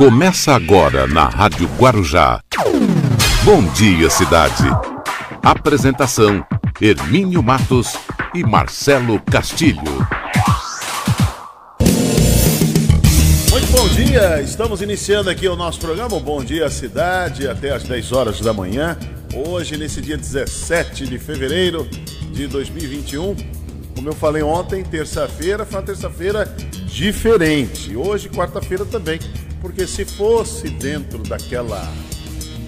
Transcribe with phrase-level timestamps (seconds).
[0.00, 2.40] Começa agora na Rádio Guarujá.
[3.44, 4.64] Bom dia, cidade.
[5.42, 6.42] Apresentação:
[6.80, 7.98] Hermínio Matos
[8.34, 10.08] e Marcelo Castilho.
[13.50, 16.18] Muito bom dia, estamos iniciando aqui o nosso programa.
[16.18, 18.96] Bom dia, cidade, até às 10 horas da manhã.
[19.34, 21.86] Hoje, nesse dia 17 de fevereiro
[22.32, 23.36] de 2021.
[23.94, 26.46] Como eu falei ontem, terça-feira foi uma terça-feira
[26.86, 27.94] diferente.
[27.94, 29.20] Hoje, quarta-feira também
[29.60, 31.86] porque se fosse dentro daquela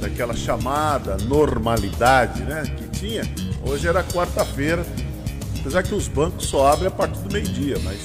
[0.00, 3.22] daquela chamada normalidade, né, que tinha,
[3.64, 4.84] hoje era quarta-feira,
[5.60, 8.00] apesar que os bancos só abrem a partir do meio-dia, mas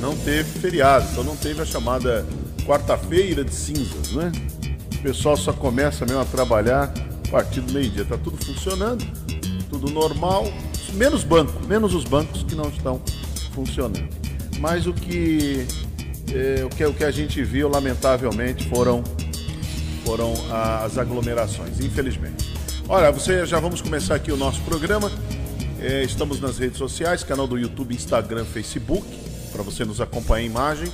[0.00, 2.26] não teve feriado, então não teve a chamada
[2.66, 4.32] quarta-feira de cinzas, né?
[4.96, 6.92] O pessoal só começa mesmo a trabalhar
[7.26, 9.06] a partir do meio-dia, tá tudo funcionando,
[9.70, 10.52] tudo normal,
[10.94, 13.00] menos banco, menos os bancos que não estão
[13.52, 14.08] funcionando.
[14.58, 15.64] Mas o que
[16.32, 19.02] é, o, que, o que a gente viu, lamentavelmente, foram,
[20.04, 20.34] foram
[20.84, 22.52] as aglomerações, infelizmente.
[22.88, 25.10] Olha, você já vamos começar aqui o nosso programa.
[25.80, 29.06] É, estamos nas redes sociais, canal do YouTube, Instagram, Facebook,
[29.52, 30.92] para você nos acompanhar em imagem.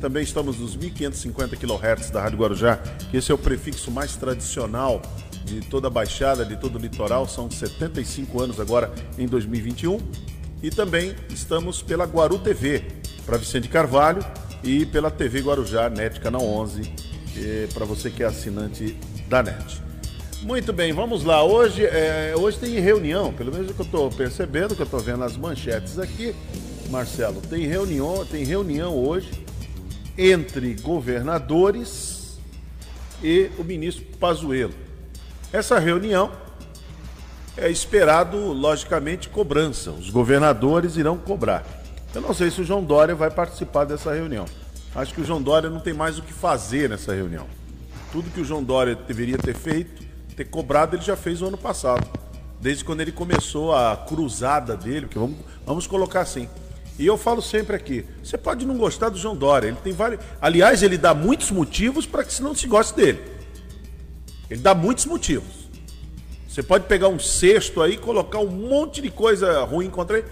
[0.00, 2.76] Também estamos nos 1550 kHz da Rádio Guarujá,
[3.10, 5.00] que esse é o prefixo mais tradicional
[5.44, 7.26] de toda a Baixada, de todo o litoral.
[7.28, 9.98] São 75 anos agora em 2021.
[10.62, 12.82] E também estamos pela Guaru TV,
[13.24, 14.24] para Vicente Carvalho,
[14.66, 16.92] e pela TV Guarujá, NET Canal 11,
[17.72, 19.80] para você que é assinante da NET.
[20.42, 21.44] Muito bem, vamos lá.
[21.44, 24.98] Hoje, é, hoje tem reunião, pelo menos o que eu estou percebendo, que eu estou
[24.98, 26.34] vendo as manchetes aqui,
[26.90, 29.46] Marcelo, tem reunião, tem reunião hoje
[30.18, 32.36] entre governadores
[33.22, 34.74] e o ministro Pazuello.
[35.52, 36.32] Essa reunião
[37.56, 39.92] é esperado, logicamente, cobrança.
[39.92, 41.85] Os governadores irão cobrar.
[42.14, 44.46] Eu não sei se o João Dória vai participar dessa reunião.
[44.94, 47.46] Acho que o João Dória não tem mais o que fazer nessa reunião.
[48.10, 50.02] Tudo que o João Dória deveria ter feito,
[50.34, 52.08] ter cobrado, ele já fez o ano passado.
[52.60, 55.36] Desde quando ele começou a cruzada dele, vamos,
[55.66, 56.48] vamos colocar assim.
[56.98, 60.24] E eu falo sempre aqui, você pode não gostar do João Dória, ele tem vários.
[60.40, 63.22] Aliás, ele dá muitos motivos para que não se goste dele.
[64.48, 65.68] Ele dá muitos motivos.
[66.48, 70.26] Você pode pegar um cesto aí, colocar um monte de coisa ruim contra ele,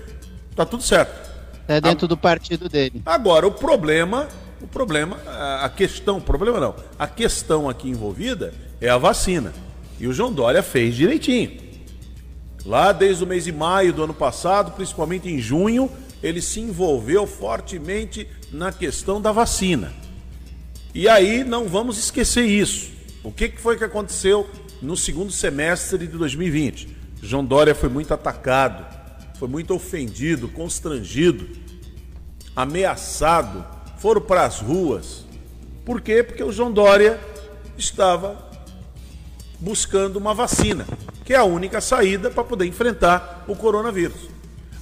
[0.56, 1.33] tá tudo certo.
[1.66, 2.08] É dentro a...
[2.08, 3.02] do partido dele.
[3.06, 4.28] Agora, o problema,
[4.60, 5.18] o problema,
[5.60, 9.52] a questão, problema não, a questão aqui envolvida é a vacina.
[9.98, 11.62] E o João Dória fez direitinho.
[12.64, 15.90] Lá desde o mês de maio do ano passado, principalmente em junho,
[16.22, 19.92] ele se envolveu fortemente na questão da vacina.
[20.94, 22.90] E aí não vamos esquecer isso.
[23.22, 24.48] O que foi que aconteceu
[24.80, 26.88] no segundo semestre de 2020?
[27.22, 28.93] João Dória foi muito atacado,
[29.38, 31.48] foi muito ofendido, constrangido,
[32.54, 33.64] ameaçado,
[33.98, 35.24] foram para as ruas.
[35.84, 36.22] Por quê?
[36.22, 37.20] Porque o João Dória
[37.76, 38.50] estava
[39.58, 40.86] buscando uma vacina,
[41.24, 44.28] que é a única saída para poder enfrentar o coronavírus.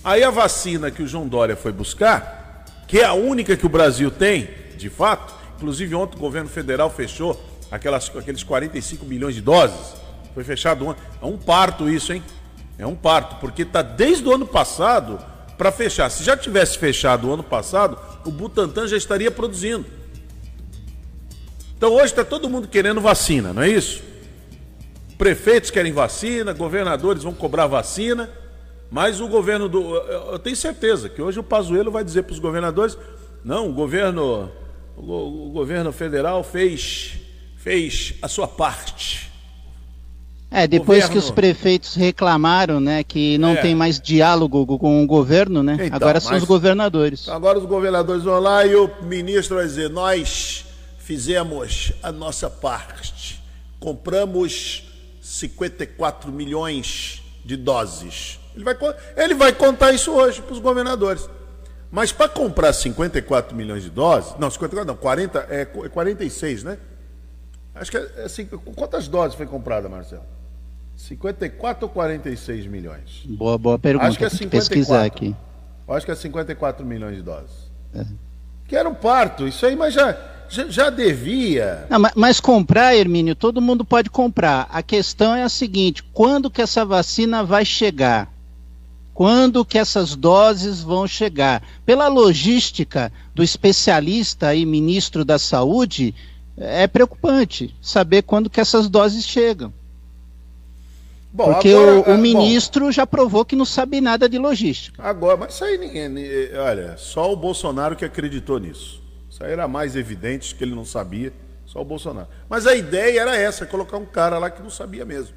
[0.04, 3.68] Aí a vacina que o João Dória foi buscar, que é a única que o
[3.68, 7.40] Brasil tem, de fato, inclusive ontem o governo federal fechou
[7.70, 9.94] aquelas, aqueles 45 milhões de doses,
[10.34, 11.02] foi fechado ontem.
[11.20, 12.22] É um parto isso, hein?
[12.78, 15.18] É um parto, porque está desde o ano passado
[15.56, 16.10] para fechar.
[16.10, 19.86] Se já tivesse fechado o ano passado, o Butantan já estaria produzindo.
[21.76, 24.02] Então hoje está todo mundo querendo vacina, não é isso?
[25.18, 28.30] Prefeitos querem vacina, governadores vão cobrar vacina,
[28.90, 29.96] mas o governo do.
[29.96, 32.96] Eu tenho certeza que hoje o Pazuello vai dizer para os governadores:
[33.44, 34.50] não, o governo,
[34.96, 37.14] o, o governo federal fez,
[37.56, 39.31] fez a sua parte.
[40.52, 41.12] É, depois governo...
[41.12, 43.56] que os prefeitos reclamaram, né, que não é.
[43.56, 45.76] tem mais diálogo com o governo, né?
[45.80, 47.28] Então, agora são os governadores.
[47.28, 50.66] Agora os governadores vão lá e o ministro vai dizer: nós
[50.98, 53.42] fizemos a nossa parte,
[53.80, 54.84] compramos
[55.22, 58.38] 54 milhões de doses.
[58.54, 58.76] Ele vai,
[59.16, 61.28] ele vai contar isso hoje para os governadores.
[61.90, 66.78] Mas para comprar 54 milhões de doses, não, 54 não, 40, é 46, né?
[67.74, 70.24] Acho que é, assim, quantas doses foi comprada, Marcelo?
[70.96, 73.22] 54 ou 46 milhões?
[73.24, 74.08] Boa, boa pergunta.
[74.08, 74.68] Acho que é 54.
[74.68, 75.34] pesquisar aqui.
[75.88, 77.70] Acho que é 54 milhões de doses.
[77.94, 78.04] É.
[78.66, 80.16] Que era um parto, isso aí, mas já,
[80.48, 81.86] já, já devia.
[81.90, 84.68] Não, mas, mas, comprar, Hermínio, todo mundo pode comprar.
[84.70, 88.32] A questão é a seguinte: quando que essa vacina vai chegar?
[89.12, 91.62] Quando que essas doses vão chegar?
[91.84, 96.14] Pela logística do especialista e ministro da Saúde,
[96.56, 99.72] é preocupante saber quando que essas doses chegam.
[101.32, 104.36] Bom, Porque agora, o, o, é, ministro bom, já provou que não sabe nada de
[104.38, 105.02] logística.
[105.02, 106.10] Agora, mas isso aí ninguém.
[106.58, 109.02] Olha, só o Bolsonaro que acreditou nisso.
[109.30, 111.32] Isso aí era mais evidente que ele não sabia.
[111.64, 112.28] Só o Bolsonaro.
[112.50, 115.34] Mas a ideia era essa, colocar um cara lá que não sabia mesmo.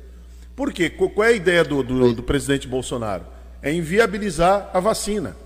[0.54, 0.90] Por quê?
[0.90, 3.26] Qual é a ideia do, do, do presidente Bolsonaro?
[3.62, 5.38] É inviabilizar a vacina.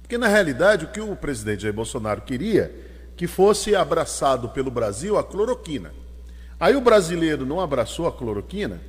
[0.00, 2.72] Porque, na realidade, o que o presidente Jair Bolsonaro queria
[3.16, 5.92] que fosse abraçado pelo Brasil a cloroquina.
[6.60, 8.80] Aí o brasileiro não abraçou a cloroquina,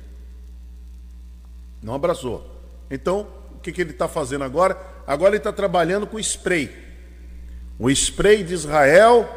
[1.84, 2.50] não abraçou.
[2.90, 4.76] Então, o que, que ele está fazendo agora?
[5.06, 6.70] Agora ele está trabalhando com spray.
[7.78, 9.28] O spray de Israel,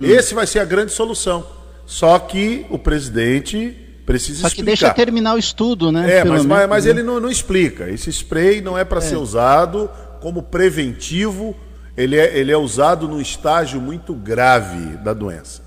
[0.00, 0.06] hum.
[0.06, 1.46] esse vai ser a grande solução.
[1.84, 3.76] Só que o presidente
[4.06, 4.54] precisa Só explicar.
[4.54, 6.18] que deixa terminar o estudo, né?
[6.18, 7.90] É, mas, mas, mas, ele não, não, explica.
[7.90, 9.02] Esse spray não é para é.
[9.02, 11.54] ser usado como preventivo,
[11.96, 15.62] ele é, ele é usado num estágio muito grave da doença.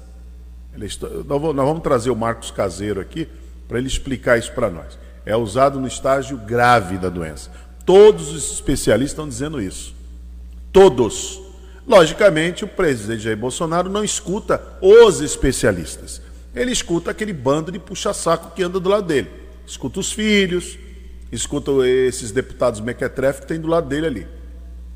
[0.74, 0.88] Ele,
[1.28, 3.28] nós, vamos trazer o Marcos Caseiro aqui
[3.68, 5.03] para ele explicar isso para nós.
[5.26, 7.50] É usado no estágio grave da doença.
[7.86, 9.96] Todos os especialistas estão dizendo isso.
[10.72, 11.42] Todos.
[11.88, 16.22] Logicamente, o presidente Jair Bolsonaro não escuta os especialistas.
[16.56, 19.30] Ele escuta aquele bando de puxa-saco que anda do lado dele.
[19.66, 20.78] Escuta os filhos,
[21.32, 24.28] escuta esses deputados mequetrefe que tem do lado dele ali.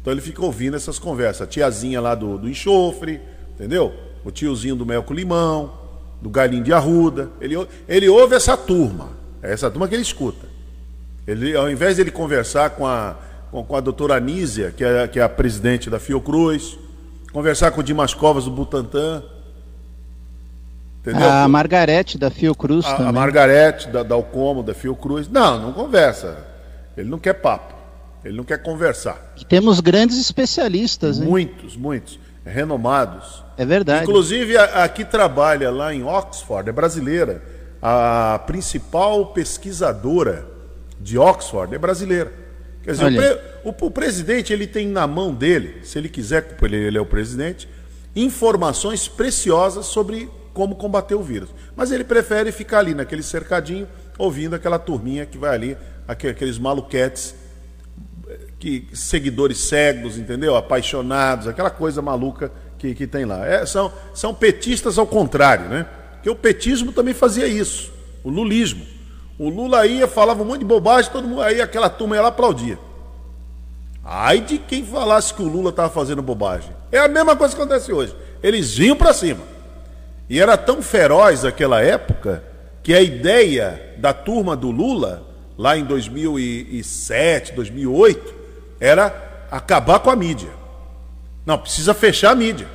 [0.01, 1.41] Então ele fica ouvindo essas conversas.
[1.41, 3.19] A tiazinha lá do, do enxofre,
[3.55, 3.93] entendeu?
[4.23, 5.73] O tiozinho do mel com limão,
[6.21, 7.29] do galinho de arruda.
[7.41, 7.55] Ele,
[7.87, 9.16] ele ouve essa turma.
[9.47, 10.45] É essa turma que ele escuta.
[11.25, 13.15] Ele, ao invés de ele conversar com a,
[13.49, 16.77] com, com a doutora Anísia, que é, que é a presidente da Fiocruz,
[17.31, 19.23] conversar com o Dimas Covas do Butantan,
[20.99, 21.29] Entendeu?
[21.29, 23.07] A Margarete da Fiocruz a, também.
[23.07, 25.29] A Margarete da, da Alcomo, da Fiocruz.
[25.29, 26.45] Não, não conversa.
[26.97, 27.73] Ele não quer papo.
[28.25, 29.33] Ele não quer conversar.
[29.39, 31.25] E temos grandes especialistas, hein?
[31.25, 32.19] Muitos, muitos.
[32.45, 33.41] Renomados.
[33.57, 34.03] É verdade.
[34.03, 37.41] Inclusive, a, a que trabalha lá em Oxford, é brasileira.
[37.81, 40.47] A principal pesquisadora
[40.99, 42.31] de Oxford é brasileira.
[42.83, 46.57] Quer dizer, o, pre, o, o, presidente ele tem na mão dele, se ele quiser,
[46.61, 47.67] ele, ele é o presidente,
[48.15, 51.49] informações preciosas sobre como combater o vírus.
[51.75, 53.87] Mas ele prefere ficar ali naquele cercadinho,
[54.17, 55.77] ouvindo aquela turminha que vai ali,
[56.07, 57.35] aqueles maluquetes,
[58.57, 60.55] que, seguidores cegos, entendeu?
[60.55, 63.45] Apaixonados, aquela coisa maluca que, que tem lá.
[63.45, 65.85] É, são, são petistas ao contrário, né?
[66.27, 67.89] Porque o petismo também fazia isso,
[68.21, 68.85] o lulismo.
[69.39, 72.27] O Lula ia, falava um monte de bobagem, todo mundo, aí aquela turma ia lá
[72.27, 72.77] aplaudia.
[74.03, 76.69] Ai de quem falasse que o Lula estava fazendo bobagem.
[76.91, 78.13] É a mesma coisa que acontece hoje.
[78.43, 79.39] Eles vinham para cima.
[80.29, 82.43] E era tão feroz aquela época
[82.83, 85.25] que a ideia da turma do Lula,
[85.57, 88.35] lá em 2007, 2008,
[88.81, 90.49] era acabar com a mídia.
[91.45, 92.67] Não, precisa fechar a mídia.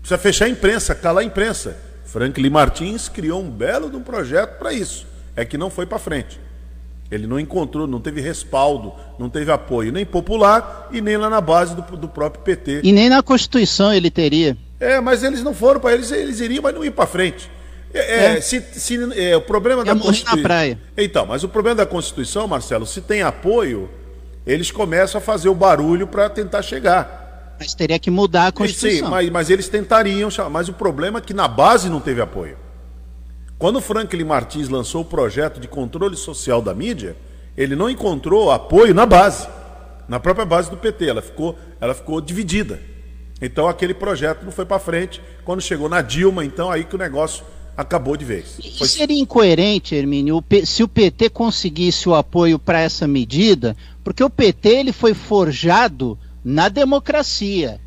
[0.00, 1.89] Precisa fechar a imprensa, calar a imprensa.
[2.10, 5.06] Franklin Martins criou um belo de um projeto para isso.
[5.36, 6.40] É que não foi para frente.
[7.08, 11.40] Ele não encontrou, não teve respaldo, não teve apoio nem popular e nem lá na
[11.40, 12.80] base do, do próprio PT.
[12.82, 14.56] E nem na Constituição ele teria.
[14.80, 17.48] É, mas eles não foram para eles, eles iriam, mas não iam para frente.
[17.94, 18.40] É, é.
[18.40, 20.36] Se, se, é, o problema da Constituição.
[20.36, 20.78] na praia.
[20.96, 23.88] Então, mas o problema da Constituição, Marcelo, se tem apoio,
[24.44, 27.19] eles começam a fazer o barulho para tentar chegar.
[27.60, 29.06] Mas teria que mudar a Constituição.
[29.06, 32.56] Sim, mas, mas eles tentariam, mas o problema é que na base não teve apoio.
[33.58, 37.14] Quando o Franklin Martins lançou o projeto de controle social da mídia,
[37.54, 39.46] ele não encontrou apoio na base,
[40.08, 41.06] na própria base do PT.
[41.06, 42.80] Ela ficou, ela ficou dividida.
[43.42, 45.20] Então aquele projeto não foi para frente.
[45.44, 47.44] Quando chegou na Dilma, então aí que o negócio
[47.76, 48.58] acabou de vez.
[48.78, 48.88] Foi...
[48.88, 54.68] Seria incoerente, Hermínio, se o PT conseguisse o apoio para essa medida, porque o PT
[54.70, 57.80] ele foi forjado na democracia,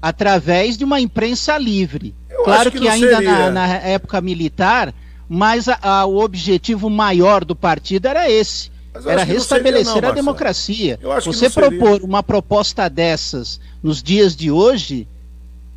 [0.00, 2.14] através de uma imprensa livre.
[2.28, 4.94] Eu claro que, que ainda na, na, época militar,
[5.28, 8.70] mas a, a, o objetivo maior do partido era esse.
[9.06, 10.98] Era restabelecer seria, não, a democracia.
[11.24, 15.06] Você propor uma proposta dessas nos dias de hoje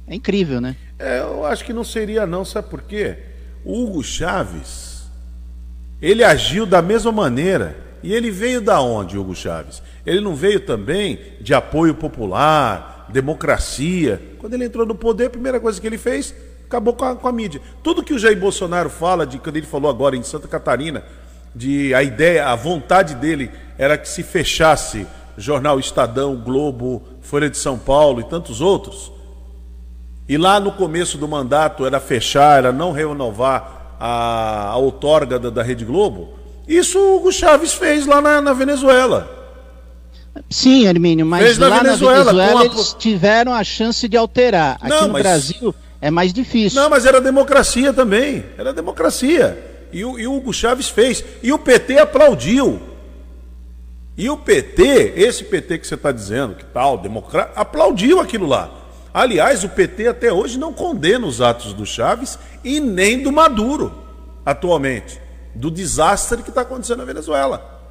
[0.07, 0.75] é incrível, né?
[0.99, 3.17] É, eu acho que não seria não, sabe por quê?
[3.63, 5.03] O Hugo Chaves,
[6.01, 7.82] ele agiu da mesma maneira.
[8.03, 9.81] E ele veio da onde, Hugo Chaves?
[10.05, 14.21] Ele não veio também de apoio popular, democracia.
[14.39, 17.27] Quando ele entrou no poder, a primeira coisa que ele fez, acabou com a, com
[17.27, 17.61] a mídia.
[17.81, 21.03] Tudo que o Jair Bolsonaro fala, de quando ele falou agora em Santa Catarina,
[21.55, 25.07] de a ideia, a vontade dele era que se fechasse
[25.37, 29.11] jornal Estadão, Globo, Folha de São Paulo e tantos outros.
[30.27, 35.49] E lá no começo do mandato era fechar, era não renovar a, a outorga da,
[35.49, 36.42] da Rede Globo.
[36.67, 39.41] Isso o Hugo Chaves fez lá na, na Venezuela.
[40.49, 42.65] Sim, Hermínio, mas fez lá na Venezuela, na Venezuela a...
[42.65, 44.77] eles tiveram a chance de alterar.
[44.79, 45.23] Aqui não, no mas...
[45.23, 46.81] Brasil é mais difícil.
[46.81, 48.43] Não, mas era democracia também.
[48.57, 49.87] Era democracia.
[49.91, 51.23] E o, e o Hugo Chaves fez.
[51.41, 52.81] E o PT aplaudiu.
[54.17, 58.69] E o PT, esse PT que você está dizendo, que tal, democrata, aplaudiu aquilo lá.
[59.13, 63.93] Aliás, o PT até hoje não condena os atos do Chaves e nem do Maduro,
[64.45, 65.21] atualmente,
[65.55, 67.81] do desastre que está acontecendo na Venezuela.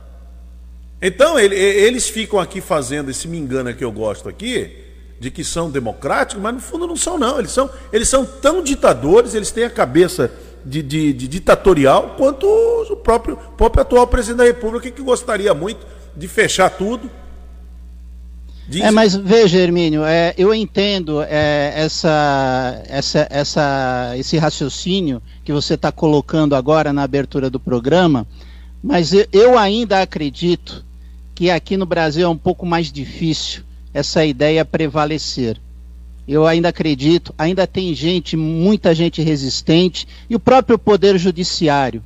[1.00, 4.78] Então, ele, eles ficam aqui fazendo esse me engana que eu gosto aqui,
[5.18, 7.38] de que são democráticos, mas no fundo não são, não.
[7.38, 10.30] Eles são, eles são tão ditadores, eles têm a cabeça
[10.64, 15.86] de, de, de ditatorial quanto o próprio, próprio atual presidente da República, que gostaria muito
[16.16, 17.10] de fechar tudo.
[18.74, 25.74] É, mas veja, Hermínio, é, eu entendo é, essa, essa, essa, esse raciocínio que você
[25.74, 28.26] está colocando agora na abertura do programa,
[28.82, 30.84] mas eu, eu ainda acredito
[31.34, 35.58] que aqui no Brasil é um pouco mais difícil essa ideia prevalecer.
[36.26, 42.02] Eu ainda acredito, ainda tem gente, muita gente resistente, e o próprio Poder Judiciário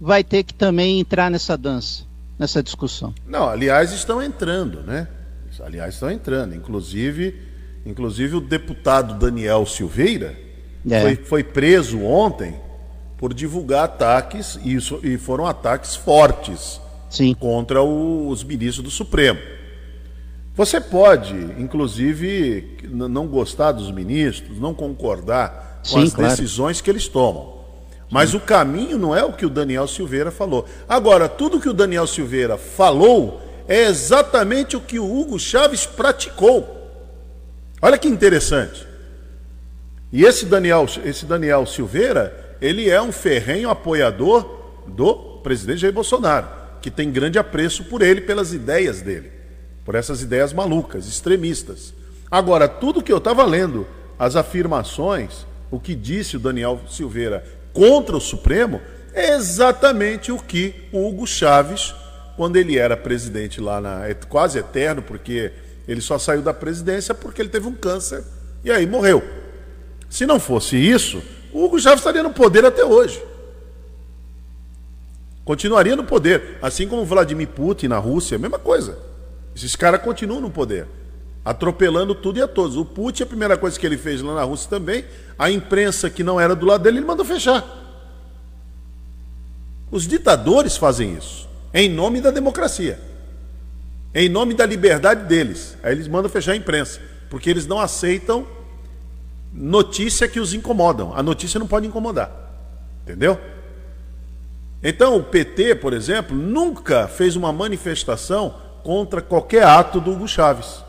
[0.00, 2.02] vai ter que também entrar nessa dança,
[2.38, 3.14] nessa discussão.
[3.26, 5.06] Não, aliás, estão entrando, né?
[5.60, 6.54] Aliás, estão entrando.
[6.54, 7.34] Inclusive,
[7.84, 10.36] inclusive o deputado Daniel Silveira
[10.88, 11.00] é.
[11.00, 12.54] foi, foi preso ontem
[13.16, 17.34] por divulgar ataques, e, isso, e foram ataques fortes Sim.
[17.34, 19.40] contra o, os ministros do Supremo.
[20.54, 26.30] Você pode, inclusive, não gostar dos ministros, não concordar com Sim, as claro.
[26.30, 27.56] decisões que eles tomam.
[28.10, 28.36] Mas Sim.
[28.36, 30.64] o caminho não é o que o Daniel Silveira falou.
[30.88, 36.72] Agora, tudo que o Daniel Silveira falou é exatamente o que o Hugo Chaves praticou.
[37.80, 38.86] Olha que interessante.
[40.12, 46.48] E esse Daniel, esse Daniel Silveira, ele é um ferrenho apoiador do presidente Jair Bolsonaro,
[46.80, 49.36] que tem grande apreço por ele, pelas ideias dele
[49.86, 51.94] por essas ideias malucas, extremistas.
[52.28, 53.86] Agora, tudo que eu estava lendo,
[54.18, 58.80] as afirmações, o que disse o Daniel Silveira contra o Supremo,
[59.14, 61.94] é exatamente o que o Hugo Chaves,
[62.36, 64.06] quando ele era presidente lá na.
[64.06, 65.52] É quase eterno, porque
[65.88, 68.22] ele só saiu da presidência porque ele teve um câncer
[68.64, 69.22] e aí morreu.
[70.10, 73.22] Se não fosse isso, o Hugo Chaves estaria no poder até hoje.
[75.44, 78.98] Continuaria no poder, assim como Vladimir Putin na Rússia, a mesma coisa.
[79.54, 80.86] Esses caras continuam no poder,
[81.44, 82.76] atropelando tudo e a todos.
[82.76, 85.04] O Putin, a primeira coisa que ele fez lá na Rússia também,
[85.38, 87.64] a imprensa que não era do lado dele, ele mandou fechar.
[89.88, 92.98] Os ditadores fazem isso, em nome da democracia,
[94.14, 95.76] em nome da liberdade deles.
[95.82, 98.46] Aí eles mandam fechar a imprensa, porque eles não aceitam
[99.52, 101.12] notícia que os incomodam.
[101.14, 102.30] A notícia não pode incomodar.
[103.02, 103.38] Entendeu?
[104.82, 110.84] Então, o PT, por exemplo, nunca fez uma manifestação contra qualquer ato do Hugo Chaves.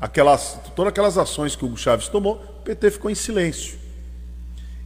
[0.00, 3.78] Aquelas, todas aquelas ações que o Hugo Chaves tomou, o PT ficou em silêncio.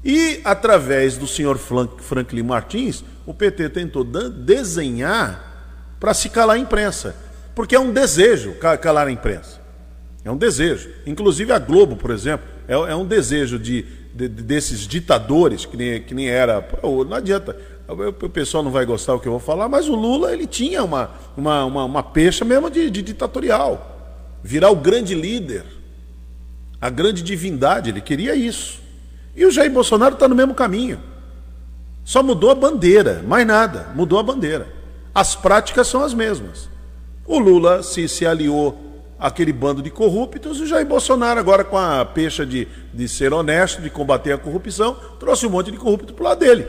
[0.04, 5.52] E, através do senhor Franklin Martins, o PT tentou desenhar
[6.00, 7.14] para se calar a imprensa.
[7.54, 9.60] Porque é um desejo calar a imprensa.
[10.24, 10.90] É um desejo.
[11.06, 16.02] Inclusive a Globo, por exemplo, é, é um desejo de, de, desses ditadores, que nem,
[16.02, 16.66] que nem era.
[16.82, 17.56] Não adianta.
[17.88, 20.82] O pessoal não vai gostar do que eu vou falar, mas o Lula ele tinha
[20.82, 23.90] uma, uma, uma, uma pecha mesmo de, de ditatorial.
[24.42, 25.64] Virar o grande líder,
[26.80, 28.80] a grande divindade, ele queria isso.
[29.36, 31.00] E o Jair Bolsonaro está no mesmo caminho.
[32.04, 34.68] Só mudou a bandeira, mais nada, mudou a bandeira.
[35.14, 36.68] As práticas são as mesmas.
[37.26, 38.78] O Lula se, se aliou
[39.18, 43.32] àquele bando de corruptos, e o Jair Bolsonaro, agora com a pecha de, de ser
[43.32, 46.66] honesto, de combater a corrupção, trouxe um monte de corrupto para o lado dele.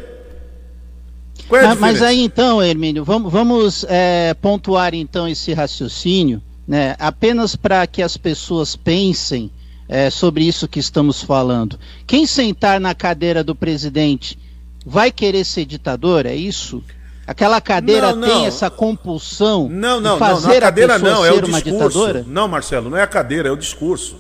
[1.52, 7.56] É a mas, aí então, Hermínio, vamos, vamos é, pontuar então esse raciocínio, né, apenas
[7.56, 9.52] para que as pessoas pensem
[9.90, 11.80] é, sobre isso que estamos falando.
[12.06, 14.38] Quem sentar na cadeira do presidente
[14.86, 16.26] vai querer ser ditador?
[16.26, 16.84] É isso?
[17.26, 18.28] Aquela cadeira não, não.
[18.28, 21.42] tem essa compulsão não, não, de fazer não, não, a cadeira a não, é o
[21.42, 22.26] discurso.
[22.28, 24.18] Não, Marcelo, não é a cadeira, é o discurso.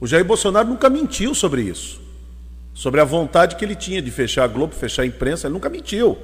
[0.00, 2.00] O Jair Bolsonaro nunca mentiu sobre isso.
[2.72, 5.68] Sobre a vontade que ele tinha de fechar a Globo, fechar a imprensa, ele nunca
[5.68, 6.16] mentiu.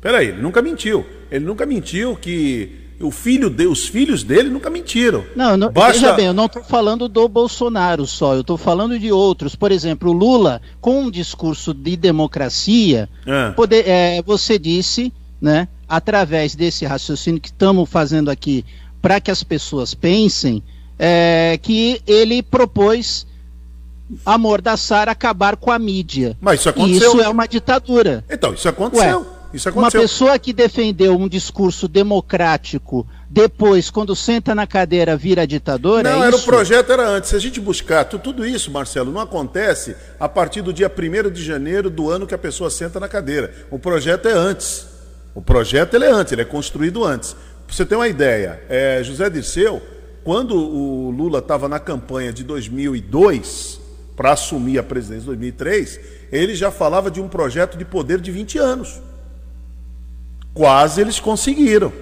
[0.00, 1.06] Peraí, ele nunca mentiu.
[1.30, 5.24] Ele nunca mentiu que o filho de, os filhos dele nunca mentiram.
[5.34, 5.92] Não, não Basta...
[5.92, 9.54] veja bem, eu não estou falando do Bolsonaro só, eu estou falando de outros.
[9.54, 13.50] Por exemplo, o Lula, com um discurso de democracia, é.
[13.50, 18.64] Poder, é, você disse, né, através desse raciocínio que estamos fazendo aqui,
[19.00, 20.62] para que as pessoas pensem,
[20.98, 23.26] é, que ele propôs
[24.24, 26.36] amordaçar, acabar com a mídia.
[26.40, 26.94] Mas isso aconteceu.
[26.94, 28.24] E isso é uma ditadura.
[28.30, 29.20] Então, isso aconteceu.
[29.20, 30.00] Ué, isso aconteceu.
[30.00, 36.02] Uma pessoa que defendeu um discurso democrático, depois, quando senta na cadeira, vira ditador?
[36.02, 37.30] Não, é era o projeto era antes.
[37.30, 41.44] Se a gente buscar tudo isso, Marcelo, não acontece a partir do dia 1 de
[41.44, 43.52] janeiro do ano que a pessoa senta na cadeira.
[43.70, 44.86] O projeto é antes.
[45.34, 47.34] O projeto ele é antes, ele é construído antes.
[47.66, 49.80] Pra você ter uma ideia, é, José Dirceu
[50.24, 53.80] quando o Lula estava na campanha de 2002,
[54.14, 58.30] para assumir a presidência em 2003, ele já falava de um projeto de poder de
[58.30, 59.00] 20 anos.
[60.54, 61.92] Quase eles conseguiram.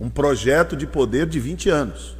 [0.00, 2.16] Um projeto de poder de 20 anos.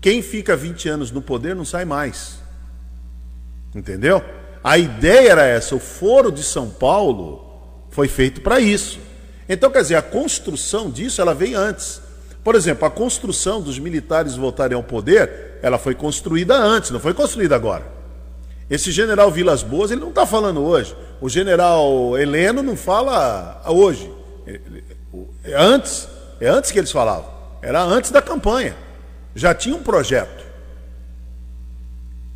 [0.00, 2.40] Quem fica 20 anos no poder não sai mais.
[3.74, 4.22] Entendeu?
[4.62, 5.74] A ideia era essa.
[5.74, 8.98] O Foro de São Paulo foi feito para isso.
[9.48, 12.00] Então, quer dizer, a construção disso ela vem antes.
[12.42, 17.14] Por exemplo, a construção dos militares voltarem ao poder, ela foi construída antes, não foi
[17.14, 17.86] construída agora.
[18.68, 20.96] Esse general Vilas Boas, ele não está falando hoje.
[21.20, 24.10] O general Heleno não fala hoje.
[25.44, 26.08] É antes,
[26.40, 27.30] é antes que eles falavam.
[27.60, 28.76] Era antes da campanha.
[29.34, 30.44] Já tinha um projeto.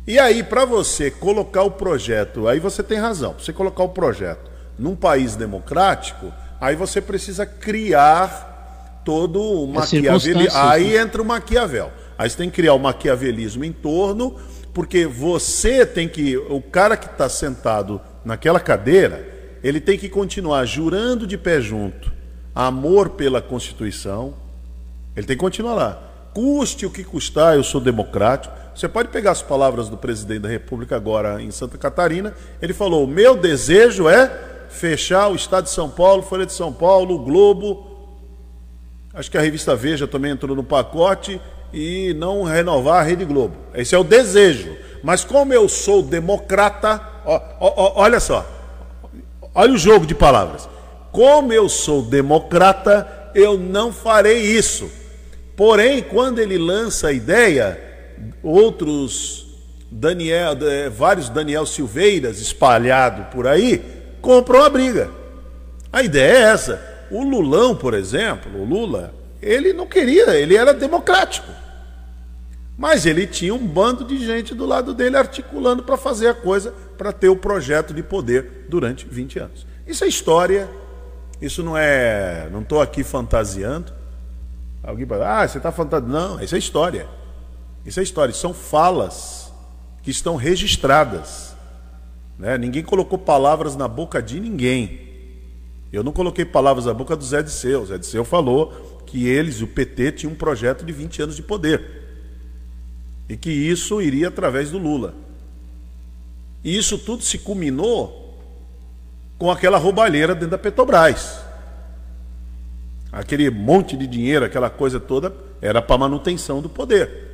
[0.07, 3.89] E aí, para você colocar o projeto, aí você tem razão, para você colocar o
[3.89, 4.49] projeto
[4.79, 10.57] num país democrático, aí você precisa criar todo o maquiavelismo.
[10.57, 11.01] Aí né?
[11.01, 11.91] entra o maquiavel.
[12.17, 14.35] Aí você tem que criar o maquiavelismo em torno,
[14.73, 16.37] porque você tem que.
[16.37, 22.17] O cara que está sentado naquela cadeira, ele tem que continuar jurando de pé junto
[22.57, 24.33] amor pela Constituição.
[25.15, 26.03] Ele tem que continuar lá.
[26.33, 28.53] Custe o que custar, eu sou democrático.
[28.73, 32.33] Você pode pegar as palavras do presidente da República agora em Santa Catarina.
[32.59, 34.27] Ele falou: meu desejo é
[34.69, 37.85] fechar o Estado de São Paulo, Folha de São Paulo, o Globo.
[39.13, 41.39] Acho que a revista Veja também entrou no pacote
[41.71, 43.55] e não renovar a Rede Globo.
[43.73, 44.75] Esse é o desejo.
[45.03, 48.45] Mas como eu sou democrata, ó, ó, olha só,
[49.57, 50.69] olha o jogo de palavras.
[51.11, 54.87] Como eu sou democrata, eu não farei isso.
[55.55, 57.81] Porém, quando ele lança a ideia,
[58.43, 59.47] outros
[59.91, 63.83] Daniel, eh, vários Daniel Silveiras espalhados por aí,
[64.21, 65.09] compram a briga.
[65.91, 67.07] A ideia é essa.
[67.09, 69.11] O Lulão, por exemplo, o Lula,
[69.41, 71.51] ele não queria, ele era democrático.
[72.77, 76.75] Mas ele tinha um bando de gente do lado dele articulando para fazer a coisa,
[76.97, 79.67] para ter o projeto de poder durante 20 anos.
[79.85, 80.69] Isso é história,
[81.41, 82.49] isso não é.
[82.51, 83.93] Não estou aqui fantasiando.
[84.83, 86.11] Alguém fala, ah, você está fantasiando.
[86.11, 87.07] Não, isso é história.
[87.85, 88.33] Isso é história.
[88.33, 89.51] São falas
[90.01, 91.55] que estão registradas.
[92.37, 92.57] Né?
[92.57, 95.07] Ninguém colocou palavras na boca de ninguém.
[95.91, 97.81] Eu não coloquei palavras na boca do Zé Disseu.
[97.81, 101.41] O Zé Disseu falou que eles, o PT, tinham um projeto de 20 anos de
[101.41, 101.81] poder.
[103.29, 105.13] E que isso iria através do Lula.
[106.63, 108.37] E isso tudo se culminou
[109.37, 111.39] com aquela roubalheira dentro da Petrobras.
[113.11, 117.27] Aquele monte de dinheiro, aquela coisa toda, era para manutenção do poder.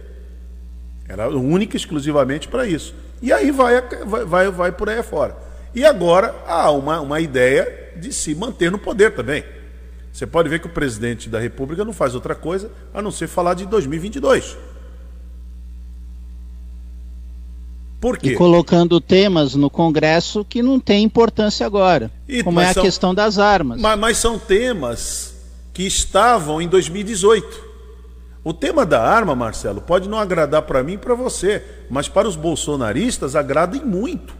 [1.07, 2.93] Era única e exclusivamente para isso.
[3.21, 3.81] E aí vai,
[4.25, 5.35] vai, vai, por aí fora.
[5.73, 9.43] E agora há uma, uma ideia de se manter no poder também.
[10.11, 13.27] Você pode ver que o presidente da República não faz outra coisa a não ser
[13.27, 14.55] falar de 2022.
[18.03, 18.31] Por quê?
[18.31, 22.83] E colocando temas no Congresso que não tem importância agora, e, como é a são,
[22.83, 23.79] questão das armas.
[23.79, 25.35] Mas, mas são temas
[25.73, 27.63] que estavam em 2018.
[28.43, 32.27] O tema da arma, Marcelo, pode não agradar para mim e para você, mas para
[32.27, 34.35] os bolsonaristas agrada muito.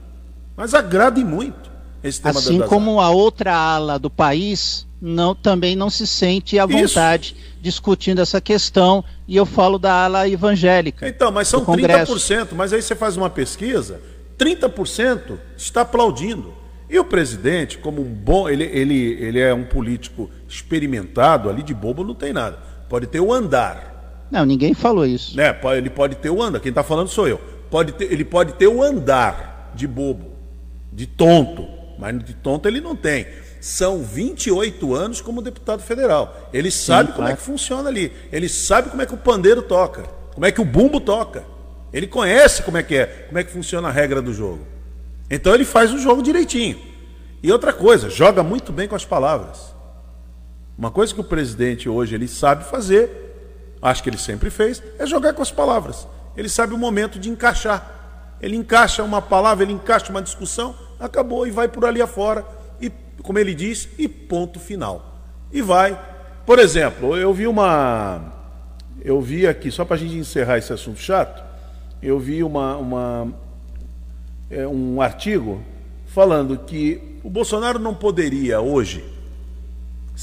[0.58, 1.72] Mas agrada muito
[2.04, 3.06] esse tema Assim como armas.
[3.06, 7.58] a outra ala do país não, também não se sente à vontade Isso.
[7.62, 11.06] discutindo essa questão, e eu falo da ala evangélica.
[11.06, 14.00] Então, mas são 30%, mas aí você faz uma pesquisa,
[14.40, 16.54] 30% está aplaudindo.
[16.90, 21.74] E o presidente, como um bom, ele, ele, ele é um político experimentado, ali de
[21.74, 22.60] bobo não tem nada.
[22.88, 24.28] Pode ter o andar.
[24.32, 25.36] Não, ninguém falou isso.
[25.36, 25.54] Né?
[25.76, 27.42] Ele pode ter o andar, quem está falando sou eu.
[27.70, 30.32] Pode ter, ele pode ter o andar de bobo,
[30.94, 31.68] de tonto,
[32.00, 33.28] mas de tonto ele não tem
[33.64, 36.50] são 28 anos como deputado federal.
[36.52, 37.34] Ele sabe Sim, como claro.
[37.34, 38.12] é que funciona ali.
[38.30, 41.46] Ele sabe como é que o pandeiro toca, como é que o bumbo toca.
[41.94, 44.68] Ele conhece como é que é, como é que funciona a regra do jogo.
[45.30, 46.78] Então ele faz o jogo direitinho.
[47.42, 49.74] E outra coisa, joga muito bem com as palavras.
[50.78, 53.10] Uma coisa que o presidente hoje ele sabe fazer,
[53.82, 56.06] acho que ele sempre fez, é jogar com as palavras.
[56.36, 58.36] Ele sabe o momento de encaixar.
[58.42, 62.62] Ele encaixa uma palavra, ele encaixa uma discussão, acabou e vai por ali afora
[63.22, 65.20] como ele diz, e ponto final.
[65.52, 66.00] E vai.
[66.46, 68.34] Por exemplo, eu vi uma.
[69.02, 71.44] Eu vi aqui, só para a gente encerrar esse assunto chato,
[72.02, 73.34] eu vi uma, uma,
[74.50, 75.62] é, um artigo
[76.06, 79.04] falando que o Bolsonaro não poderia hoje,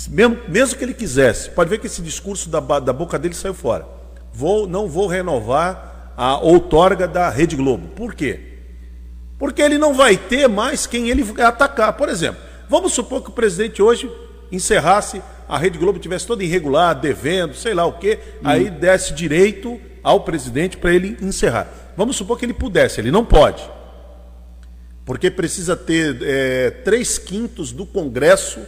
[0.09, 3.55] mesmo, mesmo que ele quisesse, pode ver que esse discurso da, da boca dele saiu
[3.55, 3.87] fora.
[4.33, 7.89] Vou, não vou renovar a outorga da Rede Globo.
[7.89, 8.41] Por quê?
[9.39, 11.95] Porque ele não vai ter mais quem ele atacar.
[11.95, 14.09] Por exemplo, Vamos supor que o presidente hoje
[14.53, 18.43] encerrasse, a Rede Globo tivesse toda irregular, devendo, sei lá o quê, hum.
[18.45, 21.67] aí desse direito ao presidente para ele encerrar.
[21.97, 23.69] Vamos supor que ele pudesse, ele não pode.
[25.05, 28.61] Porque precisa ter é, três quintos do Congresso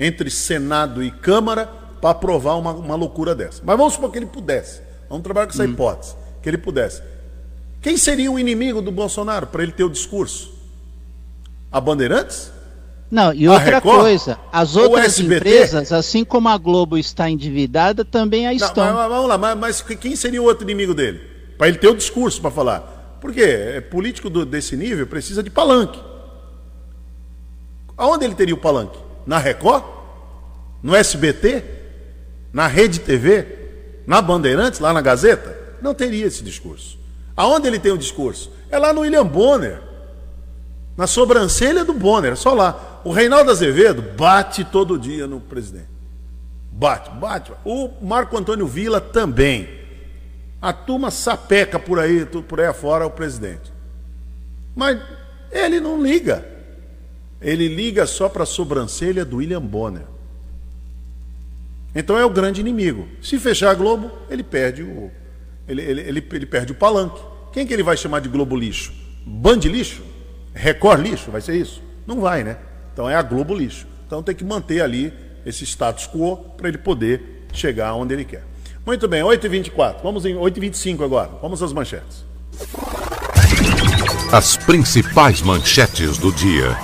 [0.00, 1.66] entre Senado e Câmara
[2.00, 3.62] para aprovar uma, uma loucura dessa.
[3.64, 4.80] Mas vamos supor que ele pudesse.
[5.08, 5.70] Vamos trabalhar com essa hum.
[5.70, 6.16] hipótese.
[6.42, 7.02] Que ele pudesse.
[7.80, 10.52] Quem seria o inimigo do Bolsonaro para ele ter o discurso?
[11.70, 12.55] A Bandeirantes?
[13.10, 18.52] Não, e outra coisa, as outras empresas, assim como a Globo está endividada, também a
[18.52, 18.84] estão.
[18.84, 21.20] Não, mas, vamos lá, mas, mas, quem seria o outro inimigo dele?
[21.56, 23.18] Para ele ter o discurso para falar.
[23.20, 23.42] Por quê?
[23.42, 26.00] É, político do, desse nível precisa de palanque.
[27.96, 28.98] Aonde ele teria o palanque?
[29.24, 29.84] Na Record?
[30.82, 31.64] No SBT?
[32.52, 33.46] Na Rede TV?
[34.06, 34.80] Na Bandeirantes?
[34.80, 35.56] Lá na Gazeta?
[35.80, 36.98] Não teria esse discurso.
[37.36, 38.50] Aonde ele tem o discurso?
[38.70, 39.80] É lá no William Bonner.
[40.96, 42.95] Na sobrancelha do Bonner, é só lá.
[43.06, 45.86] O Reinaldo Azevedo bate todo dia no presidente.
[46.72, 47.52] Bate, bate.
[47.64, 49.68] O Marco Antônio Vila também.
[50.60, 53.72] A turma sapeca por aí, por aí afora o presidente.
[54.74, 55.00] Mas
[55.52, 56.44] ele não liga.
[57.40, 60.02] Ele liga só para a sobrancelha do William Bonner.
[61.94, 63.06] Então é o grande inimigo.
[63.22, 65.12] Se fechar a Globo, ele perde o,
[65.68, 67.22] ele, ele, ele, ele perde o palanque.
[67.52, 68.92] Quem que ele vai chamar de Globo lixo?
[69.24, 70.02] Band lixo?
[70.52, 71.30] Record lixo?
[71.30, 71.80] Vai ser isso?
[72.04, 72.58] Não vai, né?
[72.96, 73.86] Então é a Globo lixo.
[74.06, 75.12] Então tem que manter ali
[75.44, 78.42] esse status quo para ele poder chegar onde ele quer.
[78.86, 79.96] Muito bem, 8h24.
[80.02, 81.28] Vamos em 8h25 agora.
[81.42, 82.24] Vamos às manchetes.
[84.32, 86.74] As principais manchetes do dia.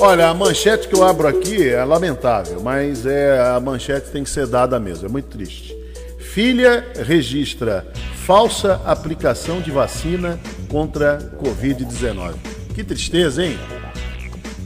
[0.00, 4.30] Olha, a manchete que eu abro aqui é lamentável, mas é a manchete tem que
[4.30, 5.06] ser dada mesmo.
[5.06, 5.76] É muito triste.
[6.18, 7.86] Filha registra
[8.26, 12.34] falsa aplicação de vacina contra Covid-19.
[12.74, 13.56] Que tristeza, hein?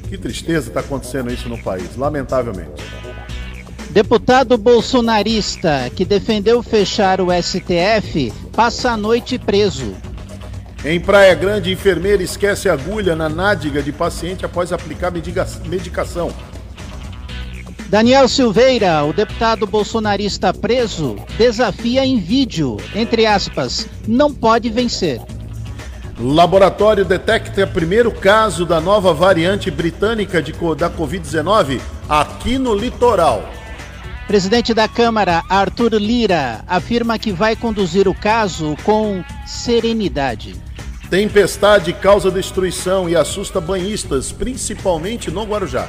[0.09, 2.83] Que tristeza está acontecendo isso no país, lamentavelmente.
[3.91, 9.95] Deputado bolsonarista que defendeu fechar o STF passa a noite preso.
[10.85, 16.33] Em Praia Grande, enfermeira esquece agulha na nádega de paciente após aplicar medicação.
[17.89, 25.21] Daniel Silveira, o deputado bolsonarista preso, desafia em vídeo, entre aspas, não pode vencer.
[26.21, 33.49] Laboratório detecta primeiro caso da nova variante britânica de, da Covid-19 aqui no litoral.
[34.27, 40.57] Presidente da Câmara, Arthur Lira, afirma que vai conduzir o caso com serenidade.
[41.09, 45.89] Tempestade causa destruição e assusta banhistas, principalmente no Guarujá.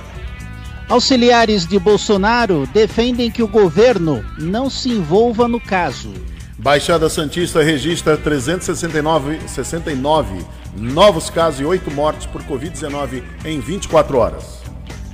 [0.87, 6.13] Auxiliares de Bolsonaro defendem que o governo não se envolva no caso.
[6.59, 10.45] Baixada Santista registra 369 69
[10.75, 14.59] novos casos e 8 mortes por Covid-19 em 24 horas.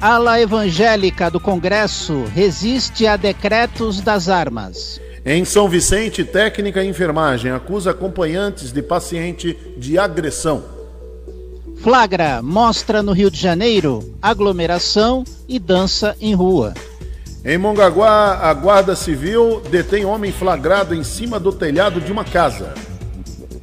[0.01, 4.99] Ala evangélica do Congresso resiste a decretos das armas.
[5.23, 10.63] Em São Vicente, técnica e enfermagem acusa acompanhantes de paciente de agressão.
[11.77, 16.73] Flagra mostra no Rio de Janeiro aglomeração e dança em rua.
[17.45, 22.73] Em Mongaguá, a Guarda Civil detém homem flagrado em cima do telhado de uma casa.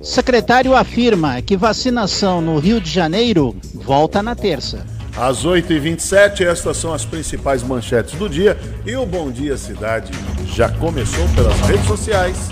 [0.01, 4.87] Secretário afirma que vacinação no Rio de Janeiro volta na terça.
[5.16, 8.57] Às 8h27, estas são as principais manchetes do dia.
[8.87, 10.12] E o Bom Dia Cidade
[10.47, 12.51] já começou pelas redes sociais,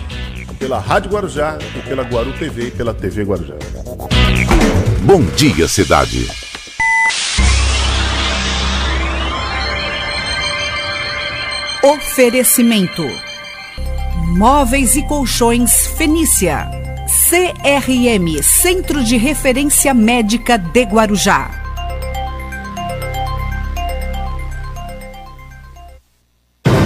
[0.58, 3.54] pela Rádio Guarujá e pela Guaru TV e pela TV Guarujá.
[5.02, 6.49] Bom dia, cidade.
[11.82, 13.02] Oferecimento:
[14.36, 16.68] Móveis e Colchões Fenícia.
[17.30, 21.50] CRM Centro de Referência Médica de Guarujá.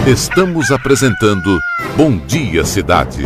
[0.06, 1.58] Estamos apresentando
[1.96, 3.22] Bom Dia Cidade.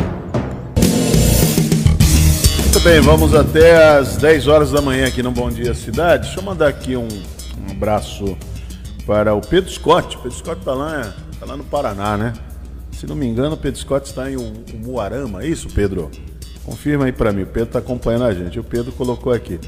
[2.62, 6.24] Muito bem, vamos até às 10 horas da manhã aqui no Bom Dia Cidade.
[6.24, 8.38] Deixa eu mandar aqui um, um abraço
[9.06, 10.16] para o Pedro Scott.
[10.16, 12.32] O Pedro Scott está lá, tá lá no Paraná, né?
[12.92, 16.10] Se não me engano, o Pedro Scott está em Umuarama, é isso, Pedro?
[16.64, 18.58] Confirma aí para mim, o Pedro está acompanhando a gente.
[18.58, 19.58] O Pedro colocou aqui.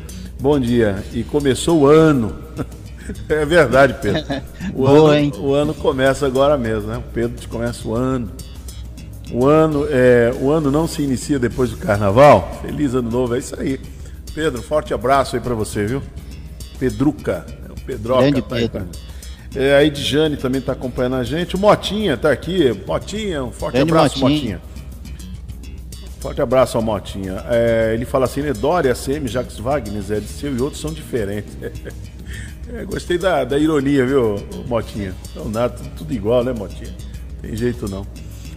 [0.41, 2.37] Bom dia, e começou o ano.
[3.29, 4.25] é verdade, Pedro.
[4.75, 6.99] O, Boa, ano, o ano começa agora mesmo, né?
[6.99, 8.31] O Pedro começa o ano.
[9.33, 12.59] O ano, é, o ano não se inicia depois do carnaval.
[12.63, 13.81] Feliz ano novo, é isso aí.
[14.35, 16.03] Pedro, forte abraço aí para você, viu?
[16.79, 18.23] Pedruca, é o Pedroca.
[18.23, 18.81] Grande tá Pedro.
[18.81, 19.10] Aí,
[19.55, 21.57] é, a Edjane também está acompanhando a gente.
[21.57, 22.73] O Motinha está aqui.
[22.87, 24.39] Motinha, um forte Grande abraço, Motinha.
[24.39, 24.61] Motinha.
[26.21, 27.45] Forte abraço ao Motinha.
[27.49, 28.53] É, ele fala assim, né?
[28.53, 31.57] Dória, CM, Jacques Wagner, Zé de Seu e outros são diferentes.
[32.73, 34.37] É, gostei da, da ironia, viu,
[34.69, 35.13] Motinha?
[35.35, 36.95] Não, nada, tudo, tudo igual, né, Motinha?
[37.43, 38.07] Tem jeito não.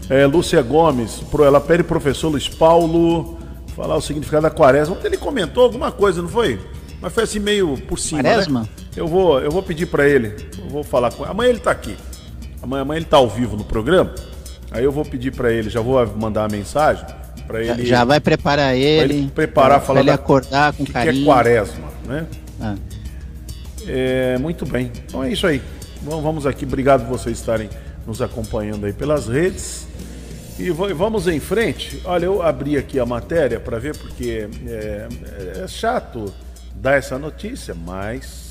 [0.08, 3.40] É, Lúcia Gomes, pro, ela pede professor Luiz Paulo
[3.76, 4.98] falar o significado da quaresma.
[5.04, 6.60] Ele comentou alguma coisa, não foi?
[7.02, 8.22] Mas foi assim meio por cima.
[8.22, 8.30] Né?
[8.30, 8.62] Quaresma?
[8.62, 8.83] Né?
[8.96, 10.36] Eu vou, eu vou pedir para ele.
[10.58, 11.32] Eu vou falar com ele.
[11.32, 11.96] Amanhã ele tá aqui.
[12.62, 14.14] Amanhã, amanhã ele tá ao vivo no programa.
[14.72, 17.06] Aí eu vou pedir para ele, já vou mandar a mensagem
[17.46, 17.86] para ele.
[17.86, 19.14] Já vai preparar ele.
[19.14, 21.16] ele preparar, pra, falar ele acordar com que carinho.
[21.16, 22.26] Que é quaresma, né?
[22.60, 22.76] Ah.
[23.88, 24.92] É, muito bem.
[25.06, 25.62] Então é isso aí.
[26.02, 26.66] Vamos aqui.
[26.66, 27.70] Obrigado por vocês estarem
[28.06, 29.88] nos acompanhando aí pelas redes.
[30.58, 32.02] E vamos em frente.
[32.06, 35.08] Olha, eu abri aqui a matéria para ver porque é,
[35.64, 36.32] é, chato
[36.76, 38.43] dar essa notícia, mas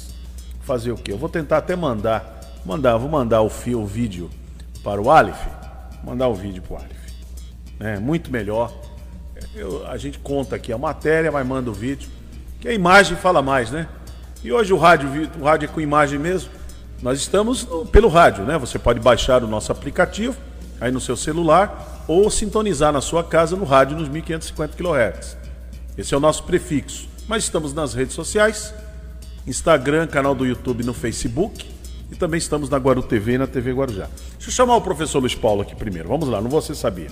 [0.63, 1.13] fazer o quê?
[1.13, 4.31] Eu vou tentar até mandar, mandar, vou mandar o fio, o vídeo
[4.83, 5.39] para o Alif
[6.03, 7.01] mandar o vídeo pro Alif.
[7.81, 8.73] É muito melhor.
[9.55, 12.11] Eu, a gente conta aqui a matéria, mas manda o vídeo.
[12.61, 13.89] Que a imagem fala mais, né?
[14.43, 16.51] E hoje o rádio, o rádio é com imagem mesmo.
[17.01, 18.59] Nós estamos no, pelo rádio, né?
[18.59, 20.37] Você pode baixar o nosso aplicativo
[20.81, 25.37] aí no seu celular ou sintonizar na sua casa no rádio nos 1550 kHz.
[25.97, 27.09] Esse é o nosso prefixo.
[27.29, 28.75] Mas estamos nas redes sociais,
[29.47, 31.67] Instagram, canal do YouTube no Facebook
[32.11, 34.09] e também estamos na Guaru TV e na TV Guarujá.
[34.33, 36.09] Deixa eu chamar o professor Luiz Paulo aqui primeiro.
[36.09, 37.09] Vamos lá, não você sabia.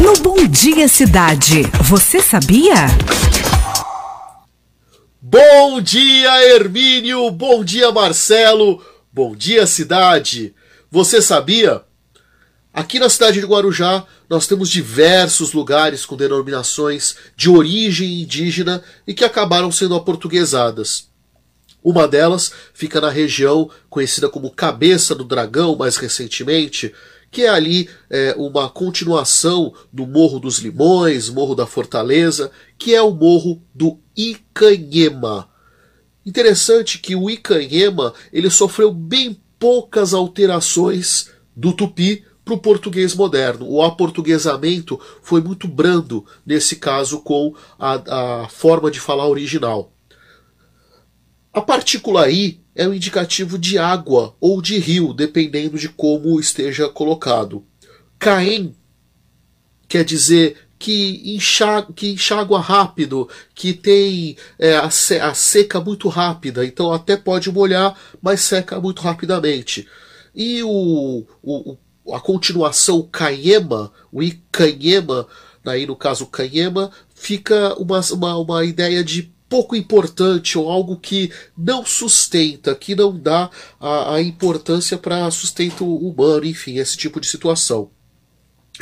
[0.00, 2.86] No Bom Dia Cidade, você sabia?
[5.20, 7.30] Bom dia, Hermínio!
[7.32, 8.80] Bom dia, Marcelo!
[9.12, 10.54] Bom dia, cidade!
[10.90, 11.82] Você sabia?
[12.76, 19.14] Aqui na cidade de Guarujá, nós temos diversos lugares com denominações de origem indígena e
[19.14, 21.08] que acabaram sendo aportuguesadas.
[21.82, 26.92] Uma delas fica na região conhecida como Cabeça do Dragão, mais recentemente,
[27.30, 33.00] que é ali é, uma continuação do Morro dos Limões, Morro da Fortaleza, que é
[33.00, 35.48] o Morro do Icanhema.
[36.26, 43.68] Interessante que o Icanhema ele sofreu bem poucas alterações do tupi para o português moderno.
[43.68, 49.92] O aportuguesamento foi muito brando nesse caso com a, a forma de falar original.
[51.52, 56.88] A partícula I é um indicativo de água ou de rio, dependendo de como esteja
[56.88, 57.64] colocado.
[58.16, 58.76] Caem
[59.88, 66.64] quer dizer que enxágua, que enxágua rápido, que tem é, a, a, seca muito rápida,
[66.64, 69.88] então até pode molhar, mas seca muito rapidamente.
[70.34, 71.76] E o, o
[72.12, 75.26] a continuação Canhema, o Icanhema,
[75.64, 81.30] aí no caso Canhema, fica uma, uma, uma ideia de pouco importante ou algo que
[81.56, 87.26] não sustenta, que não dá a, a importância para sustento humano, enfim, esse tipo de
[87.26, 87.90] situação.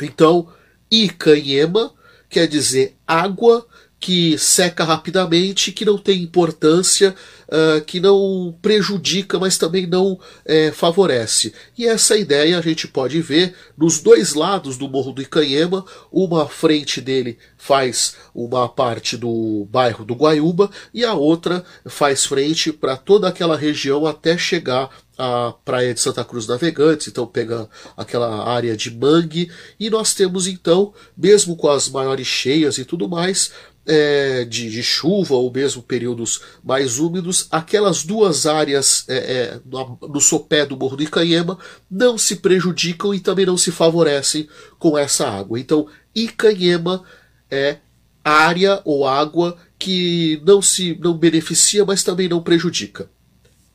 [0.01, 0.47] Então,
[0.91, 1.93] Ikanhema
[2.29, 3.65] quer dizer água
[3.99, 7.15] que seca rapidamente, que não tem importância,
[7.47, 11.53] uh, que não prejudica, mas também não é, favorece.
[11.77, 15.85] E essa ideia a gente pode ver nos dois lados do Morro do Icanhema.
[16.11, 22.71] Uma frente dele faz uma parte do bairro do Guaiúba e a outra faz frente
[22.71, 28.47] para toda aquela região até chegar a Praia de Santa Cruz Navegantes, então pega aquela
[28.49, 33.51] área de mangue, e nós temos então, mesmo com as maiores cheias e tudo mais,
[33.87, 39.97] é, de, de, chuva ou mesmo períodos mais úmidos, aquelas duas áreas é, é, no,
[40.01, 41.57] no sopé do Morro do Icanhema
[41.89, 44.47] não se prejudicam e também não se favorecem
[44.79, 45.59] com essa água.
[45.59, 47.03] Então, Icanhema
[47.49, 47.77] é
[48.23, 53.09] área ou água que não se não beneficia, mas também não prejudica.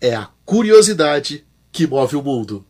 [0.00, 2.64] É a curiosidade que move o mundo.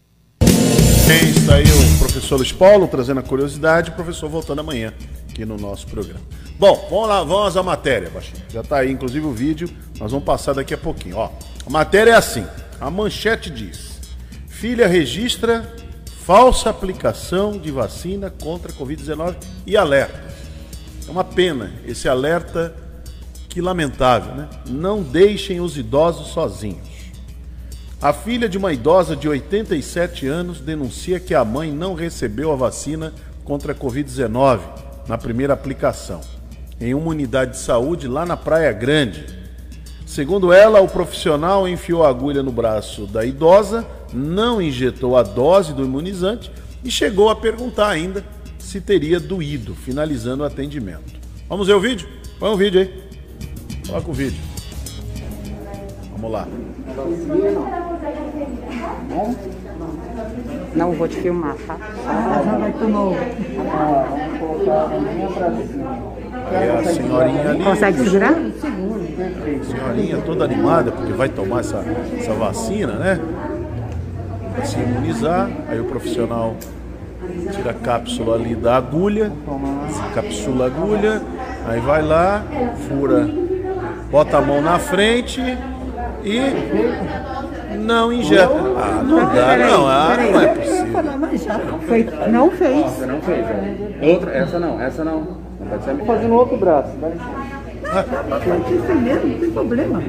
[1.07, 4.92] Bem, está aí o professor Luiz Paulo trazendo a curiosidade, o professor voltando amanhã
[5.30, 6.20] aqui no nosso programa.
[6.58, 8.42] Bom, vamos lá, vamos à matéria, Baixinho.
[8.50, 9.70] Já está aí, inclusive, o vídeo.
[9.98, 11.16] Nós vamos passar daqui a pouquinho.
[11.16, 11.30] Ó,
[11.66, 12.44] a matéria é assim.
[12.80, 14.00] A manchete diz:
[14.46, 15.74] Filha registra
[16.24, 20.30] falsa aplicação de vacina contra a Covid-19 e alerta.
[21.08, 22.74] É uma pena esse alerta,
[23.48, 24.48] que lamentável, né?
[24.68, 26.88] Não deixem os idosos sozinhos.
[28.02, 32.56] A filha de uma idosa de 87 anos denuncia que a mãe não recebeu a
[32.56, 33.12] vacina
[33.44, 36.20] contra a Covid-19 na primeira aplicação
[36.80, 39.26] em uma unidade de saúde lá na Praia Grande.
[40.06, 45.74] Segundo ela, o profissional enfiou a agulha no braço da idosa, não injetou a dose
[45.74, 46.50] do imunizante
[46.82, 48.24] e chegou a perguntar ainda
[48.58, 51.20] se teria doído, finalizando o atendimento.
[51.48, 52.08] Vamos ver o vídeo?
[52.38, 53.10] Põe o um vídeo aí.
[53.86, 54.40] Coloca o vídeo.
[56.12, 56.48] Vamos lá.
[59.08, 59.59] Não
[60.96, 61.76] vou te filmar, tá?
[62.44, 63.16] Já vai tomar.
[63.56, 64.88] Vamos colocar a
[65.35, 65.98] pra cima.
[66.52, 67.64] Aí a senhorinha ali.
[67.64, 68.35] Consegue segurar?
[69.62, 71.85] Senhorinha toda animada, porque vai tomar essa,
[72.18, 73.20] essa vacina, né?
[74.61, 75.48] para se imunizar.
[75.68, 76.54] Aí o profissional
[77.52, 79.33] tira a cápsula ali da agulha,
[80.14, 81.22] capsula a agulha,
[81.66, 82.42] aí vai lá,
[82.88, 83.28] fura,
[84.11, 85.40] bota a mão na frente
[86.24, 88.69] e não injeta.
[89.00, 91.80] Ah, não dá, não, ah, não é possível.
[91.88, 92.86] Foi, não fez.
[92.90, 93.76] Você não fez, né?
[94.02, 95.20] Outra, essa não, essa não.
[95.58, 96.06] Não pode ser a minha.
[96.06, 96.90] Fazendo outro braço.
[97.00, 97.12] Vai.
[98.72, 100.02] Isso mesmo, não tem problema.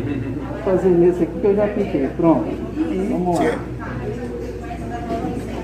[0.66, 2.08] Fazendo nesse aqui que eu já apliquei.
[2.18, 2.50] Pronto.
[3.10, 3.60] Vamos lá.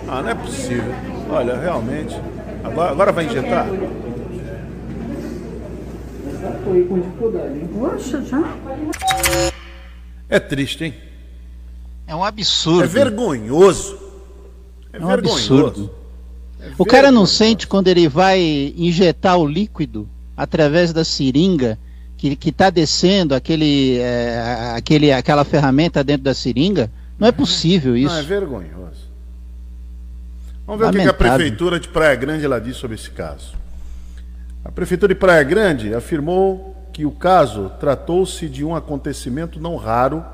[0.07, 0.93] Ah, não é possível.
[1.29, 2.19] Olha, realmente.
[2.63, 3.67] Agora, agora vai injetar?
[6.63, 7.69] Foi com dificuldade, hein?
[7.77, 8.41] Poxa, já?
[10.29, 11.06] É triste, hein?
[12.07, 12.83] É um absurdo.
[12.83, 13.97] É vergonhoso.
[14.93, 15.53] É, É um vergonhoso.
[15.67, 15.91] absurdo.
[16.61, 21.77] É O cara não sente quando ele vai injetar o líquido através da seringa
[22.17, 26.89] que que está descendo aquele, é, aquele aquela ferramenta dentro da seringa?
[27.19, 28.13] Não é possível isso.
[28.13, 29.07] Não, é vergonhoso.
[30.65, 31.13] Vamos ver o que a Lamentável.
[31.37, 33.53] Prefeitura de Praia Grande ela diz sobre esse caso.
[34.65, 40.25] A Prefeitura de Praia Grande afirmou que o caso tratou-se de um acontecimento não raro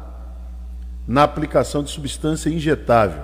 [1.07, 3.23] na aplicação de substância injetável.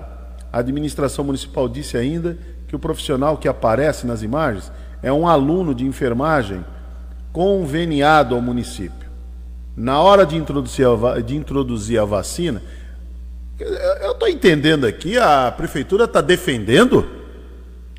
[0.52, 2.38] A administração municipal disse ainda
[2.68, 6.64] que o profissional que aparece nas imagens é um aluno de enfermagem
[7.32, 9.10] conveniado ao município.
[9.76, 12.62] Na hora de introduzir a, de introduzir a vacina,
[14.02, 17.08] eu estou entendendo aqui, a prefeitura está defendendo.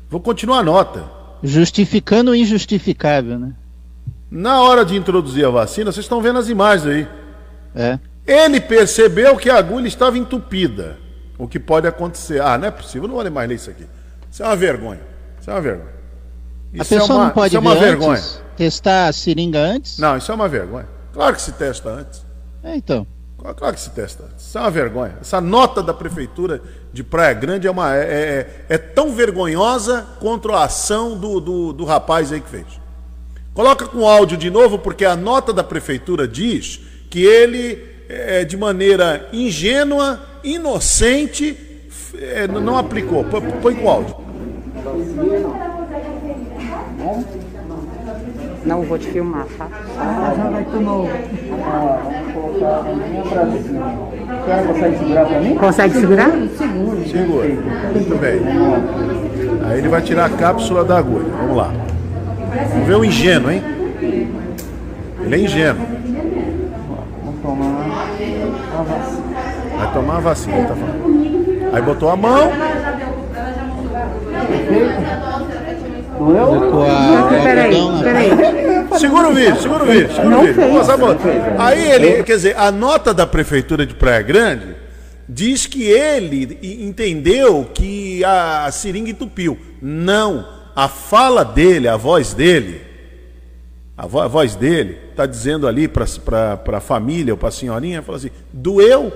[0.09, 1.03] Vou continuar a nota.
[1.43, 3.53] Justificando o injustificável, né?
[4.29, 7.07] Na hora de introduzir a vacina, vocês estão vendo as imagens aí.
[7.75, 7.99] É.
[8.31, 10.97] Ele percebeu que a agulha estava entupida.
[11.37, 12.41] O que pode acontecer?
[12.41, 13.85] Ah, não é possível, eu não vou mais ler isso aqui.
[14.29, 15.01] Isso é uma vergonha.
[15.39, 15.89] Isso é uma vergonha.
[16.73, 18.11] A Isso é pessoa uma, não pode isso é vergonha.
[18.17, 19.97] antes, testar a seringa antes?
[19.97, 20.87] Não, isso é uma vergonha.
[21.11, 22.25] Claro que se testa antes.
[22.63, 23.05] É, então.
[23.37, 24.45] Claro que se testa antes.
[24.45, 25.17] Isso é uma vergonha.
[25.19, 26.61] Essa nota da prefeitura
[26.93, 31.73] de Praia Grande é, uma, é, é- é tão vergonhosa quanto a ação do, do,
[31.73, 32.67] do rapaz aí que fez.
[33.53, 38.57] Coloca com áudio de novo, porque a nota da prefeitura diz que ele, é, de
[38.57, 41.57] maneira ingênua, inocente,
[42.19, 43.23] é, não aplicou.
[43.23, 44.15] Põe, com áudio.
[48.65, 49.67] Não vou te filmar, tá?
[49.97, 51.09] Ah, já vai tomar.
[51.65, 52.01] Ah,
[54.69, 55.55] consegue segurar pra mim?
[55.55, 56.31] Consegue segurar?
[56.57, 57.09] Seguro.
[57.09, 57.47] Segura.
[57.47, 58.41] Muito bem.
[59.65, 61.25] Aí ele vai tirar a cápsula da agulha.
[61.39, 61.71] Vamos lá.
[62.71, 63.63] Vamos ver o ingênuo, hein?
[65.23, 66.01] Ele é ingênuo.
[67.41, 67.85] Tomar
[68.77, 69.77] a vacina.
[69.77, 71.73] Vai tomar a vacina, tá falando.
[71.73, 72.51] Aí botou a mão.
[76.19, 76.71] Doeu?
[76.71, 78.29] Com a Peraí, na- peraí.
[78.99, 80.53] Segura o vídeo, segura o vídeo, segura o Não vídeo.
[80.55, 80.67] fez.
[80.67, 81.17] Vamos passar a mão.
[81.57, 84.75] Aí ele, quer dizer, a nota da prefeitura de Praia Grande
[85.27, 89.57] diz que ele entendeu que a seringa entupiu.
[89.81, 90.45] Não.
[90.75, 92.81] A fala dele, a voz dele,
[94.01, 96.05] a, vo- a voz dele está dizendo ali para
[96.73, 99.11] a família ou para a senhorinha, fala assim, doeu?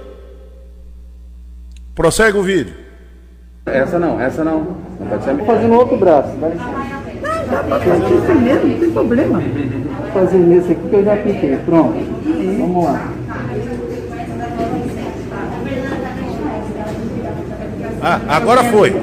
[1.95, 2.75] Prossegue o vídeo.
[3.65, 4.77] Essa não, essa não.
[4.99, 5.43] Não pode ser.
[5.43, 6.29] Fazendo outro braço.
[6.37, 6.51] Vai.
[6.51, 9.41] Isso mesmo, não tem problema.
[10.13, 11.57] Fazendo nesse aqui que eu já apliquei.
[11.65, 11.95] Pronto.
[12.59, 13.11] Vamos lá.
[18.03, 19.01] Ah, agora foi.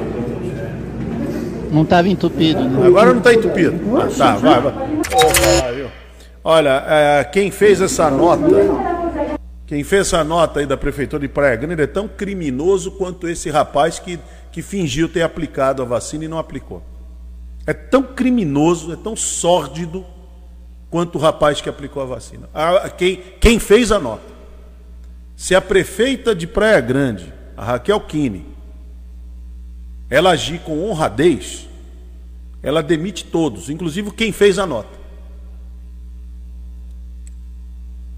[1.71, 2.87] Não estava entupido, né?
[2.87, 3.75] Agora não está entupido.
[3.97, 4.73] Ah, tá, vai, vai.
[6.43, 8.43] Olha, é, quem fez essa nota,
[9.65, 13.49] quem fez essa nota aí da prefeitura de Praia Grande é tão criminoso quanto esse
[13.49, 14.19] rapaz que,
[14.51, 16.83] que fingiu ter aplicado a vacina e não aplicou.
[17.65, 20.05] É tão criminoso, é tão sórdido
[20.89, 22.49] quanto o rapaz que aplicou a vacina.
[22.53, 24.33] A- quem, quem fez a nota.
[25.35, 28.45] Se a prefeita de Praia Grande, a Raquel Kine,
[30.09, 31.67] ela agir com honradez,
[32.61, 35.02] ela demite todos, inclusive quem fez a nota.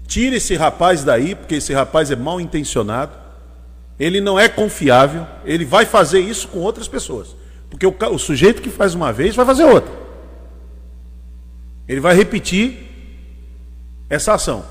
[0.06, 3.12] Tire esse rapaz daí, porque esse rapaz é mal intencionado.
[3.98, 5.26] Ele não é confiável.
[5.44, 7.34] Ele vai fazer isso com outras pessoas.
[7.68, 9.92] Porque o, o sujeito que faz uma vez vai fazer outra.
[11.88, 12.86] Ele vai repetir
[14.08, 14.64] essa ação.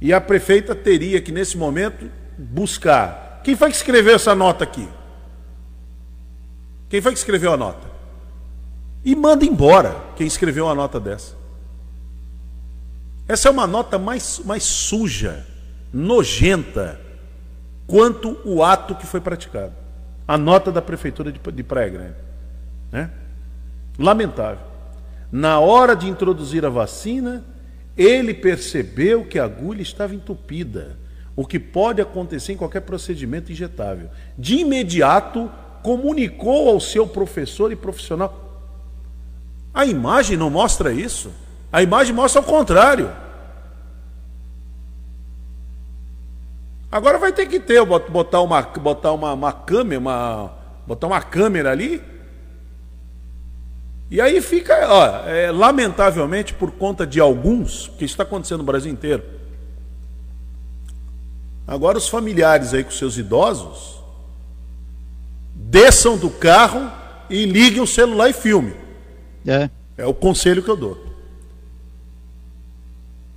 [0.00, 3.40] E a prefeita teria que, nesse momento, buscar.
[3.44, 4.88] Quem foi que escreveu essa nota aqui?
[6.88, 7.86] Quem foi que escreveu a nota?
[9.04, 11.37] E manda embora quem escreveu uma nota dessa.
[13.28, 15.46] Essa é uma nota mais, mais suja,
[15.92, 16.98] nojenta,
[17.86, 19.74] quanto o ato que foi praticado.
[20.26, 22.16] A nota da prefeitura de, de Praia Grande.
[22.90, 23.10] Né?
[23.98, 24.66] Lamentável.
[25.30, 27.44] Na hora de introduzir a vacina,
[27.96, 30.96] ele percebeu que a agulha estava entupida.
[31.36, 34.10] o que pode acontecer em qualquer procedimento injetável.
[34.36, 35.48] De imediato,
[35.84, 38.74] comunicou ao seu professor e profissional.
[39.72, 41.30] A imagem não mostra isso.
[41.72, 43.10] A imagem mostra o contrário.
[46.90, 50.52] Agora vai ter que ter, botar uma, botar uma, uma câmera, uma,
[50.86, 52.02] botar uma câmera ali.
[54.10, 58.64] E aí fica, ó, é, lamentavelmente, por conta de alguns, que isso está acontecendo no
[58.64, 59.22] Brasil inteiro.
[61.66, 63.98] Agora os familiares aí com seus idosos
[65.54, 66.90] desçam do carro
[67.28, 68.74] e liguem o celular e filme.
[69.46, 69.68] É.
[69.98, 71.07] É o conselho que eu dou.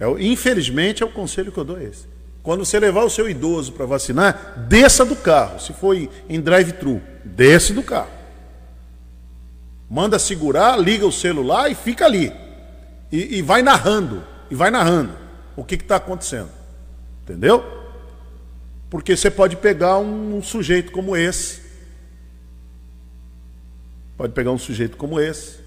[0.01, 2.07] É, infelizmente é o conselho que eu dou esse.
[2.41, 5.59] Quando você levar o seu idoso para vacinar, desça do carro.
[5.59, 8.09] Se for em, em drive-thru, desce do carro.
[9.87, 12.33] Manda segurar, liga o celular e fica ali.
[13.11, 15.13] E, e vai narrando, e vai narrando
[15.55, 16.49] o que está acontecendo.
[17.21, 17.63] Entendeu?
[18.89, 21.61] Porque você pode pegar um, um sujeito como esse.
[24.17, 25.59] Pode pegar um sujeito como esse,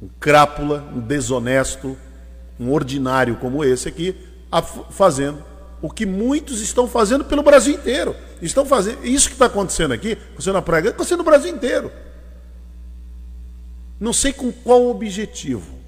[0.00, 1.98] um crápula, um desonesto,
[2.58, 4.14] um ordinário como esse aqui,
[4.90, 5.42] fazendo
[5.80, 8.14] o que muitos estão fazendo pelo Brasil inteiro.
[8.42, 11.92] Estão fazendo isso que está acontecendo aqui, acontecendo na praia, está acontecendo no Brasil inteiro.
[14.00, 15.78] Não sei com qual objetivo.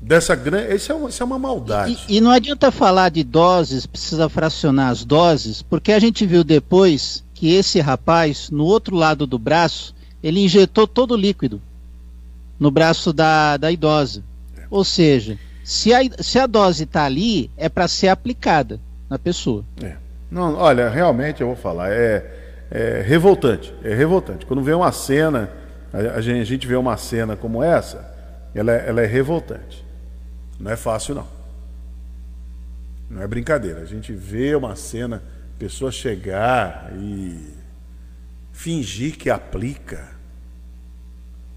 [0.00, 0.74] Dessa grande.
[0.74, 1.98] Isso é uma, isso é uma maldade.
[2.08, 6.42] E, e não adianta falar de doses, precisa fracionar as doses, porque a gente viu
[6.42, 11.60] depois que esse rapaz, no outro lado do braço, ele injetou todo o líquido
[12.58, 14.24] no braço da, da idosa.
[14.72, 19.62] Ou seja, se a, se a dose está ali, é para ser aplicada na pessoa.
[19.82, 19.96] É.
[20.30, 24.46] Não, olha, realmente eu vou falar, é, é revoltante, é revoltante.
[24.46, 25.50] Quando vê uma cena,
[25.92, 28.10] a, a gente, a gente vê uma cena como essa,
[28.54, 29.84] ela é, ela é revoltante.
[30.58, 31.26] Não é fácil, não.
[33.10, 33.82] Não é brincadeira.
[33.82, 35.22] A gente vê uma cena,
[35.58, 37.52] pessoa chegar e
[38.52, 40.08] fingir que aplica.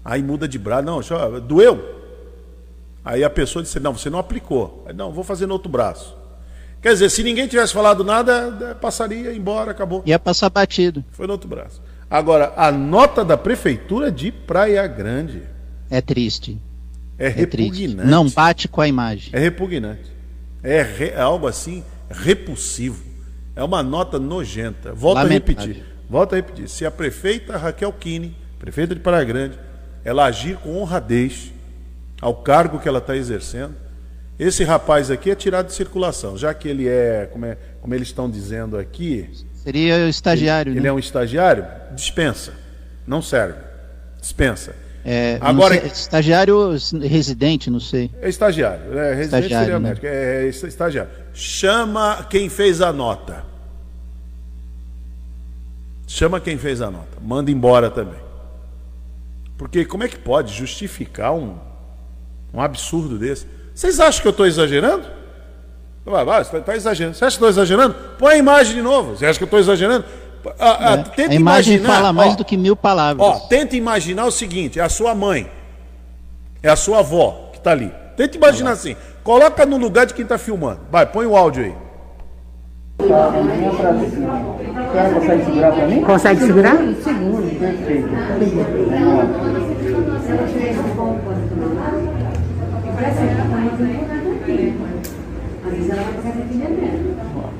[0.04, 0.84] Aí muda de braço.
[0.84, 1.00] Não,
[1.40, 1.95] doeu?
[3.06, 4.84] Aí a pessoa disse, não, você não aplicou.
[4.86, 6.16] Aí, não, vou fazer no outro braço.
[6.82, 10.02] Quer dizer, se ninguém tivesse falado nada, eh, passaria, embora, acabou.
[10.04, 11.04] Ia passar batido.
[11.12, 11.80] Foi no outro braço.
[12.10, 15.42] Agora, a nota da prefeitura de Praia Grande
[15.88, 16.60] É triste.
[17.18, 17.82] é, É triste.
[17.86, 18.10] repugnante.
[18.10, 19.30] Não bate com a imagem.
[19.32, 20.10] É repugnante.
[20.62, 23.02] É, re- é algo assim repulsivo.
[23.54, 24.92] É uma nota nojenta.
[24.92, 25.54] Volto a Lamentável.
[25.64, 25.84] repetir.
[26.10, 26.68] Volto a repetir.
[26.68, 29.58] Se a prefeita Raquel Kine, prefeita de Praia Grande,
[30.04, 31.52] ela agir com honradez
[32.20, 33.74] ao cargo que ela está exercendo,
[34.38, 38.08] esse rapaz aqui é tirado de circulação, já que ele é, como, é, como eles
[38.08, 40.72] estão dizendo aqui, Seria o estagiário.
[40.72, 40.88] ele né?
[40.88, 42.52] é um estagiário, dispensa.
[43.06, 43.58] Não serve.
[44.20, 44.74] Dispensa.
[45.04, 46.70] É, Agora- sei, estagiário
[47.02, 48.10] residente, não sei.
[48.20, 48.98] É estagiário.
[48.98, 49.88] É, residente Estagiário, seria né?
[49.88, 50.06] médico.
[50.06, 51.10] É, é estagiário.
[51.32, 53.44] Chama quem fez a nota.
[56.06, 57.18] Chama quem fez a nota.
[57.20, 58.18] Manda embora também.
[59.56, 61.56] Porque como é que pode justificar um,
[62.56, 63.46] um absurdo desse?
[63.74, 65.04] Vocês acham que eu estou exagerando?
[66.04, 67.16] Vai, vai, você está exagerando.
[67.16, 67.94] Você acha que eu estou exagerando?
[68.18, 69.16] Põe a imagem de novo.
[69.16, 70.04] Você acha que eu estou exagerando?
[70.58, 71.04] Ah, ah, né?
[71.14, 73.26] tenta a imagem imaginar, fala mais ó, do que mil palavras.
[73.26, 75.50] Ó, tenta imaginar o seguinte: é a sua mãe,
[76.62, 77.92] é a sua avó que está ali.
[78.16, 78.96] Tenta imaginar assim.
[79.24, 80.80] Coloca no lugar de quem está filmando.
[80.90, 81.74] Vai, põe o áudio aí.
[83.08, 83.28] Tá.
[83.28, 83.32] A
[84.92, 86.02] senhora consegue segurar mim?
[86.02, 86.76] Consegue segurar?
[87.02, 88.08] Seguro, perfeito.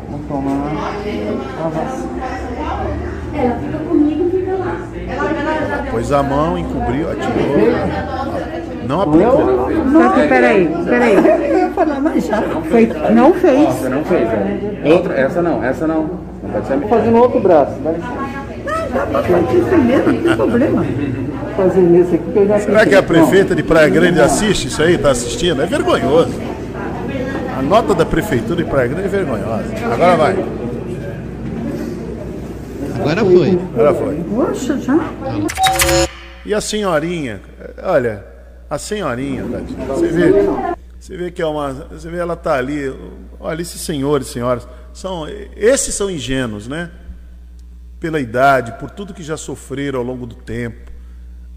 [0.08, 0.72] Vamos tomar
[1.62, 2.08] a vacina.
[5.90, 7.36] Pôs a mão, encobriu, atirou.
[8.88, 9.68] Não aplicou.
[9.92, 11.16] Só que peraí, peraí.
[11.16, 12.40] Eu ia falar, mas já.
[12.40, 12.88] Não fez.
[12.94, 14.80] Você não fez, né?
[14.86, 16.02] Outra, essa não, essa não.
[16.42, 18.36] Não pode ser Vou fazer no outro braço, dá licença.
[19.52, 20.86] Isso mesmo, não tem problema.
[21.64, 24.94] Nesse aqui que eu já Será que a prefeita de Praia Grande assiste isso aí?
[24.94, 25.62] Está assistindo?
[25.62, 26.34] É vergonhoso.
[27.56, 29.64] A nota da prefeitura de Praia Grande é vergonhosa.
[29.90, 30.36] Agora vai.
[33.00, 33.58] Agora foi.
[33.74, 34.24] Agora foi.
[34.24, 34.98] Poxa, já.
[36.44, 37.40] E a senhorinha,
[37.82, 38.24] olha,
[38.68, 40.32] a senhorinha, tadinha, você vê,
[40.98, 42.94] você vê que é uma, você vê ela tá ali,
[43.40, 45.26] olha esses senhores, senhoras, são,
[45.56, 46.90] esses são ingênuos, né?
[47.98, 50.85] Pela idade, por tudo que já sofreram ao longo do tempo.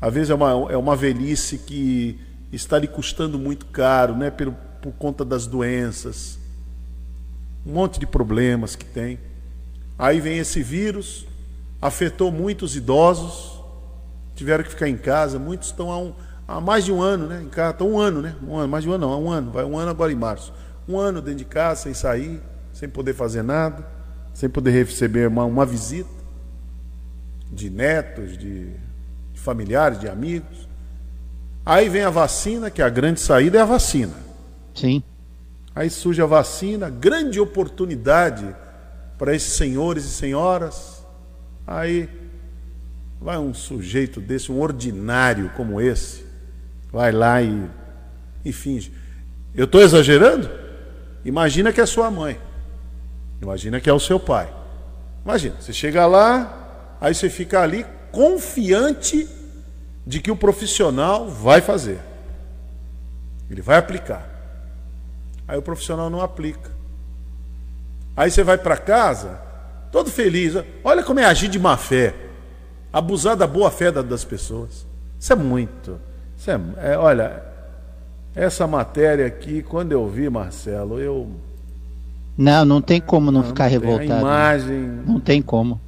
[0.01, 2.19] Às vezes é uma, é uma velhice que
[2.51, 4.31] está lhe custando muito caro, né?
[4.31, 6.39] Pelo, por conta das doenças,
[7.65, 9.19] um monte de problemas que tem.
[9.97, 11.27] Aí vem esse vírus,
[11.81, 13.61] afetou muitos idosos,
[14.35, 16.13] tiveram que ficar em casa, muitos estão há, um,
[16.47, 17.41] há mais de um ano, né?
[17.43, 18.35] Em casa, estão um ano, né?
[18.47, 20.15] Um ano, mais de um ano não, há um ano, vai um ano agora em
[20.15, 20.53] março.
[20.87, 22.41] Um ano dentro de casa, sem sair,
[22.71, 23.85] sem poder fazer nada,
[24.33, 26.09] sem poder receber uma, uma visita
[27.51, 28.71] de netos, de,
[29.39, 30.67] de familiares, de amigos.
[31.65, 34.13] Aí vem a vacina, que a grande saída é a vacina.
[34.75, 35.01] Sim.
[35.73, 38.55] Aí surge a vacina, grande oportunidade
[39.17, 41.05] para esses senhores e senhoras.
[41.65, 42.09] Aí
[43.19, 46.25] vai um sujeito desse, um ordinário como esse,
[46.91, 47.69] vai lá e,
[48.43, 48.91] e finge.
[49.55, 50.49] Eu estou exagerando?
[51.23, 52.39] Imagina que é sua mãe.
[53.41, 54.53] Imagina que é o seu pai.
[55.23, 59.27] Imagina, você chega lá, aí você fica ali confiante
[60.05, 61.99] de que o profissional vai fazer.
[63.49, 64.27] Ele vai aplicar.
[65.47, 66.71] Aí o profissional não aplica.
[68.15, 69.39] Aí você vai para casa,
[69.91, 70.53] todo feliz.
[70.83, 72.13] Olha como é agir de má fé.
[72.91, 74.85] Abusar da boa fé das pessoas.
[75.19, 75.99] Isso é muito.
[76.37, 77.43] Isso é, é, olha,
[78.35, 81.29] essa matéria aqui, quando eu vi, Marcelo, eu.
[82.37, 84.11] Não, não tem como não, não ficar não revoltado.
[84.11, 84.21] A né?
[84.21, 84.79] imagem.
[85.05, 85.79] Não tem como.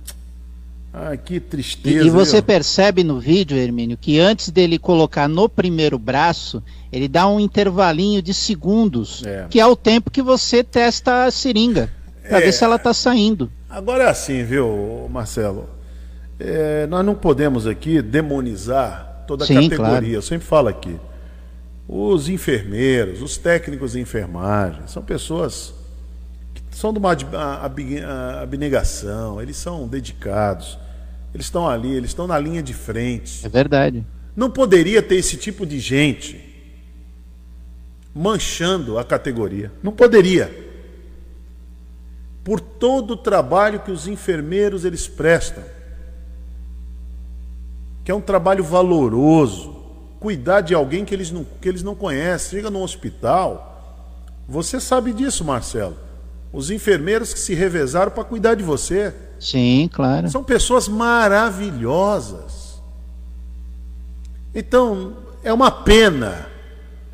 [0.93, 2.03] Ah, que tristeza.
[2.03, 2.43] E, e você eu...
[2.43, 6.61] percebe no vídeo, Hermínio, que antes dele colocar no primeiro braço,
[6.91, 9.47] ele dá um intervalinho de segundos, é.
[9.49, 11.89] que é o tempo que você testa a seringa,
[12.27, 12.41] para é.
[12.41, 13.49] ver se ela está saindo.
[13.69, 15.69] Agora é assim, viu, Marcelo?
[16.37, 19.77] É, nós não podemos aqui demonizar toda a Sim, categoria.
[19.77, 20.05] Claro.
[20.07, 20.97] Eu sempre falo aqui.
[21.87, 25.73] Os enfermeiros, os técnicos de enfermagem, são pessoas
[26.81, 27.15] são de uma
[28.41, 30.79] abnegação, eles são dedicados,
[31.31, 33.45] eles estão ali, eles estão na linha de frente.
[33.45, 34.03] É verdade.
[34.35, 36.43] Não poderia ter esse tipo de gente
[38.15, 39.71] manchando a categoria.
[39.83, 40.51] Não poderia.
[42.43, 45.63] Por todo o trabalho que os enfermeiros eles prestam,
[48.03, 49.75] que é um trabalho valoroso,
[50.19, 52.57] cuidar de alguém que eles não, que eles não conhecem.
[52.57, 56.09] Chega no hospital, você sabe disso, Marcelo.
[56.53, 59.13] Os enfermeiros que se revezaram para cuidar de você.
[59.39, 60.29] Sim, claro.
[60.29, 62.81] São pessoas maravilhosas.
[64.53, 66.47] Então, é uma pena,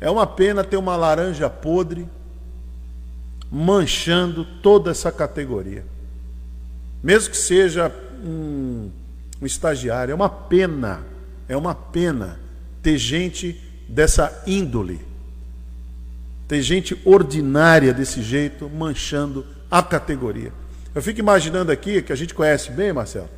[0.00, 2.08] é uma pena ter uma laranja podre
[3.50, 5.84] manchando toda essa categoria.
[7.02, 7.92] Mesmo que seja
[8.24, 8.90] um,
[9.40, 11.02] um estagiário, é uma pena,
[11.48, 12.38] é uma pena
[12.82, 15.00] ter gente dessa índole,
[16.48, 20.50] ter gente ordinária desse jeito, manchando a categoria.
[20.94, 23.28] Eu fico imaginando aqui, que a gente conhece bem, Marcelo,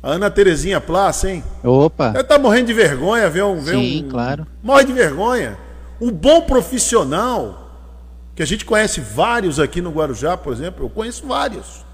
[0.00, 1.42] a Ana Terezinha Plaça, hein?
[1.64, 2.12] Opa!
[2.14, 3.60] Ela tá morrendo de vergonha, ver um.
[3.60, 4.08] Ver Sim, um...
[4.08, 4.46] claro.
[4.62, 5.58] Morre de vergonha.
[5.98, 7.72] O bom profissional,
[8.36, 11.84] que a gente conhece vários aqui no Guarujá, por exemplo, eu conheço vários.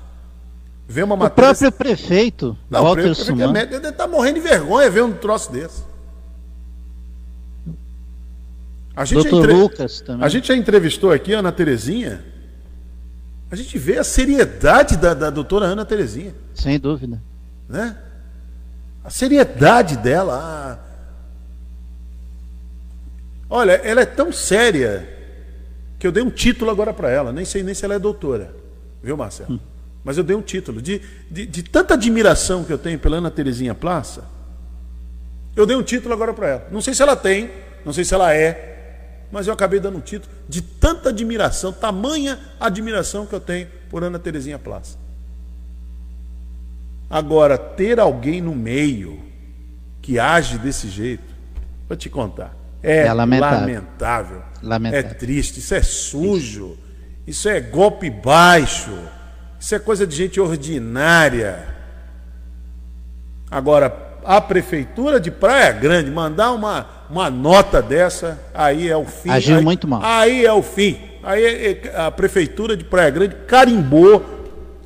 [0.86, 1.52] Vê uma matéria...
[1.52, 5.12] O próprio prefeito, Não, Walter o prefeito é ele está morrendo de vergonha ver um
[5.12, 5.82] troço desse.
[8.94, 9.52] A gente, Doutor entre...
[9.54, 10.24] Lucas também.
[10.24, 12.22] a gente já entrevistou aqui a Ana Terezinha.
[13.50, 16.34] A gente vê a seriedade da, da doutora Ana Terezinha.
[16.54, 17.22] Sem dúvida.
[17.68, 17.96] Né?
[19.04, 20.34] A seriedade dela.
[20.34, 20.78] A...
[23.48, 25.08] Olha, ela é tão séria
[25.98, 27.32] que eu dei um título agora para ela.
[27.32, 28.54] Nem sei nem se ela é doutora.
[29.02, 29.54] Viu, Marcelo?
[29.54, 29.60] Hum.
[30.04, 30.82] Mas eu dei um título.
[30.82, 34.24] De, de, de tanta admiração que eu tenho pela Ana Terezinha Plaça,
[35.54, 36.68] eu dei um título agora para ela.
[36.70, 37.50] Não sei se ela tem,
[37.84, 38.71] não sei se ela é,
[39.32, 44.04] mas eu acabei dando um título de tanta admiração, tamanha admiração que eu tenho por
[44.04, 44.98] Ana Terezinha Plaza.
[47.08, 49.20] Agora, ter alguém no meio
[50.02, 51.24] que age desse jeito,
[51.88, 53.60] vou te contar, é, é lamentável.
[53.60, 55.10] Lamentável, lamentável.
[55.10, 56.76] é triste, isso é sujo,
[57.26, 58.96] isso é golpe baixo,
[59.58, 61.68] isso é coisa de gente ordinária.
[63.50, 69.30] Agora, a prefeitura de Praia Grande mandar uma, uma nota dessa, aí é o fim.
[69.30, 70.00] Agiu aí, muito mal.
[70.02, 70.98] Aí é o fim.
[71.22, 74.24] Aí é, é, a prefeitura de Praia Grande carimbou.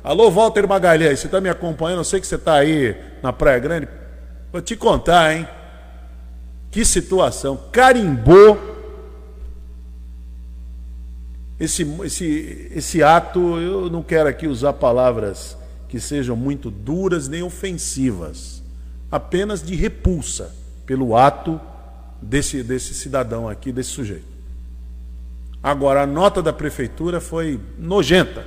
[0.03, 1.99] Alô, Walter Magalhães, você está me acompanhando?
[1.99, 3.87] Eu sei que você está aí na Praia Grande.
[4.51, 5.47] Vou te contar, hein?
[6.71, 7.59] Que situação.
[7.71, 8.75] Carimbou
[11.59, 13.59] esse, esse, esse ato.
[13.59, 15.57] Eu não quero aqui usar palavras
[15.89, 18.56] que sejam muito duras nem ofensivas
[19.11, 20.53] apenas de repulsa
[20.85, 21.59] pelo ato
[22.21, 24.37] desse, desse cidadão aqui, desse sujeito.
[25.61, 28.45] Agora, a nota da prefeitura foi nojenta,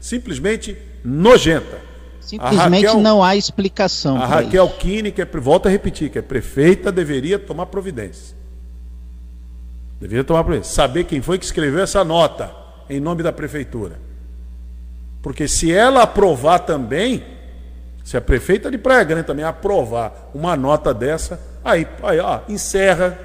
[0.00, 1.78] simplesmente nojenta.
[2.20, 4.16] Simplesmente Raquel, não há explicação.
[4.16, 8.36] A Raquel Kine, que é, volta a repetir, que é prefeita, deveria tomar providência.
[10.00, 10.74] Deveria tomar providência.
[10.74, 12.52] Saber quem foi que escreveu essa nota
[12.90, 14.00] em nome da prefeitura.
[15.22, 17.22] Porque se ela aprovar também,
[18.06, 23.18] se a prefeita de Praia Grande também aprovar uma nota dessa, aí, aí ó, encerra,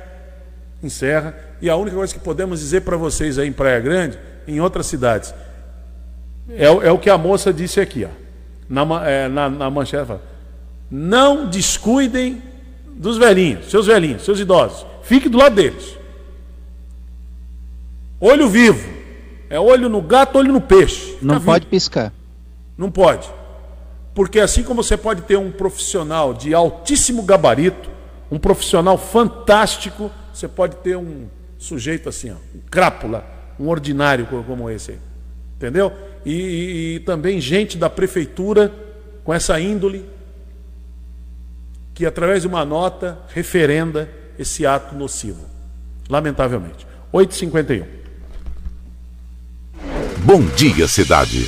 [0.82, 1.36] encerra.
[1.62, 4.18] E a única coisa que podemos dizer para vocês aí em Praia Grande,
[4.48, 5.34] em outras cidades,
[6.50, 8.10] É, o- é o que a moça disse aqui, ó.
[8.68, 10.22] Na, é, na, na manchete fala,
[10.90, 12.42] não descuidem
[12.98, 14.84] dos velhinhos, seus velhinhos, seus idosos.
[15.04, 15.96] Fique do lado deles.
[18.20, 18.90] Olho vivo.
[19.50, 21.18] É olho no gato, olho no peixe.
[21.22, 21.72] Não Fica pode vivo.
[21.72, 22.12] piscar.
[22.78, 23.30] Não pode.
[24.14, 27.90] Porque assim como você pode ter um profissional de altíssimo gabarito,
[28.30, 33.26] um profissional fantástico, você pode ter um sujeito assim, ó, um crápula,
[33.60, 35.00] um ordinário co- como esse aí.
[35.58, 35.92] Entendeu?
[36.26, 38.72] E, e- e também gente da prefeitura
[39.24, 40.06] com essa índole
[41.94, 44.10] que através de uma nota referenda
[44.40, 45.46] esse ato nocivo.
[46.10, 46.88] Lamentavelmente.
[47.14, 47.86] 8h51.
[50.24, 51.48] Bom dia, cidade.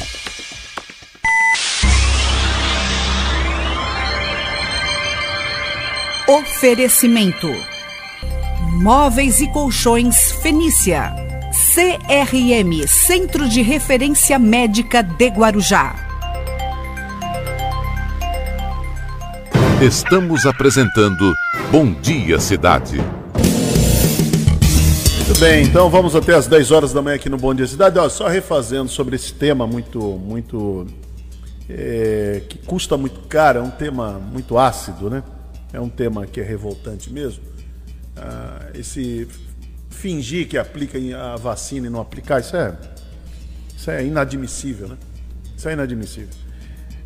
[6.28, 7.49] Oferecimento:
[8.82, 11.13] Móveis e Colchões Fenícia.
[11.51, 15.93] CRM Centro de Referência Médica de Guarujá.
[19.82, 21.34] Estamos apresentando
[21.69, 23.01] Bom Dia, Cidade.
[25.26, 27.99] Muito bem, então vamos até as 10 horas da manhã aqui no Bom Dia Cidade.
[27.99, 30.88] Ó, só refazendo sobre esse tema muito, muito
[31.69, 35.21] é, que custa muito caro, é um tema muito ácido, né?
[35.74, 37.43] É um tema que é revoltante mesmo.
[38.15, 39.28] Ah, esse
[39.89, 42.78] fingir que aplica a vacina e não aplicar, isso é,
[43.76, 44.97] isso é inadmissível, né?
[45.57, 46.30] Isso é inadmissível.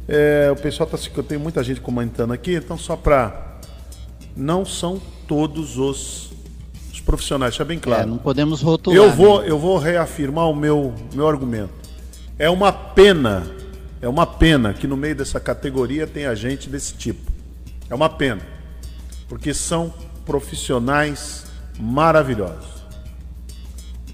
[0.07, 1.09] É, o pessoal tá se.
[1.09, 3.59] Tem muita gente comentando aqui, então só para.
[4.35, 6.31] Não são todos os,
[6.91, 8.03] os profissionais, é bem claro.
[8.03, 8.97] É, não podemos rotular.
[8.97, 9.49] Eu vou, né?
[9.49, 11.73] eu vou reafirmar o meu, meu argumento.
[12.37, 13.47] É uma pena,
[13.99, 17.31] é uma pena que no meio dessa categoria tenha gente desse tipo.
[17.89, 18.56] É uma pena.
[19.27, 19.93] Porque são
[20.25, 21.45] profissionais
[21.79, 22.77] maravilhosos.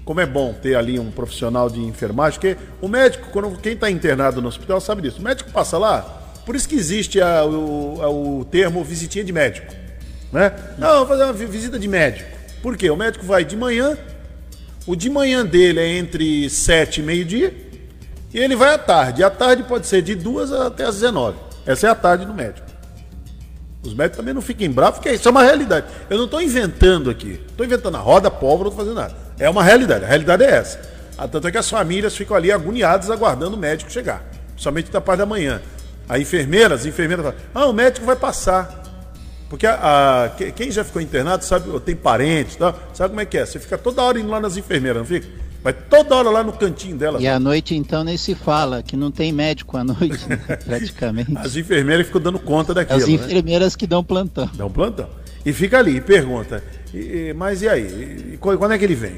[0.04, 3.90] Como é bom ter ali um profissional de enfermagem, porque o médico, quando quem está
[3.90, 5.18] internado no hospital sabe disso.
[5.18, 6.02] O médico passa lá,
[6.44, 9.72] por isso que existe a- o, a- o termo visitinha de médico.
[10.30, 10.52] Né?
[10.76, 12.28] Não, vou fazer uma vi- visita de médico.
[12.62, 12.90] Por quê?
[12.90, 13.96] O médico vai de manhã,
[14.86, 17.54] o de manhã dele é entre 7 e meio-dia,
[18.32, 19.22] e ele vai à tarde.
[19.22, 21.38] E a tarde pode ser de 2 até as 19.
[21.64, 22.66] Essa é a tarde do médico.
[23.84, 25.86] Os médicos também não fiquem bravos, porque isso é uma realidade.
[26.08, 27.40] Eu não estou inventando aqui.
[27.48, 29.14] Estou inventando a roda, pólvora, não estou fazendo nada.
[29.38, 30.04] É uma realidade.
[30.04, 30.80] A realidade é essa.
[31.18, 34.24] Ah, Tanto é que as famílias ficam ali agoniadas aguardando o médico chegar.
[34.56, 35.60] Somente da parte da manhã.
[36.08, 38.82] A enfermeira, as enfermeiras falam, ah, o médico vai passar.
[39.50, 42.74] Porque a, a- que- quem já ficou internado sabe, ou tem parentes, tá?
[42.94, 43.44] sabe como é que é?
[43.46, 45.28] Você fica toda hora indo lá nas enfermeiras, não fica?
[45.64, 47.22] Vai toda hora lá no cantinho delas.
[47.22, 51.32] E à noite, então, nem se fala, que não tem médico à noite, né, praticamente.
[51.38, 52.98] As enfermeiras ficam dando conta daquilo.
[52.98, 53.14] As né?
[53.14, 54.48] enfermeiras que dão plantão.
[54.60, 55.08] Um plantão.
[55.44, 56.62] E fica ali, e pergunta.
[56.92, 58.32] "E- mas e aí?
[58.34, 59.16] E qu- quando é que ele vem?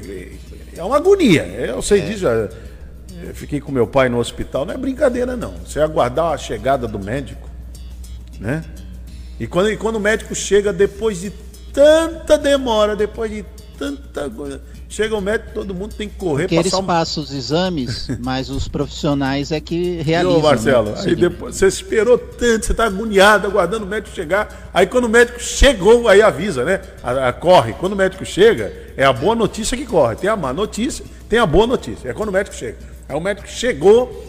[0.75, 1.43] É uma agonia.
[1.45, 2.19] Eu sei disso.
[2.19, 2.49] Já, eu
[3.33, 4.65] fiquei com meu pai no hospital.
[4.65, 5.53] Não é brincadeira, não.
[5.65, 7.45] Você aguardar a chegada do médico.
[8.39, 8.63] Né?
[9.37, 11.31] E quando, e quando o médico chega, depois de
[11.73, 13.45] tanta demora, depois de
[13.77, 14.61] tanta coisa.
[14.89, 18.49] Chega o médico, todo mundo tem que correr, Porque eles um passam os exames, mas
[18.49, 20.39] os profissionais é que realizam.
[20.39, 24.69] ô Marcelo, né, aí depois, você esperou tanto, você está agoniado, aguardando o médico chegar.
[24.73, 26.79] Aí quando o médico chegou, aí avisa, né?
[27.03, 27.73] A- a- corre.
[27.73, 30.15] Quando o médico chega, é a boa notícia que corre.
[30.15, 32.09] Tem a má notícia, tem a boa notícia.
[32.09, 32.77] É quando o médico chega.
[33.09, 34.26] Aí o médico chegou,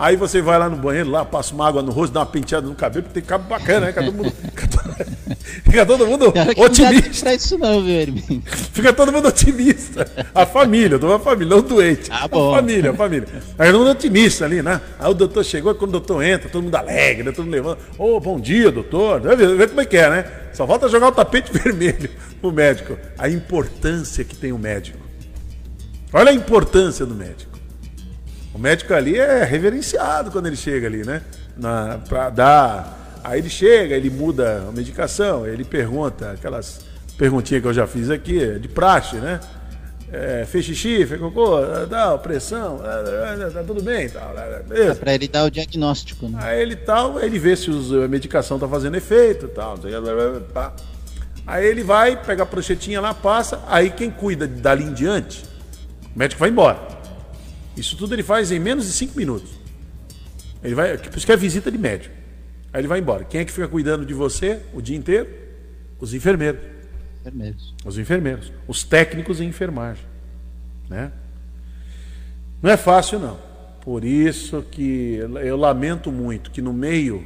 [0.00, 2.66] aí você vai lá no banheiro, lá, passa uma água no rosto, dá uma penteada
[2.66, 3.92] no cabelo, porque tem cabo bacana, né?
[3.92, 4.32] Fica todo mundo,
[5.64, 7.24] fica todo, mundo Cara, não otimista.
[7.24, 8.42] pra isso não, viu, Hermínio?
[8.72, 10.10] Fica todo mundo otimista.
[10.34, 12.10] A família, eu tô a família, não doente.
[12.10, 12.52] Ah, bom.
[12.52, 13.28] A família, a família.
[13.58, 14.80] Aí todo mundo otimista ali, né?
[14.98, 17.32] Aí o doutor chegou, quando o doutor entra, todo mundo alegre, né?
[17.32, 17.78] todo mundo levando.
[17.98, 19.20] Ô, bom dia, doutor.
[19.20, 20.24] Vê, vê como é que é, né?
[20.52, 22.96] Só falta jogar o tapete vermelho pro médico.
[23.18, 24.98] A importância que tem o médico.
[26.12, 27.49] Olha a importância do médico.
[28.60, 31.22] O médico ali é reverenciado quando ele chega ali, né?
[31.56, 33.18] Na, pra dar.
[33.24, 36.82] Aí ele chega, ele muda a medicação, ele pergunta aquelas
[37.16, 39.40] perguntinhas que eu já fiz aqui, de praxe, né?
[40.12, 41.58] É, fez xixi, fez cocô,
[41.88, 42.80] dá pressão,
[43.50, 44.34] tá tudo bem, tal,
[44.68, 44.96] beleza.
[44.96, 46.38] Pra ele dar o diagnóstico, né?
[46.42, 49.78] Aí ele tal, ele vê se a medicação tá fazendo efeito tal.
[50.52, 50.74] pá.
[51.46, 55.44] Aí ele vai, pega a pranchetinha lá, passa, aí quem cuida dali em diante,
[56.14, 56.99] o médico vai embora.
[57.76, 59.50] Isso tudo ele faz em menos de cinco minutos.
[60.62, 62.14] Ele vai, por isso que é visita de médico.
[62.72, 63.24] Aí ele vai embora.
[63.24, 65.28] Quem é que fica cuidando de você o dia inteiro?
[65.98, 66.60] Os enfermeiros.
[67.20, 67.74] Enfermeiros.
[67.84, 70.04] Os enfermeiros, os técnicos em enfermagem,
[70.88, 71.12] né?
[72.62, 73.38] Não é fácil não.
[73.82, 77.24] Por isso que eu lamento muito que no meio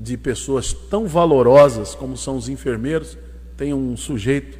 [0.00, 3.18] de pessoas tão valorosas como são os enfermeiros,
[3.56, 4.58] tem um sujeito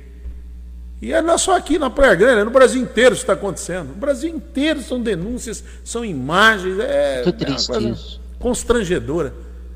[1.02, 3.32] E é não é só aqui na Praia Grande, é no Brasil inteiro isso está
[3.32, 3.88] acontecendo.
[3.88, 6.78] No Brasil inteiro são denúncias, são imagens.
[6.78, 7.98] É, Muito é uma triste coisa
[8.38, 9.34] constrangedora.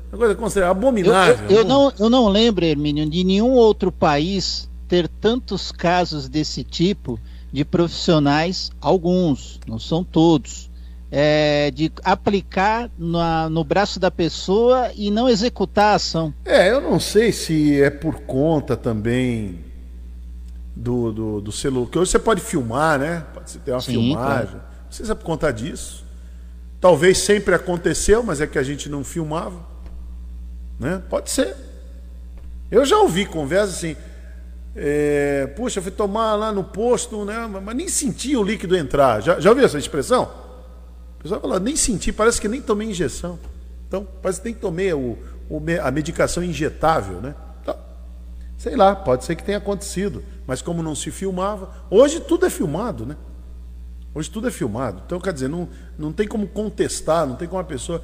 [0.09, 1.45] Uma coisa constrangedora, Eu, abominável.
[1.49, 6.63] eu- eu não, eu não lembro, Hermínio, de nenhum outro país ter tantos casos desse
[6.63, 7.19] tipo
[7.51, 10.69] de profissionais, alguns, não são todos,
[11.11, 16.33] é, de aplicar na- no braço da pessoa e não executar a ação.
[16.45, 19.59] É, eu não sei se é por conta também
[20.77, 21.89] do, do, do celular.
[21.89, 23.25] Que hoje você pode filmar, né?
[23.33, 24.55] Pode ter uma Sim, filmagem.
[24.55, 26.05] Não sei se é por conta disso.
[26.79, 29.59] Talvez sempre aconteceu, mas é que a gente não filmava.
[30.79, 31.01] Né?
[31.09, 31.55] Pode ser.
[32.69, 33.95] Eu já ouvi conversa assim.
[34.75, 37.47] é, Puxa, eu fui tomar lá no posto, né?
[37.47, 39.21] Mas nem senti o líquido entrar.
[39.21, 40.29] Já, já ouviu essa expressão?
[41.19, 43.39] O pessoal fala, nem senti, parece que nem tomei injeção.
[43.87, 45.17] Então, parece que nem tomei o,
[45.49, 47.33] o a medicação injetável, né?
[47.61, 47.75] Então,
[48.57, 50.23] sei lá, pode ser que tenha acontecido.
[50.47, 53.17] Mas como não se filmava, hoje tudo é filmado, né?
[54.15, 55.03] Hoje tudo é filmado.
[55.05, 55.67] Então, quer dizer, não,
[55.99, 58.01] não tem como contestar, não tem como a pessoa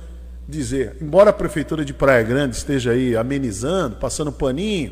[0.47, 4.91] dizer, embora a prefeitura de Praia Grande esteja aí amenizando, passando paninho,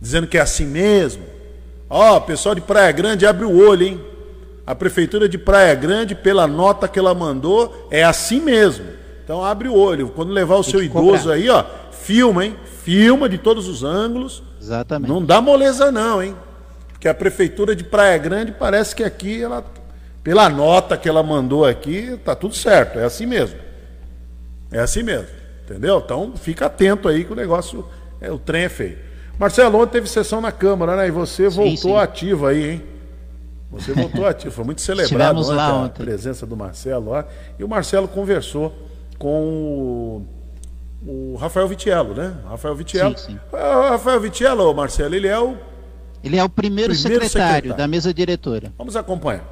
[0.00, 1.22] dizendo que é assim mesmo.
[1.88, 4.00] Ó, o pessoal de Praia Grande abre o olho, hein?
[4.66, 8.86] A prefeitura de Praia Grande, pela nota que ela mandou, é assim mesmo.
[9.22, 10.08] Então abre o olho.
[10.08, 11.34] Quando levar o seu que idoso cobrar.
[11.34, 12.56] aí, ó, filma, hein?
[12.82, 14.42] Filma de todos os ângulos.
[14.60, 15.08] Exatamente.
[15.08, 16.36] Não dá moleza não, hein?
[16.92, 19.64] Porque a prefeitura de Praia Grande parece que aqui ela
[20.22, 23.58] pela nota que ela mandou aqui, tá tudo certo, é assim mesmo.
[24.70, 25.28] É assim mesmo.
[25.64, 26.02] Entendeu?
[26.04, 27.86] Então fica atento aí que o negócio,
[28.20, 28.98] é, o trem é feio.
[29.38, 31.08] Marcelo, ontem teve sessão na Câmara, né?
[31.08, 31.96] E você voltou sim.
[31.96, 32.82] ativo aí, hein?
[33.70, 34.52] Você voltou ativo.
[34.52, 36.04] Foi muito celebrado ontem lá a ontem.
[36.04, 37.24] presença do Marcelo lá.
[37.58, 38.74] E o Marcelo conversou
[39.18, 40.26] com o,
[41.06, 42.34] o Rafael Vitiello, né?
[42.48, 43.16] Rafael Vitiello.
[43.16, 43.38] Sim, sim.
[43.52, 45.54] O Rafael Vitiello, Marcelo, ele é o.
[46.22, 47.74] Ele é o primeiro, Primeiro secretário, secretário.
[47.74, 48.72] da mesa diretora.
[48.76, 49.44] Vamos acompanhar.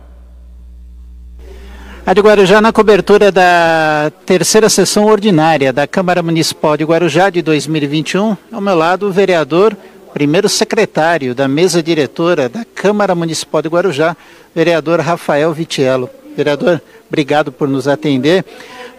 [2.04, 7.42] A de Guarujá na cobertura da terceira sessão ordinária da Câmara Municipal de Guarujá de
[7.42, 8.36] 2021.
[8.52, 9.76] Ao meu lado, o vereador,
[10.14, 14.16] primeiro secretário da mesa diretora da Câmara Municipal de Guarujá,
[14.54, 16.08] vereador Rafael Vitiello.
[16.34, 18.44] Vereador, obrigado por nos atender.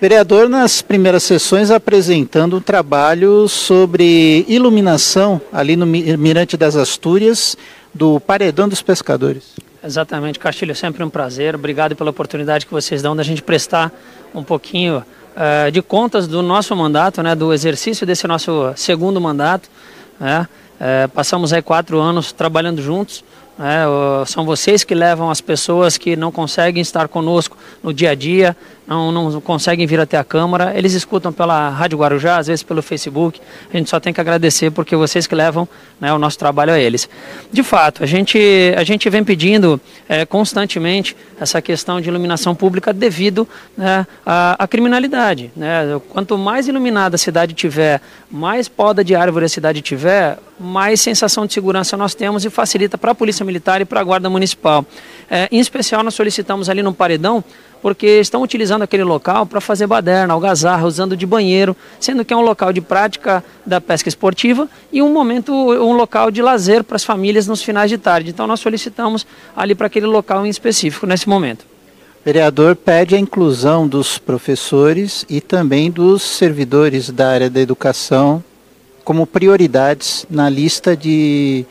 [0.02, 7.58] Vereador, nas primeiras sessões apresentando um trabalho sobre iluminação ali no Mi- Mirante das Astúrias
[7.94, 9.56] do Paredão dos Pescadores.
[9.84, 11.56] Exatamente, Castilho, é sempre um prazer.
[11.56, 13.92] Obrigado pela oportunidade que vocês dão da gente prestar
[14.34, 15.04] um pouquinho
[15.36, 19.70] eh, de contas do nosso mandato, né, do exercício desse nosso segundo mandato.
[20.20, 20.48] né.
[20.80, 23.22] Eh, passamos aí quatro anos trabalhando juntos.
[23.62, 28.16] o- são vocês que levam as pessoas que não conseguem estar conosco no dia a
[28.16, 28.56] dia,
[28.90, 30.74] não, não conseguem vir até a Câmara.
[30.76, 33.40] Eles escutam pela Rádio Guarujá, às vezes pelo Facebook.
[33.72, 35.70] A gente só tem que agradecer porque vocês que levam
[36.02, 37.08] né, o nosso trabalho a eles.
[37.52, 38.40] De fato, a gente,
[38.76, 44.68] a gente vem pedindo eh, constantemente essa questão de iluminação pública devido né, à, à
[44.68, 45.52] criminalidade.
[45.56, 46.02] Né?
[46.10, 51.46] Quanto mais iluminada a cidade tiver, mais poda de árvore a cidade tiver, mais sensação
[51.46, 54.86] de segurança nós temos e facilita para a Polícia Militar e para a Guarda Municipal.
[55.30, 57.44] Eh, em especial, nós solicitamos ali no Paredão
[57.82, 62.38] porque estão utilizando aquele local para fazer baderna, algazarra, usando de banheiro, sendo que é
[62.38, 66.96] um local de prática da pesca esportiva e um momento, um local de lazer para
[66.96, 68.30] as famílias nos finais de tarde.
[68.30, 69.26] Então nós solicitamos
[69.56, 71.66] ali para aquele local em específico nesse momento.
[72.22, 78.44] O vereador pede a inclusão dos professores e também dos servidores da área da educação
[79.06, 81.66] como prioridades na lista de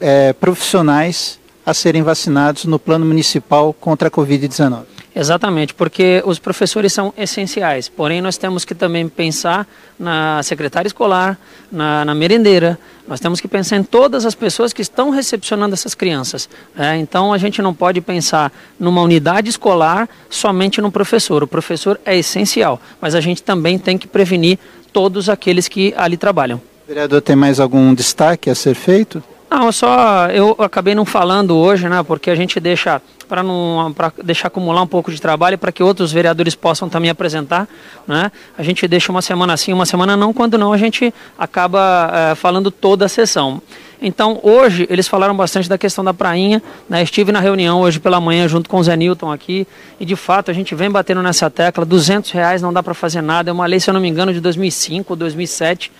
[0.00, 4.97] eh, profissionais a serem vacinados no plano municipal contra a Covid-19.
[5.18, 9.66] Exatamente, porque os professores são essenciais, porém nós temos que também pensar
[9.98, 11.36] na secretária escolar,
[11.72, 15.92] na, na merendeira, nós temos que pensar em todas as pessoas que estão recepcionando essas
[15.92, 16.48] crianças.
[16.72, 16.98] né?
[16.98, 21.42] Então a gente não pode pensar numa unidade escolar somente no professor.
[21.42, 24.56] O professor é essencial, mas a gente também tem que prevenir
[24.92, 26.60] todos aqueles que ali trabalham.
[26.86, 29.20] Vereador tem mais algum destaque a ser feito?
[29.50, 32.02] Não, só eu acabei não falando hoje, né?
[32.02, 35.82] Porque a gente deixa para não para deixar acumular um pouco de trabalho para que
[35.82, 37.66] outros vereadores possam também apresentar,
[38.06, 38.30] né?
[38.56, 42.34] A gente deixa uma semana sim, uma semana não, quando não a gente acaba eh,
[42.34, 43.62] falando toda a sessão.
[44.00, 47.02] Então hoje eles falaram bastante da questão da prainha, né?
[47.02, 49.66] Estive na reunião hoje pela manhã junto com o Zé Newton aqui
[49.98, 53.22] e de fato a gente vem batendo nessa tecla, 200 reais não dá para fazer
[53.22, 55.90] nada, é uma lei se eu não me engano de 2005 ou 2007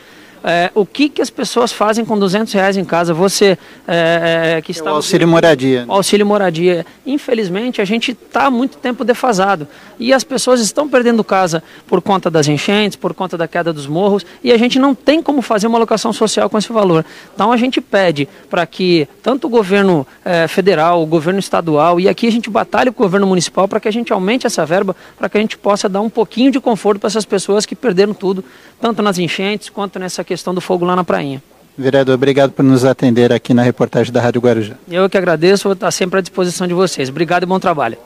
[0.45, 3.13] é, o que, que as pessoas fazem com 200 reais em casa.
[3.13, 5.85] Você é, é, que está o auxílio moradia.
[5.89, 6.87] O auxílio moradia.
[7.07, 9.67] Infelizmente, a gente está há muito tempo defasado.
[9.99, 13.87] E as pessoas estão perdendo casa por conta das enchentes, por conta da queda dos
[13.87, 17.05] morros, e a gente não tem como fazer uma alocação social com esse valor.
[17.35, 22.09] Então a gente pede para que tanto o governo eh, federal, o governo estadual, e
[22.09, 24.95] aqui a gente batalha com o governo municipal para que a gente aumente essa verba,
[25.19, 28.15] para que a gente possa dar um pouquinho de conforto para essas pessoas que perderam
[28.15, 28.45] tudo,
[28.81, 31.43] tanto nas enchentes quanto nessa questão do fogo lá na prainha.
[31.77, 34.75] Vereador, obrigado por nos atender aqui na reportagem da Rádio Guarujá.
[34.91, 37.09] Eu que agradeço, vou estar sempre à disposição de vocês.
[37.09, 37.97] Obrigado e bom trabalho.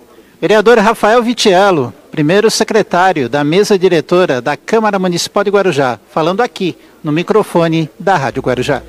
[0.40, 6.76] Vereador Rafael Vitiello, primeiro secretário da mesa diretora da Câmara Municipal de Guarujá, falando aqui
[7.02, 8.82] no microfone da Rádio Guarujá.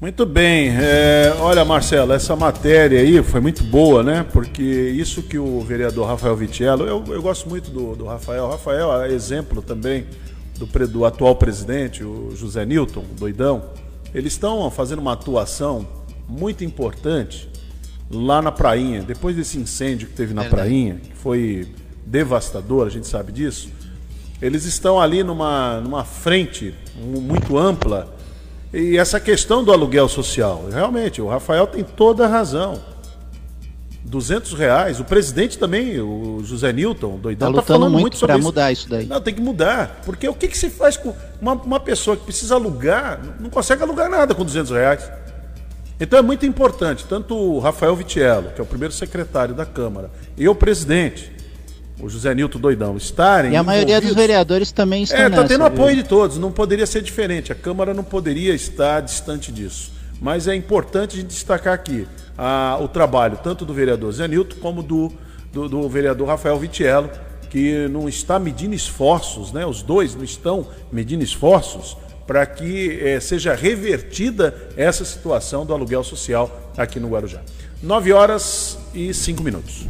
[0.00, 0.68] Muito bem.
[0.76, 4.26] É, olha, Marcelo, essa matéria aí foi muito boa, né?
[4.32, 8.50] Porque isso que o vereador Rafael Vitiello, eu, eu gosto muito do, do Rafael.
[8.50, 10.04] Rafael é exemplo também
[10.66, 13.64] do, do atual presidente, o José Newton, o doidão.
[14.14, 15.86] Eles estão fazendo uma atuação
[16.28, 17.48] muito importante
[18.10, 20.62] lá na prainha, depois desse incêndio que teve na Verdade.
[20.62, 21.68] prainha, que foi
[22.04, 23.70] devastador, a gente sabe disso,
[24.40, 28.14] eles estão ali numa, numa frente muito ampla.
[28.72, 32.80] E essa questão do aluguel social, realmente, o Rafael tem toda a razão.
[34.04, 38.36] 200 reais, o presidente também, o José Newton, doidão, tá, tá falando muito, muito sobre
[38.36, 38.44] isso.
[38.44, 39.06] mudar isso daí.
[39.06, 42.24] Não, tem que mudar, porque o que, que se faz com uma, uma pessoa que
[42.24, 45.10] precisa alugar, não consegue alugar nada com 200 reais.
[46.00, 50.10] Então é muito importante, tanto o Rafael Vitiello, que é o primeiro secretário da Câmara,
[50.36, 51.30] e o presidente,
[52.00, 53.52] o José Nilton Doidão, estarem.
[53.52, 55.20] E a maioria dos vereadores também estão.
[55.20, 57.52] É, está tendo apoio de todos, não poderia ser diferente.
[57.52, 59.92] A Câmara não poderia estar distante disso.
[60.22, 62.06] Mas é importante a gente destacar aqui
[62.38, 65.12] a, o trabalho tanto do vereador Zé Nilton como do,
[65.52, 67.10] do, do vereador Rafael Vitiello,
[67.50, 69.66] que não está medindo esforços, né?
[69.66, 76.04] Os dois não estão medindo esforços para que eh, seja revertida essa situação do aluguel
[76.04, 77.40] social aqui no Guarujá.
[77.82, 79.84] 9 horas e 5 minutos.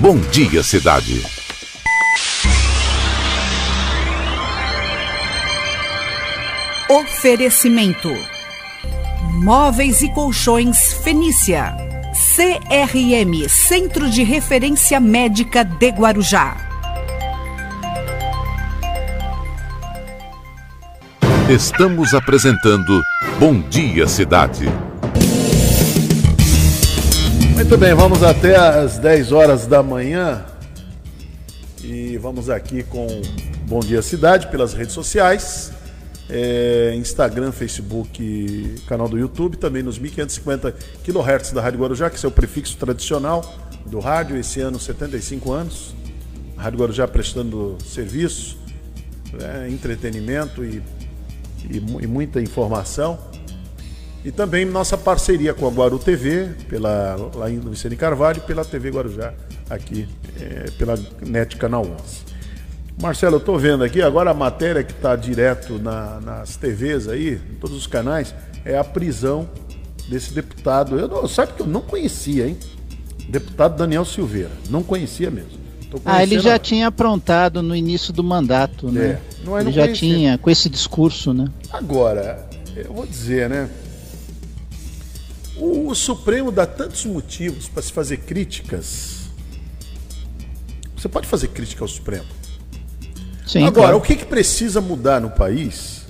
[0.00, 1.22] Bom dia, cidade.
[6.88, 8.10] Oferecimento:
[9.44, 11.76] Móveis e Colchões Fenícia.
[12.34, 16.56] CRM Centro de Referência Médica de Guarujá.
[21.46, 23.02] Estamos apresentando
[23.38, 24.64] Bom Dia Cidade.
[27.54, 30.42] Muito bem, vamos até às 10 horas da manhã
[31.82, 33.06] e vamos aqui com
[33.68, 35.70] Bom Dia Cidade pelas redes sociais,
[36.28, 40.72] é, Instagram, Facebook, canal do YouTube, também nos 1550
[41.04, 45.94] kHz da Rádio Guarujá, que é o prefixo tradicional do rádio, esse ano 75 anos.
[46.56, 48.56] A Rádio Guarujá prestando serviço,
[49.40, 50.82] é, entretenimento e
[51.70, 53.18] e, e muita informação.
[54.24, 58.90] E também nossa parceria com a Guaru TV, pela, lá em Vicente Carvalho, pela TV
[58.90, 59.34] Guarujá,
[59.68, 60.08] aqui,
[60.40, 62.33] é, pela NET Canal 11.
[63.00, 67.40] Marcelo, eu estou vendo aqui, agora a matéria que está direto na, nas TVs aí,
[67.50, 68.34] em todos os canais,
[68.64, 69.48] é a prisão
[70.08, 70.98] desse deputado.
[70.98, 72.56] Eu não, sabe que eu não conhecia, hein?
[73.28, 74.52] Deputado Daniel Silveira.
[74.70, 75.64] Não conhecia mesmo.
[76.04, 79.04] Ah, ele já tinha aprontado no início do mandato, né?
[79.04, 81.46] É, não é, ele já tinha, com esse discurso, né?
[81.72, 83.70] Agora, eu vou dizer, né?
[85.56, 89.28] O, o Supremo dá tantos motivos para se fazer críticas.
[90.96, 92.26] Você pode fazer crítica ao Supremo.
[93.46, 93.96] Sim, Agora, claro.
[93.98, 96.04] o que, que precisa mudar no país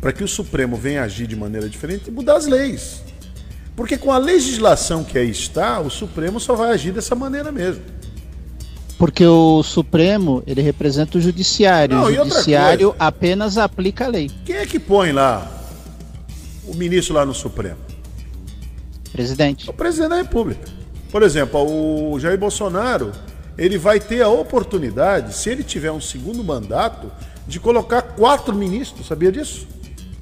[0.00, 3.02] para que o Supremo venha agir de maneira diferente e mudar as leis?
[3.76, 7.82] Porque com a legislação que aí está, o Supremo só vai agir dessa maneira mesmo.
[8.98, 11.96] Porque o Supremo, ele representa o Judiciário.
[11.96, 14.30] Não, o Judiciário apenas aplica a lei.
[14.44, 15.50] Quem é que põe lá
[16.66, 17.78] o ministro lá no Supremo?
[19.10, 19.68] Presidente.
[19.68, 20.70] O presidente da República.
[21.10, 23.12] Por exemplo, o Jair Bolsonaro,
[23.56, 27.10] ele vai ter a oportunidade, se ele tiver um segundo mandato,
[27.46, 29.06] de colocar quatro ministros.
[29.06, 29.66] Sabia disso?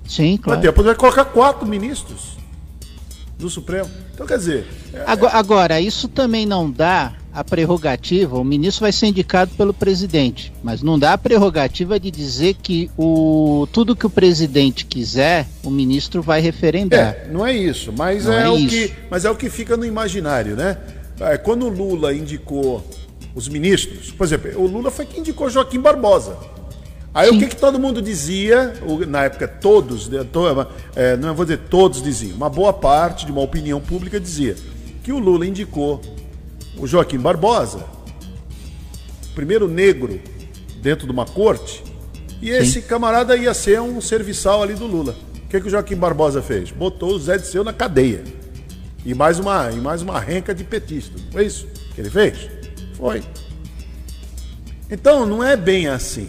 [0.09, 0.61] Sim, claro.
[0.61, 2.37] Vai ter, vai colocar quatro ministros
[3.39, 3.89] do Supremo.
[4.13, 4.67] Então, quer dizer.
[4.93, 5.05] É...
[5.07, 10.53] Agora, agora, isso também não dá a prerrogativa, o ministro vai ser indicado pelo presidente,
[10.65, 15.71] mas não dá a prerrogativa de dizer que o, tudo que o presidente quiser, o
[15.71, 17.15] ministro vai referendar.
[17.15, 18.69] É, não é isso, mas é, é, o isso.
[18.69, 20.77] que, mas é o que fica no imaginário, né?
[21.21, 22.85] É, quando o Lula indicou
[23.35, 26.37] os ministros, por exemplo, o Lula foi quem indicou Joaquim Barbosa.
[27.13, 27.37] Aí Sim.
[27.37, 28.75] o que, que todo mundo dizia,
[29.09, 30.21] na época todos, né,
[30.95, 34.57] é, não vou dizer todos diziam, uma boa parte de uma opinião pública dizia
[35.03, 36.01] que o Lula indicou
[36.79, 37.85] o Joaquim Barbosa,
[39.35, 40.21] primeiro negro
[40.81, 41.83] dentro de uma corte,
[42.43, 45.15] E esse camarada ia ser um serviçal ali do Lula.
[45.45, 46.71] O que, que o Joaquim Barbosa fez?
[46.71, 48.25] Botou o Zé Disseu na cadeia.
[49.05, 51.15] E mais uma, e mais uma renca de petista.
[51.19, 52.49] Não foi isso que ele fez?
[53.01, 53.23] Foi.
[54.91, 56.29] Então não é bem assim.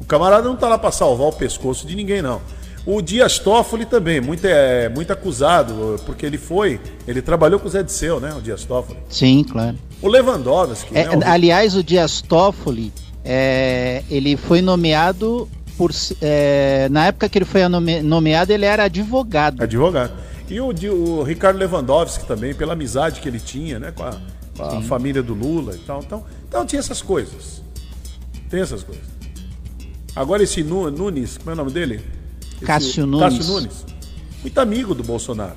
[0.00, 2.40] O camarada não está lá para salvar o pescoço de ninguém, não.
[2.86, 7.70] O Dias Toffoli também, muito, é, muito acusado, porque ele foi, ele trabalhou com o
[7.70, 8.32] Zé Disseu, né?
[8.34, 8.98] O Dias Toffoli.
[9.10, 9.76] Sim, claro.
[10.00, 11.16] O Lewandowski, É, né?
[11.16, 12.90] o- aliás, o Dias Toffoli,
[13.24, 15.90] é, ele foi nomeado por.
[16.22, 19.62] é, na época que ele foi nome- nomeado, ele era advogado.
[19.62, 20.12] Advogado.
[20.48, 24.16] E o, o Ricardo Lewandowski também, pela amizade que ele tinha, né, com a,
[24.58, 26.00] a família do Lula e tal.
[26.02, 27.62] Então, então tinha essas coisas.
[28.50, 29.04] Tem essas coisas.
[30.16, 32.00] Agora esse Nu- Nunes, como é o nome dele?
[32.56, 33.38] Esse- Cássio Nunes.
[33.38, 33.86] Cássio Nunes.
[34.42, 35.56] Muito amigo do Bolsonaro.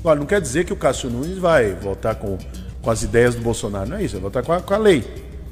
[0.00, 2.36] Agora, não quer dizer que o Cássio Nunes vai voltar com,
[2.82, 3.88] com as ideias do Bolsonaro.
[3.88, 5.02] Não é isso, vai voltar com a, com a lei.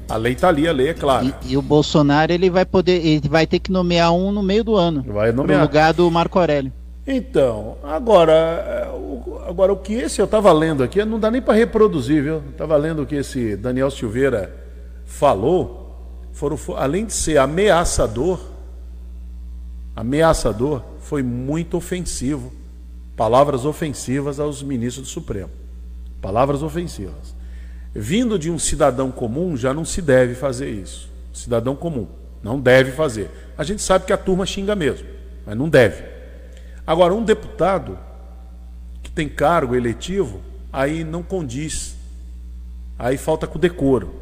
[0.07, 1.25] A lei tá ali, a lei é clara.
[1.43, 4.63] E, e o Bolsonaro ele vai poder, ele vai ter que nomear um no meio
[4.63, 5.61] do ano, Vai no nomear.
[5.63, 6.71] lugar do Marco Aurélio.
[7.05, 11.53] Então, agora, o- agora o que esse eu estava lendo aqui, não dá nem para
[11.53, 12.41] reproduzir, viu?
[12.49, 14.55] Estava lendo o que esse Daniel Silveira
[15.05, 18.39] falou, foram, fo- além de ser ameaçador,
[19.95, 22.51] ameaçador, foi muito ofensivo,
[23.15, 25.49] palavras ofensivas aos ministros do Supremo,
[26.21, 27.35] palavras ofensivas.
[27.93, 31.09] Vindo de um cidadão comum, já não se deve fazer isso.
[31.31, 32.07] Cidadão comum,
[32.41, 33.29] não deve fazer.
[33.57, 35.07] A gente sabe que a turma xinga mesmo,
[35.45, 36.12] mas não deve.
[36.85, 37.97] Agora, um deputado
[39.01, 41.95] que tem cargo eletivo, aí não condiz.
[42.97, 44.13] Aí falta com decoro.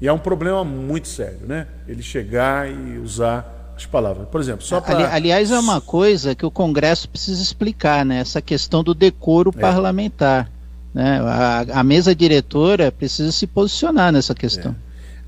[0.00, 1.66] E é um problema muito sério, né?
[1.86, 4.28] Ele chegar e usar as palavras.
[4.28, 5.14] Por exemplo, só Ali- para.
[5.14, 8.18] aliás, é uma coisa que o Congresso precisa explicar, né?
[8.18, 9.60] Essa questão do decoro É.
[9.60, 10.50] parlamentar.
[10.92, 11.20] Né?
[11.20, 14.76] A, a mesa diretora precisa se posicionar nessa questão.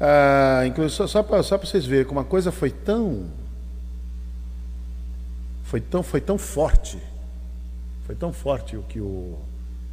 [0.00, 3.24] Ah, inclusive, só, só para vocês verem como a coisa foi tão.
[5.66, 6.98] Foi tão, foi tão forte.
[8.06, 9.36] Foi tão forte o que o,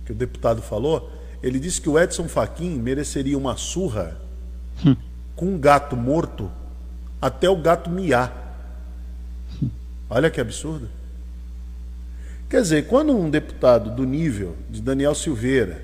[0.06, 1.12] que o deputado falou.
[1.42, 4.18] Ele disse que o Edson Fachin mereceria uma surra
[5.36, 6.50] com um gato morto
[7.22, 8.42] até o gato miar.
[10.10, 10.88] Olha que absurdo.
[12.50, 15.84] Quer dizer, quando um deputado do nível de Daniel Silveira,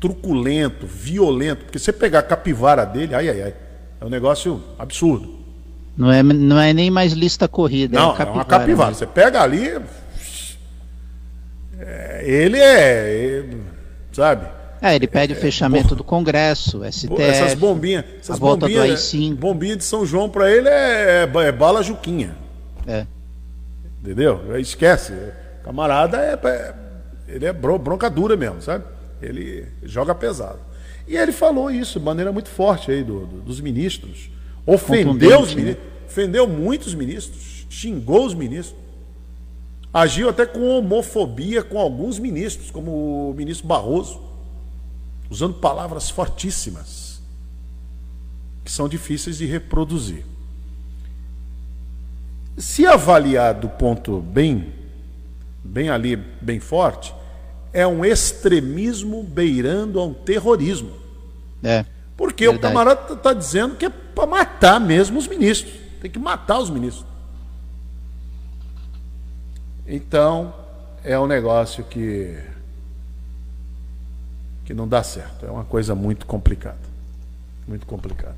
[0.00, 3.54] truculento, violento, porque você pegar a capivara dele, ai ai ai,
[4.00, 5.39] é um negócio absurdo.
[5.96, 7.98] Não, é, não é nem mais lista corrida.
[7.98, 8.94] Não, é, é uma capivara.
[8.94, 9.68] Você pega ali.
[11.78, 13.40] é, ele é.
[13.40, 13.44] é,
[14.12, 14.46] sabe?
[14.82, 17.20] É, ele pede o fechamento do Congresso, STF.
[17.20, 18.04] Essas bombinhas.
[18.18, 19.34] Essas a volta do bombinhas, AI-5.
[19.34, 22.34] bombinha de São João pra ele é, é- é bala Juquinha.
[22.86, 23.04] É.
[24.02, 24.58] Entendeu?
[24.58, 25.12] Esquece.
[25.62, 26.38] Camarada é.
[26.48, 26.74] é-
[27.28, 28.84] ele é bro- bronca dura mesmo, sabe?
[29.20, 30.58] Ele joga pesado.
[31.06, 34.30] E ele falou isso de maneira muito forte aí do- do- dos ministros.
[34.74, 35.62] Ofendeu os né?
[35.62, 35.90] ministros.
[36.06, 37.66] Ofendeu muitos ministros.
[37.68, 38.78] Xingou os ministros.
[39.92, 44.20] Agiu até com homofobia com alguns ministros, como o ministro Barroso,
[45.28, 47.20] usando palavras fortíssimas,
[48.64, 50.24] que são difíceis de reproduzir.
[52.56, 54.72] Se avaliar do ponto bem,
[55.64, 57.12] bem ali, bem forte,
[57.72, 60.92] é um extremismo beirando a um terrorismo.
[61.64, 61.84] É.
[62.16, 62.74] Porque o Verdade.
[62.74, 63.90] camarada está dizendo que é
[64.20, 65.72] para matar mesmo os ministros.
[66.00, 67.06] Tem que matar os ministros.
[69.86, 70.54] Então,
[71.02, 72.38] é um negócio que
[74.64, 75.44] que não dá certo.
[75.44, 76.78] É uma coisa muito complicada.
[77.66, 78.36] Muito complicada.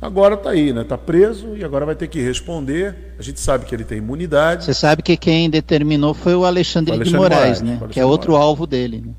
[0.00, 0.84] Agora tá aí, né?
[0.84, 3.14] Tá preso e agora vai ter que responder.
[3.18, 4.64] A gente sabe que ele tem imunidade.
[4.64, 7.70] Você sabe que quem determinou foi o Alexandre, O Alexandre de Moraes, Moraes, né?
[7.70, 9.02] Alexandre Que é outro alvo dele.
[9.04, 9.12] Né?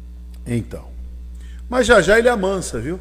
[0.45, 0.85] Então.
[1.67, 2.99] Mas já já ele amansa, viu?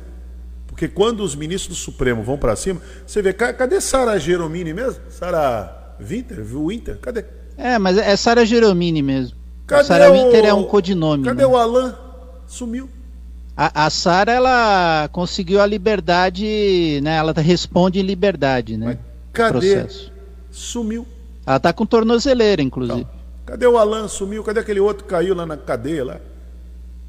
[0.77, 4.75] Porque quando os ministros do Supremo vão para cima, você vê, ca- cadê Sara Geromini
[4.75, 5.01] mesmo?
[5.09, 6.45] Sara Winter?
[6.45, 6.99] Winter?
[6.99, 7.25] Cadê?
[7.57, 9.39] É, mas é Sara Geromini mesmo.
[9.67, 11.25] Cadê Sara o- Winter é um codinome.
[11.25, 11.47] Cadê né?
[11.47, 11.97] o Alan?
[12.47, 12.91] Sumiu.
[13.57, 17.17] A, a Sara, ela conseguiu a liberdade, né?
[17.17, 18.99] Ela responde em liberdade, né?
[19.33, 19.53] Cadê?
[19.53, 20.13] Processo.
[20.51, 21.07] Sumiu.
[21.47, 23.07] Ela tá com tornozeleira, inclusive.
[23.47, 24.09] Cadê o Alan?
[24.09, 24.45] Sumiu.
[24.45, 26.17] Cadê aquele outro que caiu lá na cadeia lá?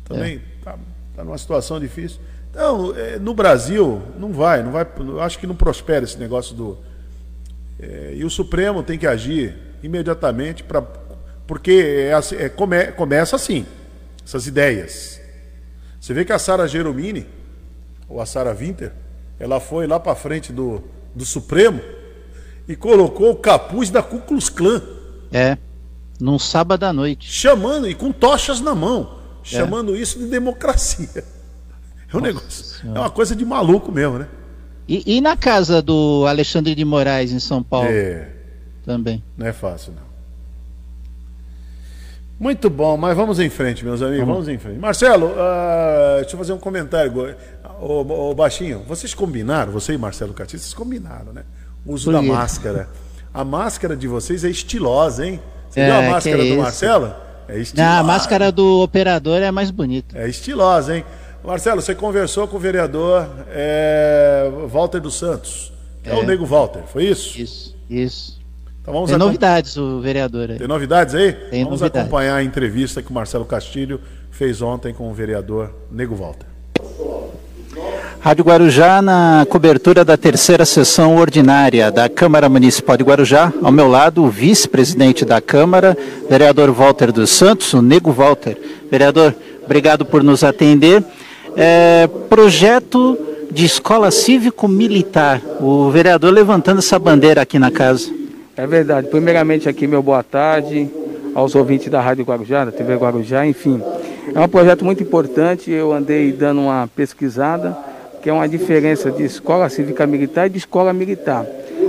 [0.06, 0.78] Também tá,
[1.14, 2.22] tá numa situação difícil.
[2.60, 4.84] Então, é, no Brasil, não vai, não vai.
[5.22, 6.76] Acho que não prospera esse negócio do.
[7.80, 10.82] é, e o Supremo tem que agir imediatamente para.
[11.46, 11.72] Porque
[12.10, 13.64] é assim- é, come- começa assim,
[14.26, 15.22] essas ideias.
[16.02, 17.28] Você vê que a Sara Geromini,
[18.10, 18.92] ou a Sara Winter,
[19.40, 20.82] ela foi lá para frente do,
[21.14, 21.80] do Supremo
[22.68, 24.82] e colocou o capuz da Ku Klux Klan
[25.32, 25.60] É.
[26.20, 27.32] Num sábado à noite.
[27.32, 31.24] chamando, e com tochas na mão, chamando isso de democracia.
[32.12, 34.28] É um negócio, é uma coisa de maluco mesmo, né?
[34.88, 38.30] E, e na casa do Alexandre de Moraes, em São Paulo, É,
[38.86, 39.22] também.
[39.38, 40.08] não é fácil, não.
[42.40, 44.78] Muito bom, mas vamos em frente, meus amigos, vamos em frente.
[44.78, 47.36] Marcelo, ah, deixa eu fazer um comentário.
[47.82, 51.44] Ô, ô, Baixinho, vocês combinaram, você e Marcelo Catins, vocês combinaram, né?
[51.86, 52.28] O uso Por da quê?
[52.28, 52.90] máscara.
[53.34, 55.40] A máscara de vocês é estilosa, hein?
[55.70, 56.58] Você É, viu a máscara é do isso?
[56.62, 57.14] Marcelo?
[57.50, 57.90] É estilosa.
[57.90, 60.16] Ah, a máscara do operador é mais bonita.
[60.18, 61.06] É estilosa, hein?
[61.44, 65.72] Marcelo, você conversou com o vereador é, Walter dos Santos,
[66.04, 66.14] que é.
[66.14, 66.26] o É.
[66.26, 67.40] Nego Walter, foi isso?
[67.40, 68.38] Isso, isso.
[68.82, 70.58] Então vamos Tem novidades o vereador aí.
[70.58, 71.34] Tem novidades aí?
[71.34, 72.08] Tem vamos novidades.
[72.08, 74.00] acompanhar a entrevista que o Marcelo Castilho
[74.32, 76.48] fez ontem com o vereador Nego Walter.
[78.20, 83.54] Rádio Guarujá na cobertura da terceira sessão ordinária da Câmara Municipal de Guarujá.
[83.62, 85.98] Ao meu lado, o vice-presidente da Câmara,
[86.30, 88.58] vereador Walter dos Santos, o Nego Walter.
[88.90, 91.04] Vereador, obrigado por nos atender.
[91.60, 93.18] É, projeto
[93.50, 95.42] de escola cívico-militar.
[95.60, 98.14] O vereador levantando essa bandeira aqui na casa.
[98.56, 99.08] É verdade.
[99.08, 100.88] Primeiramente aqui, meu boa tarde
[101.34, 103.82] aos ouvintes da Rádio Guarujá, da TV Guarujá, enfim.
[104.36, 107.76] É um projeto muito importante, eu andei dando uma pesquisada,
[108.22, 111.44] que é uma diferença de escola cívica militar e de escola militar.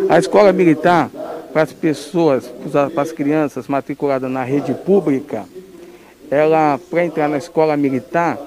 [0.09, 1.11] A escola militar,
[1.53, 2.51] para as pessoas,
[2.95, 5.45] para as crianças matriculadas na rede pública,
[6.31, 8.39] ela, para entrar na escola militar,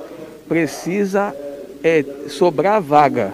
[0.52, 1.34] precisa
[1.82, 3.32] é, sobrar vaga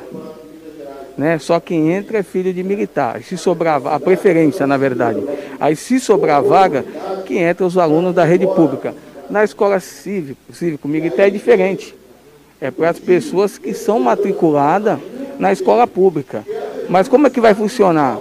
[1.17, 1.39] né?
[1.39, 3.21] Só quem entra é filho de militar.
[3.23, 5.21] Se sobrar a preferência, na verdade.
[5.59, 6.85] Aí se sobrar vaga,
[7.25, 8.93] que entra os alunos da rede pública.
[9.29, 11.95] Na escola cívico, cívico militar é diferente.
[12.61, 14.99] É para as pessoas que são matriculadas
[15.39, 16.45] na escola pública.
[16.87, 18.19] Mas como é que vai funcionar?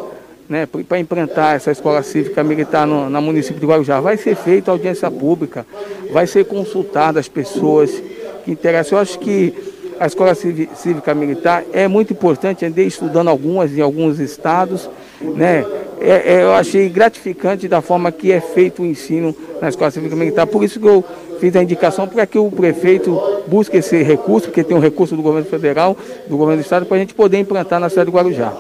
[0.49, 4.71] Né, para implantar essa escola cívica militar no, na município de Guarujá, vai ser feita
[4.71, 5.67] audiência pública,
[6.13, 7.91] vai ser consultada as pessoas
[8.47, 8.97] que interessam.
[8.97, 9.53] Eu acho que
[9.99, 14.89] a escola cívica militar é muito importante, andei estudando algumas em alguns estados,
[15.21, 15.65] né?
[16.01, 20.15] É- é, eu achei gratificante da forma que é feito o ensino na escola cívica
[20.15, 21.03] militar, por isso que eu
[21.41, 25.23] fiz a indicação para que o prefeito busque esse recurso, porque tem um recurso do
[25.23, 25.97] governo federal,
[26.29, 28.53] do governo do estado, para a gente poder implantar na cidade de Guarujá.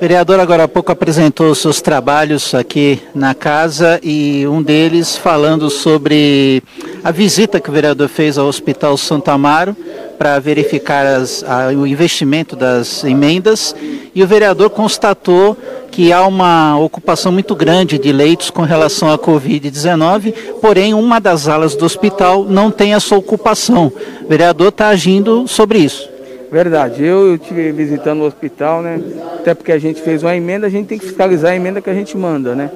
[0.00, 6.62] Vereador agora há pouco apresentou seus trabalhos aqui na casa e um deles falando sobre
[7.04, 9.76] a visita que o vereador fez ao Hospital Santo Amaro
[10.18, 13.74] para verificar as- a- o investimento das emendas
[14.14, 15.54] e o vereador constatou
[15.90, 20.32] que há uma ocupação muito grande de leitos com relação à Covid-19,
[20.62, 23.92] porém uma das alas do hospital não tem essa ocupação.
[24.22, 26.08] O vereador está agindo sobre isso.
[26.50, 29.00] Verdade, eu estive visitando o hospital, né?
[29.38, 31.88] Até porque a gente fez uma emenda, a gente tem que fiscalizar a emenda que
[31.88, 32.70] a gente manda, né?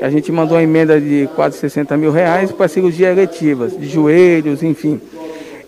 [0.00, 4.62] A gente mandou uma emenda de quase 60 mil reais para cirurgias eletivas, de joelhos,
[4.62, 5.00] enfim.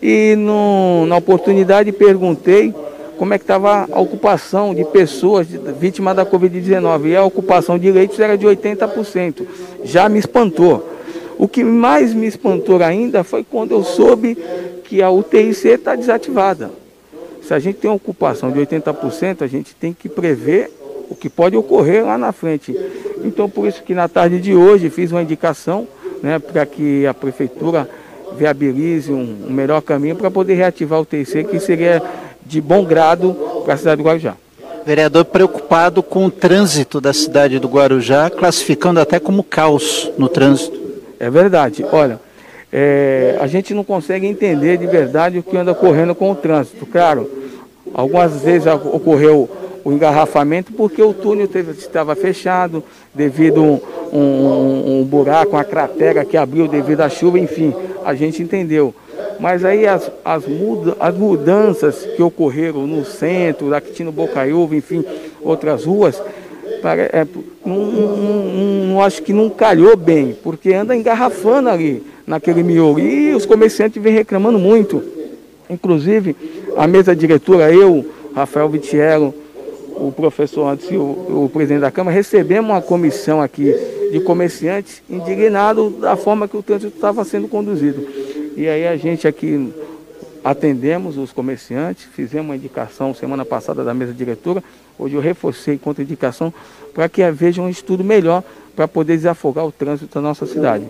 [0.00, 2.72] E no- na oportunidade perguntei
[3.18, 5.48] como é que estava a ocupação de pessoas
[5.80, 7.08] vítimas da Covid-19.
[7.08, 9.46] E a ocupação de leitos era de 80%.
[9.84, 10.88] Já me espantou.
[11.36, 14.36] O que mais me espantou ainda foi quando eu soube
[14.84, 16.81] que a UTIC está desativada.
[17.42, 20.70] Se a gente tem uma ocupação de 80%, a gente tem que prever
[21.10, 22.74] o que pode ocorrer lá na frente.
[23.24, 25.86] Então, por isso que na tarde de hoje fiz uma indicação
[26.22, 27.88] né, para que a prefeitura
[28.36, 32.02] viabilize um, um melhor caminho para poder reativar o TIC, que seria
[32.44, 33.34] de bom grado
[33.64, 34.36] para a cidade de Guarujá.
[34.84, 40.80] Vereador preocupado com o trânsito da cidade do Guarujá, classificando até como caos no trânsito.
[41.20, 41.84] É verdade.
[41.92, 42.18] Olha,
[42.72, 46.86] é, a gente não consegue entender de verdade o que anda ocorrendo com o trânsito.
[46.86, 47.30] Claro,
[47.92, 49.48] algumas vezes ocorreu
[49.84, 52.82] o engarrafamento porque o túnel teve- estava fechado
[53.14, 53.80] devido a um,
[54.18, 58.94] um- um buraco, uma cratera que abriu devido à chuva, enfim, a gente entendeu.
[59.40, 65.04] Mas aí as, as, muda- as mudanças que ocorreram no centro, da Quitino Bocaiúva, enfim,
[65.42, 66.22] outras ruas,
[67.12, 67.26] é,
[67.64, 72.02] não- não- não acho que não calhou bem, porque anda engarrafando ali
[72.32, 72.98] naquele miolo.
[72.98, 75.02] E os comerciantes vêm reclamando muito.
[75.68, 76.34] Inclusive,
[76.76, 79.34] a mesa diretora, eu, Rafael Vitiello,
[79.94, 83.74] o professor antes e o, o presidente da Câmara, recebemos uma comissão aqui
[84.10, 88.06] de comerciantes indignados da forma que o trânsito estava sendo conduzido.
[88.56, 89.70] E aí a gente aqui
[90.42, 94.64] atendemos os comerciantes, fizemos uma indicação semana passada da mesa diretora,
[94.98, 96.52] hoje eu reforcei contra indicação
[96.94, 98.42] para que vejam um estudo melhor
[98.74, 100.86] para poder desafogar o trânsito da nossa cidade.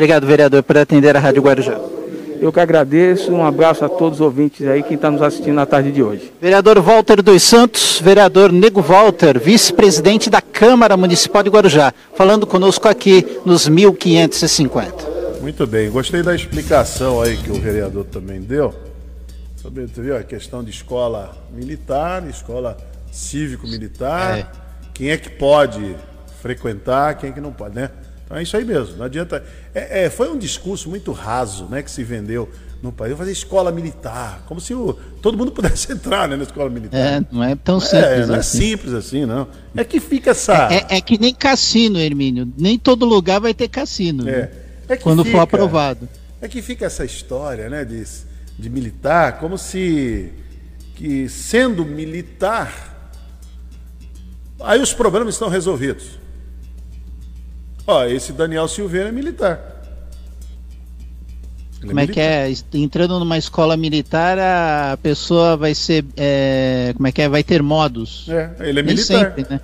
[0.00, 1.78] Obrigado, vereador, por atender a Rádio Guarujá.
[2.40, 5.66] Eu que agradeço, um abraço a todos os ouvintes aí que estão nos assistindo na
[5.66, 6.32] tarde de hoje.
[6.40, 12.88] Vereador Walter dos Santos, vereador Nego Walter, vice-presidente da Câmara Municipal de Guarujá, falando conosco
[12.88, 15.06] aqui nos 1550.
[15.42, 18.72] Muito bem, gostei da explicação aí que o vereador também deu
[19.56, 22.74] Sobre, viu a questão de escola militar, escola
[23.12, 24.46] cívico-militar, É.
[24.94, 25.94] quem é que pode
[26.40, 27.90] frequentar, quem é que não pode, né?
[28.30, 29.44] Então é isso aí mesmo, não adianta.
[29.74, 32.48] É, é, foi um discurso muito raso, né, que se vendeu
[32.80, 33.18] no país.
[33.18, 36.96] Fazer escola militar, como se o, todo mundo pudesse entrar né, na escola militar.
[36.96, 38.58] É, não é tão É, simples não é assim.
[38.58, 39.48] simples assim, não.
[39.76, 40.72] É que fica essa.
[40.72, 42.48] É, é que nem cassino, Hermínio.
[42.56, 44.28] Nem todo lugar vai ter cassino.
[44.28, 44.42] É.
[44.42, 44.48] né?
[44.88, 46.08] É que Quando fica- for aprovado.
[46.40, 48.04] É que fica essa história, né, de,
[48.56, 50.32] de militar, como se
[50.94, 53.10] que sendo militar,
[54.60, 56.19] aí os problemas estão resolvidos.
[57.86, 59.58] Ó, esse Daniel Silveira é militar.
[61.80, 62.52] Ele Como é que é?
[62.74, 66.04] Entrando numa escola militar, a pessoa vai ser.
[66.16, 67.28] é, como é que é?
[67.28, 68.28] Vai ter modos.
[68.28, 69.18] É, ele é Nem militar.
[69.34, 69.60] sempre, né?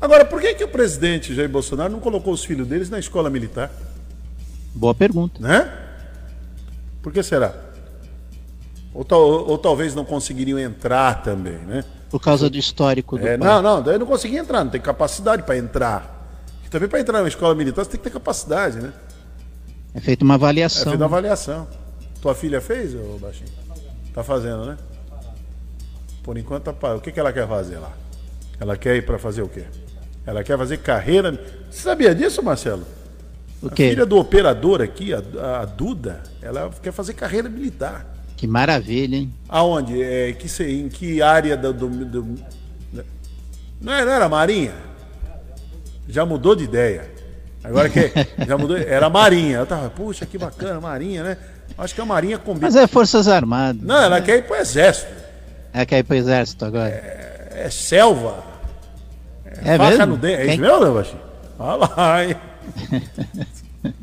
[0.00, 3.28] Agora, por que, que o presidente Jair Bolsonaro não colocou os filhos deles na escola
[3.30, 3.70] militar?
[4.74, 5.40] Boa pergunta.
[5.40, 5.70] Né?
[7.02, 7.52] Por que será?
[8.92, 11.84] Ou, tal- ou talvez não conseguiriam entrar também, né?
[12.10, 15.42] Por causa do histórico do É, não, não, daí não consegui entrar, não tem capacidade
[15.42, 16.13] para entrar.
[16.74, 18.92] Também para entrar numa escola militar você tem que ter capacidade, né?
[19.94, 20.82] É feita uma É avaliação.
[20.82, 21.68] feita uma avaliação.
[22.20, 23.48] Tua filha fez, ô Baixinho?
[24.12, 24.76] Tá fazendo, né?
[26.24, 27.92] Por enquanto tá pa- O que, que ela quer fazer lá?
[28.58, 29.62] Ela quer ir para fazer o quê?
[30.26, 31.30] Ela quer fazer carreira.
[31.70, 32.82] Você sabia disso, Marcelo?
[33.62, 33.90] O A quê?
[33.90, 35.22] filha do operador aqui, a,
[35.60, 38.04] a Duda, ela quer fazer carreira militar.
[38.36, 39.32] Que maravilha, hein?
[39.48, 40.02] Aonde?
[40.02, 41.72] É, que, em que área do.
[41.72, 42.38] do, do-
[43.80, 44.74] não, era, não era Marinha?
[46.08, 47.10] Já mudou de ideia.
[47.62, 48.10] Agora que.
[48.46, 48.76] Já mudou.
[48.76, 49.58] Era Marinha.
[49.58, 51.36] Eu tava, puxa, que bacana, Marinha, né?
[51.78, 52.66] Acho que a Marinha combina.
[52.66, 53.82] Mas é Forças Armadas.
[53.82, 55.10] Não, ela quer ir pro exército.
[55.72, 56.88] É que ir pro exército agora.
[56.90, 58.44] É selva.
[59.46, 60.06] É, faca mesmo?
[60.06, 60.34] no dente.
[60.42, 61.20] É Quem- isso mesmo, Baixinho?
[61.58, 62.36] Olha lá, hein?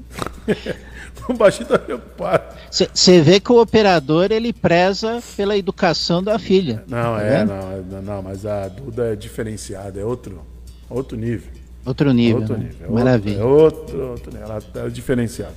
[1.29, 2.43] o Baixinho tá preocupado.
[2.71, 6.83] Você vê que o operador ele preza pela educação da filha.
[6.87, 10.41] Não, Tá é, não, é- não, mas a Duda é diferenciada, é outro,
[10.89, 11.51] outro nível.
[11.85, 12.41] Outro nível.
[12.41, 12.65] outro né?
[12.65, 12.91] nível.
[12.91, 13.45] Maravilha.
[13.45, 14.45] Outro, é outro, outro nível.
[14.47, 15.53] Ela é diferenciada.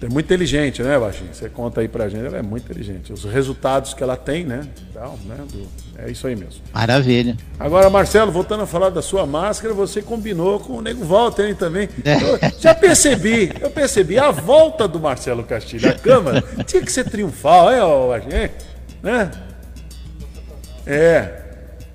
[0.00, 1.30] É muito inteligente, né, Baixinho?
[1.34, 3.12] Você conta aí pra gente, ela é muito inteligente.
[3.12, 4.60] Os resultados que ela tem, né?
[4.94, 5.66] Tal, né do-
[6.00, 6.60] é isso aí mesmo.
[6.72, 7.36] Maravilha.
[7.58, 11.54] Agora, Marcelo, voltando a falar da sua máscara, você combinou com o Nego Walter hein,
[11.56, 11.88] também.
[12.04, 12.14] É.
[12.14, 14.16] Eu já percebi, eu percebi.
[14.20, 18.36] A volta do Marcelo Castilho à Câmara tinha que ser triunfal, é, ô, Baixinho?
[18.36, 18.50] Hein?
[19.02, 19.30] Né?
[20.86, 21.47] É.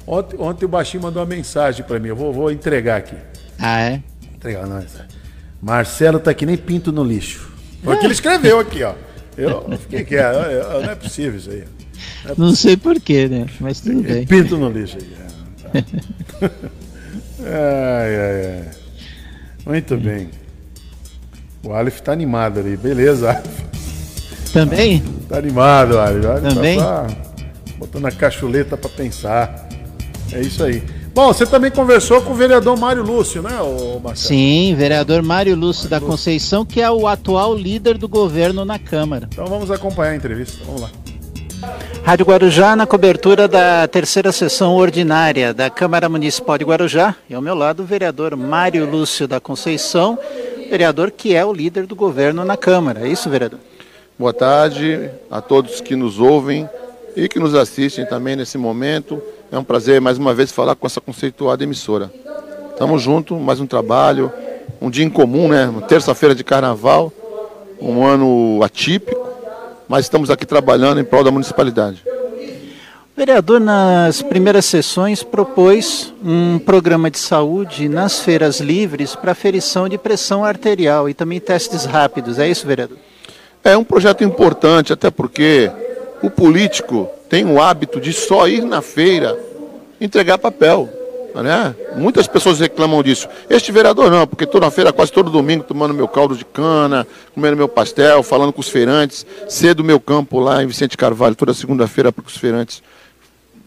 [0.05, 3.15] Ontem, ontem o Baixinho mandou uma mensagem pra mim, eu vou, vou entregar aqui.
[3.57, 4.01] Ah, é?
[4.35, 5.07] Entregar, não, essa-
[5.61, 7.49] Marcelo tá que nem pinto no lixo.
[7.83, 8.93] Foi o que ele escreveu aqui, ó.
[9.37, 11.63] Eu fiquei quieto, eu- eu- não é possível isso aí.
[12.37, 13.45] Não sei porquê, né?
[13.59, 14.25] Mas tudo bem.
[14.25, 15.13] Pinto no lixo aí.
[15.73, 15.81] é,
[16.49, 16.51] tá.
[17.39, 18.69] ai, ai, ai.
[19.65, 20.29] Muito bem.
[21.63, 22.75] O Aleph tá animado ali.
[22.75, 23.63] Beleza, Aleph.
[24.51, 25.01] Também?
[25.29, 26.25] Tá animado, Aleph.
[26.25, 26.77] Aleph Também?
[26.77, 27.15] Tá, tá
[27.77, 29.69] botando a cachuleta pra pensar.
[30.33, 30.83] É isso aí.
[31.13, 33.51] Bom, você também conversou com o vereador Mário Lúcio, né,
[34.03, 34.15] Marcelo?
[34.15, 39.29] Sim, vereador Mário Lúcio da Conceição, que é o atual líder do governo na Câmara.
[39.31, 40.63] Então vamos acompanhar a entrevista.
[40.65, 40.89] Vamos lá.
[42.03, 47.15] Rádio Guarujá na cobertura da terceira sessão ordinária da Câmara Municipal de Guarujá.
[47.29, 50.17] E ao meu lado o vereador Mário Lúcio da Conceição,
[50.69, 53.07] vereador que é o líder do governo na Câmara.
[53.07, 53.59] É isso, vereador?
[54.17, 56.67] Boa tarde a todos que nos ouvem
[57.15, 59.21] e que nos assistem também nesse momento.
[59.53, 62.11] É um prazer mais uma vez falar com essa conceituada emissora.
[62.71, 64.33] Estamos juntos, mais um trabalho,
[64.81, 65.71] um dia em comum, né?
[65.87, 67.13] Terça-feira de carnaval,
[67.79, 69.29] um ano atípico,
[69.87, 72.03] mas estamos aqui trabalhando em prol da municipalidade.
[72.07, 79.87] O vereador, nas primeiras sessões, propôs um programa de saúde nas feiras livres para aferição
[79.87, 82.39] de pressão arterial e também testes rápidos.
[82.39, 82.97] É isso, vereador?
[83.63, 85.69] É um projeto importante, até porque
[86.23, 89.35] o político tem o hábito de só ir na feira
[89.99, 90.87] entregar papel.
[91.33, 91.75] Né?
[91.95, 93.27] Muitas pessoas reclamam disso.
[93.49, 97.07] Este vereador não, porque estou na feira quase todo domingo tomando meu caldo de cana,
[97.33, 101.33] comendo meu pastel, falando com os feirantes, cedo do meu campo lá em Vicente Carvalho,
[101.33, 102.83] toda segunda-feira para que os feirantes,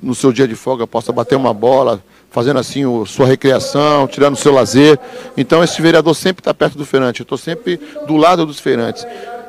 [0.00, 4.34] no seu dia de folga, possa bater uma bola, fazendo assim o, sua recreação, tirando
[4.34, 4.96] o seu lazer.
[5.36, 9.04] Então esse vereador sempre está perto do feirante, eu estou sempre do lado dos feirantes.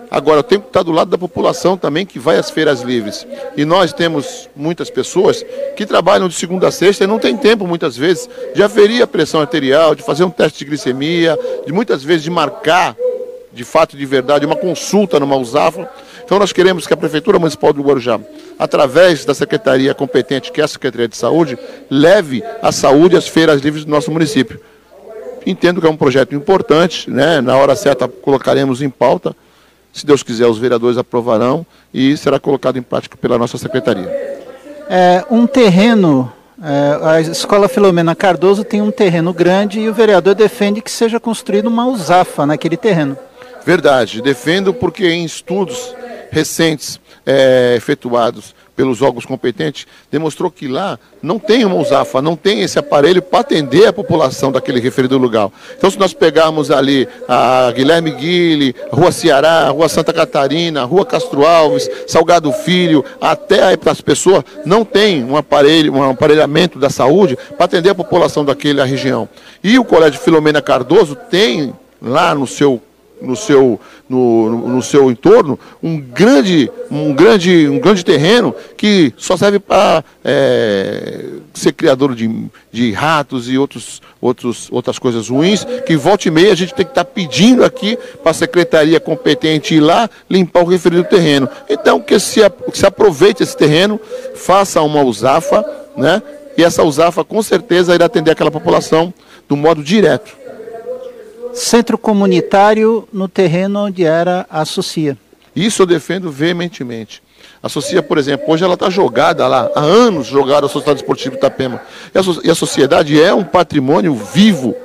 [0.09, 3.27] Agora, eu tenho que estar do lado da população também que vai às feiras livres.
[3.57, 7.67] E nós temos muitas pessoas que trabalham de segunda a sexta e não tem tempo,
[7.67, 12.03] muitas vezes, de aferir a pressão arterial, de fazer um teste de glicemia, de muitas
[12.03, 12.95] vezes de marcar,
[13.51, 15.89] de fato de verdade, uma consulta numa USAFA.
[16.23, 18.19] Então, nós queremos que a Prefeitura Municipal do Guarujá,
[18.57, 21.57] através da secretaria competente, que é a Secretaria de Saúde,
[21.89, 24.59] leve a saúde às feiras livres do nosso município.
[25.45, 27.41] Entendo que é um projeto importante, né?
[27.41, 29.35] na hora certa colocaremos em pauta
[29.97, 34.07] Se Deus quiser, os vereadores aprovarão e será colocado em prática pela nossa secretaria.
[34.87, 40.35] É, um terreno, é, a Escola Filomena Cardoso tem um terreno grande e o vereador
[40.35, 43.17] defende que seja construído uma usafa naquele terreno.
[43.65, 45.95] Verdade, defendo porque em estudos
[46.29, 52.61] recentes é, efetuados pelos órgãos competentes, demonstrou que lá não tem uma usafa, não tem
[52.61, 55.49] esse aparelho para atender a população daquele referido lugar.
[55.75, 61.43] Então, se nós pegarmos ali a Guilherme Guille, Rua Ceará, Rua Santa Catarina, Rua Castro
[61.43, 66.91] Alves, Salgado Filho, até aí para as pessoas, não tem um aparelho, um aparelhamento da
[66.91, 69.27] saúde para atender a população daquela região.
[69.63, 72.79] E o Colégio Filomena Cardoso tem lá no seu
[73.21, 79.35] no seu, no, no, seu entorno um grande, um, grande, um grande terreno que só
[79.35, 82.29] serve para é, ser criador de,
[82.71, 86.85] de ratos e outros, outros, outras coisas ruins, que volta e meia a gente tem
[86.85, 91.49] que estar tá pedindo aqui para a secretaria competente ir lá limpar o referido terreno.
[91.69, 92.41] Então que se,
[92.71, 93.99] que se aproveite esse terreno,
[94.35, 95.65] faça uma usafa,
[95.95, 96.21] né?
[96.57, 99.13] E essa usafa com certeza irá atender aquela população
[99.47, 100.46] do modo direto
[101.57, 105.17] centro comunitário no terreno onde era a Socia.
[105.55, 107.21] Isso eu defendo veementemente.
[107.61, 111.35] A Socia, por exemplo, hoje ela está jogada lá, há anos jogada a Sociedade Esportiva
[111.35, 111.81] Itapema.
[112.13, 114.75] E a, e a sociedade é um patrimônio vivo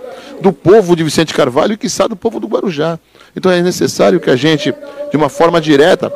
[0.41, 2.99] do povo de Vicente Carvalho e, quiçá, do povo do Guarujá.
[3.37, 4.75] Então é necessário que a gente,
[5.11, 6.13] de uma forma direta,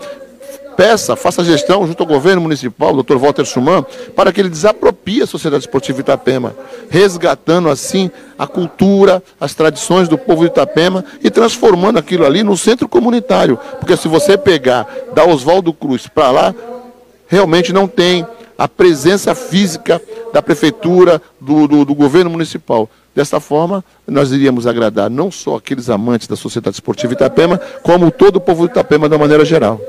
[0.76, 3.16] peça, faça gestão junto ao governo municipal, Dr.
[3.16, 3.84] Walter Suman,
[4.14, 6.54] para que ele desapropie a Sociedade Esportiva Itapema,
[6.90, 12.56] resgatando assim a cultura, as tradições do povo de Itapema e transformando aquilo ali no
[12.56, 13.58] centro comunitário.
[13.80, 16.54] Porque se você pegar da Oswaldo Cruz para lá,
[17.26, 18.26] realmente não tem
[18.58, 20.00] a presença física
[20.32, 22.88] da prefeitura, do, do, do governo municipal.
[23.14, 28.36] Desta forma, nós iríamos agradar não só aqueles amantes da Sociedade Esportiva Itapema, como todo
[28.36, 29.80] o povo de Itapema de uma maneira geral.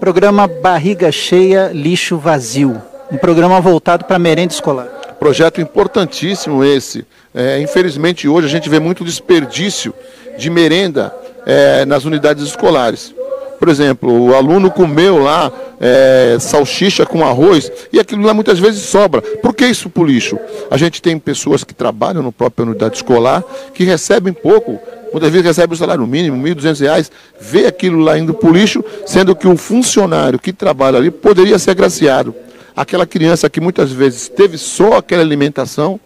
[0.00, 2.80] Programa Barriga Cheia, Lixo Vazio.
[3.10, 4.86] Um programa voltado para merenda escolar.
[5.18, 7.06] Projeto importantíssimo esse.
[7.34, 9.94] É, infelizmente, hoje a gente vê muito desperdício
[10.36, 11.14] de merenda
[11.46, 13.14] é, nas unidades escolares.
[13.58, 15.50] Por exemplo, o aluno comeu lá
[15.80, 19.22] é, salsicha com arroz e aquilo lá muitas vezes sobra.
[19.22, 20.38] Por que isso para o lixo?
[20.70, 23.42] A gente tem pessoas que trabalham na própria unidade escolar
[23.72, 24.78] que recebem pouco
[25.16, 27.10] muitas vezes recebe o salário mínimo, R$ 1.200,
[27.40, 31.58] vê aquilo lá indo para o lixo, sendo que o funcionário que trabalha ali poderia
[31.58, 32.34] ser agraciado.
[32.76, 35.98] Aquela criança que muitas vezes teve só aquela alimentação,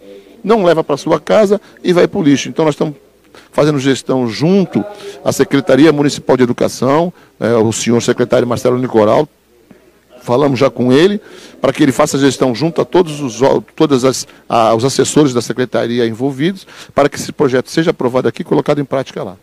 [0.45, 2.49] não leva para sua casa e vai para o lixo.
[2.49, 2.95] Então nós estamos
[3.51, 4.85] fazendo gestão junto
[5.25, 9.29] à Secretaria Municipal de Educação, é, o senhor secretário Marcelo Nicoral,
[10.23, 11.21] falamos já com ele,
[11.61, 13.41] para que ele faça a gestão junto a todos os,
[13.75, 18.43] todas as, a, os assessores da secretaria envolvidos, para que esse projeto seja aprovado aqui
[18.43, 19.37] e colocado em prática lá.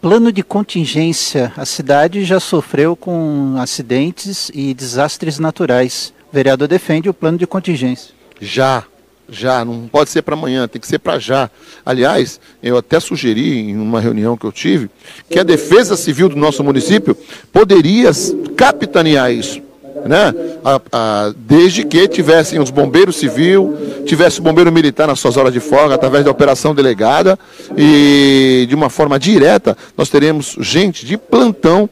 [0.00, 1.52] Plano de contingência.
[1.56, 6.12] A cidade já sofreu com acidentes e desastres naturais.
[6.30, 8.12] O vereador defende o plano de contingência.
[8.38, 8.84] Já,
[9.28, 11.50] já, não pode ser para amanhã, tem que ser para já.
[11.84, 14.90] Aliás, eu até sugeri em uma reunião que eu tive
[15.28, 17.16] que a Defesa Civil do nosso município
[17.52, 18.10] poderia
[18.56, 19.62] capitanear isso.
[20.04, 20.34] Né?
[20.64, 25.52] A, a, desde que tivessem os bombeiros civil, tivesse o bombeiro militar nas suas horas
[25.52, 27.38] de folga, através da operação delegada,
[27.76, 31.88] e de uma forma direta, nós teremos gente de plantão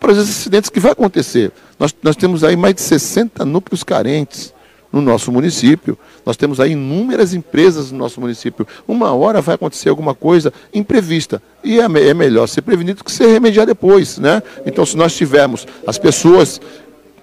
[0.00, 1.52] para os acidentes que vai acontecer.
[1.78, 4.52] Nós, nós temos aí mais de 60 núcleos carentes
[4.92, 5.96] no nosso município.
[6.24, 8.66] Nós temos aí inúmeras empresas no nosso município.
[8.86, 11.42] Uma hora vai acontecer alguma coisa imprevista.
[11.62, 14.18] E é, é melhor ser prevenido do que ser remediar depois.
[14.18, 14.42] Né?
[14.66, 16.60] Então, se nós tivermos as pessoas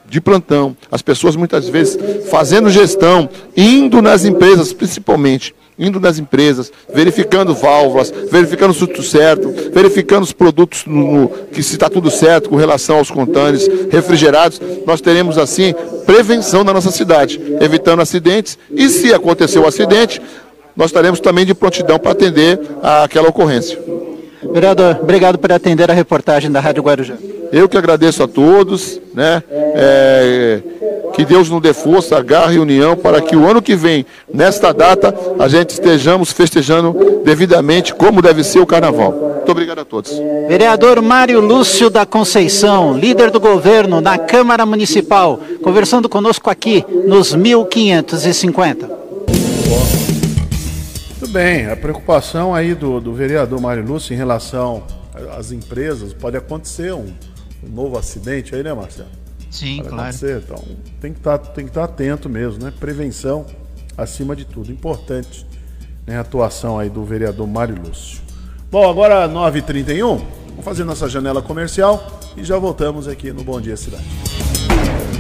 [0.10, 1.98] de plantão, as pessoas muitas vezes
[2.30, 9.54] fazendo gestão, indo nas empresas, principalmente, indo nas empresas, verificando válvulas, verificando se tudo certo,
[9.72, 14.60] verificando os produtos no, no, que se está tudo certo com relação aos contâneos refrigerados,
[14.86, 15.74] nós teremos assim
[16.06, 20.22] prevenção na nossa cidade, evitando acidentes e se acontecer o um acidente,
[20.76, 23.78] nós estaremos também de prontidão para atender aquela ocorrência.
[24.44, 27.16] Vereador, obrigado por atender a reportagem da Rádio Guarujá.
[27.52, 29.42] Eu que agradeço a todos, né?
[29.50, 30.60] É,
[31.14, 34.72] que Deus nos dê força, garra e união para que o ano que vem, nesta
[34.72, 39.12] data, a gente estejamos festejando devidamente como deve ser o carnaval.
[39.12, 40.12] Muito obrigado a todos.
[40.48, 47.34] Vereador Mário Lúcio da Conceição, líder do governo na Câmara Municipal, conversando conosco aqui nos
[47.34, 48.98] 1550.
[51.28, 54.82] Muito bem, a preocupação aí do, do vereador Mário Lúcio em relação
[55.38, 57.14] às empresas, pode acontecer um,
[57.62, 59.10] um novo acidente aí, né, Marcelo?
[59.52, 60.04] Sim, pode claro.
[60.04, 60.42] Acontecer.
[60.46, 60.64] Então
[61.02, 62.72] tem que estar tá, tem que estar tá atento mesmo, né?
[62.80, 63.46] Prevenção
[63.98, 64.72] acima de tudo.
[64.72, 65.46] Importante
[66.06, 66.18] né?
[66.18, 68.22] a atuação aí do vereador Mário Lúcio.
[68.72, 73.76] Bom, agora 9h31, vamos fazer nossa janela comercial e já voltamos aqui no Bom Dia
[73.76, 74.06] Cidade.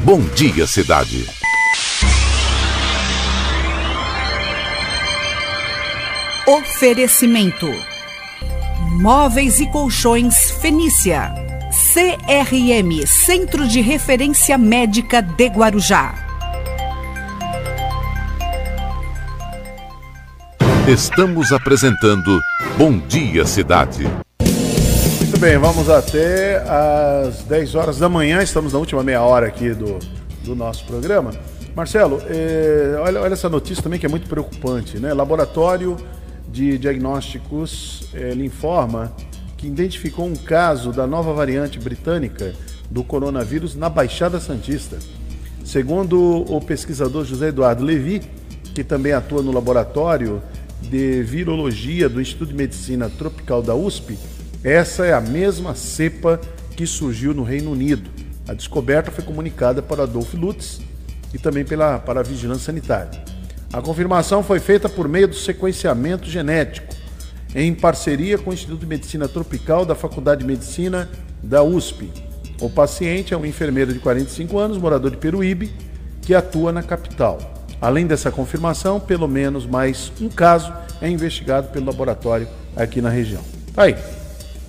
[0.05, 1.46] Bom Dia Cidade.
[6.47, 7.67] Oferecimento:
[9.01, 11.33] Móveis e Colchões Fenícia.
[11.93, 16.15] CRM Centro de Referência Médica de Guarujá.
[20.87, 22.39] Estamos apresentando
[22.77, 24.09] Bom Dia Cidade.
[25.19, 28.41] Muito bem, vamos até às 10 horas da manhã.
[28.41, 29.99] Estamos na última meia hora aqui do,
[30.45, 31.31] do nosso programa.
[31.75, 35.13] Marcelo, eh, olha, olha essa notícia também que é muito preocupante, né?
[35.13, 35.97] Laboratório
[36.51, 39.13] de Diagnósticos eh, ele informa
[39.57, 42.53] que identificou um caso da nova variante britânica
[42.89, 44.97] do coronavírus na Baixada Santista.
[45.63, 48.21] Segundo o pesquisador José Eduardo Levi,
[48.73, 50.41] que também atua no laboratório
[50.81, 54.17] de virologia do Instituto de Medicina Tropical da USP,
[54.63, 56.39] essa é a mesma cepa
[56.75, 58.09] que surgiu no Reino Unido.
[58.47, 60.79] A descoberta foi comunicada para Adolf Lutz
[61.33, 63.36] e também pela, para a Vigilância Sanitária.
[63.71, 66.95] A confirmação foi feita por meio do sequenciamento genético,
[67.55, 71.09] em parceria com o Instituto de Medicina Tropical da Faculdade de Medicina
[71.43, 72.09] da USP.
[72.61, 75.71] O paciente é um enfermeiro de 45 anos, morador de Peruíbe,
[76.21, 77.37] que atua na capital.
[77.79, 83.41] Além dessa confirmação, pelo menos mais um caso é investigado pelo laboratório aqui na região.
[83.73, 83.95] Tá aí.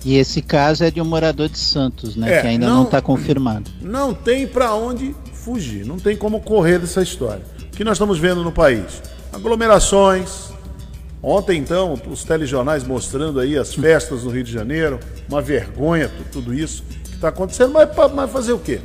[0.05, 2.37] E esse caso é de um morador de Santos, né?
[2.37, 3.69] É, que ainda não- não está confirmado.
[3.81, 7.41] Não tem para onde fugir, não tem como correr dessa história.
[7.79, 9.01] O que nós estamos vendo no país?
[9.31, 10.49] Aglomerações.
[11.23, 14.99] Ontem, então, os telejornais mostrando aí as festas no Rio de Janeiro,
[15.29, 18.81] uma vergonha tu- tudo isso que está acontecendo, mas, mas fazer o quê?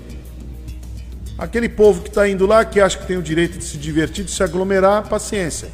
[1.37, 4.25] Aquele povo que está indo lá, que acha que tem o direito de se divertir,
[4.27, 5.67] de se aglomerar, paciência.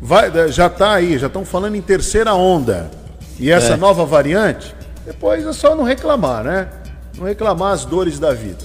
[0.00, 2.92] Vai, já está aí, já estão falando em terceira onda.
[3.40, 3.76] E essa É.
[3.76, 4.72] nova variante,
[5.04, 6.68] depois é só não reclamar, né?
[7.18, 8.64] Não reclamar as dores da vida.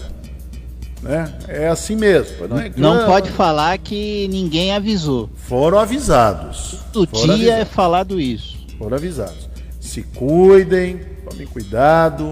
[1.07, 1.33] Né?
[1.47, 2.47] É assim mesmo.
[2.49, 2.95] Não, reclama.
[2.95, 5.29] Não pode falar que ninguém avisou.
[5.35, 6.79] Foram avisados.
[6.91, 7.73] Do Foram dia é avisados.
[7.73, 8.57] falado isso.
[8.77, 9.49] Foram avisados.
[9.79, 12.29] Se cuidem, tomem cuidado,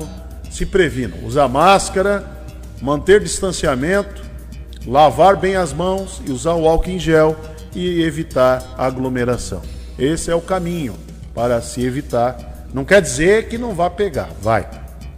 [0.51, 1.25] se previnam.
[1.25, 2.29] Usar máscara,
[2.81, 4.21] manter distanciamento,
[4.85, 7.35] lavar bem as mãos e usar o álcool em gel
[7.73, 9.61] e evitar aglomeração.
[9.97, 10.95] Esse é o caminho
[11.33, 12.67] para se evitar.
[12.73, 14.67] Não quer dizer que não vá pegar, vai.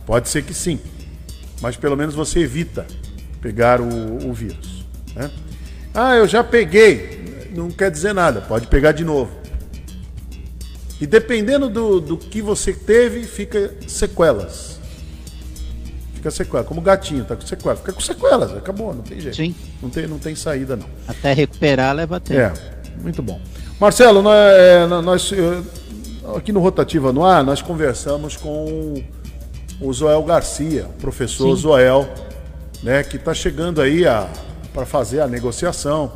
[0.06, 0.80] Pode ser que sim.
[1.60, 2.86] Mas pelo menos você evita
[3.42, 4.86] pegar o, o vírus.
[5.16, 5.30] né?
[5.94, 7.48] Ah, eu já peguei.
[7.56, 9.32] Não quer dizer nada, pode pegar de novo.
[11.00, 14.80] E dependendo do, do que você teve, fica sequelas.
[16.14, 16.64] Fica sequela.
[16.64, 17.80] Como o gatinho, tá com sequelas.
[17.80, 19.36] Fica com sequelas, acabou, não tem jeito.
[19.36, 19.56] Sim.
[19.82, 20.88] Não tem, não tem saída, não.
[21.08, 22.40] Até recuperar leva tempo.
[22.40, 22.54] É,
[23.02, 23.40] muito bom.
[23.80, 29.04] Marcelo, nós, é, nós, eh, aqui no Rotativa no Ar, nós conversamos com
[29.80, 31.62] o Zoel Garcia, professor Sim.
[31.62, 32.10] Zoel,
[32.88, 34.06] né, que está chegando aí
[34.74, 36.10] para fazer a negociação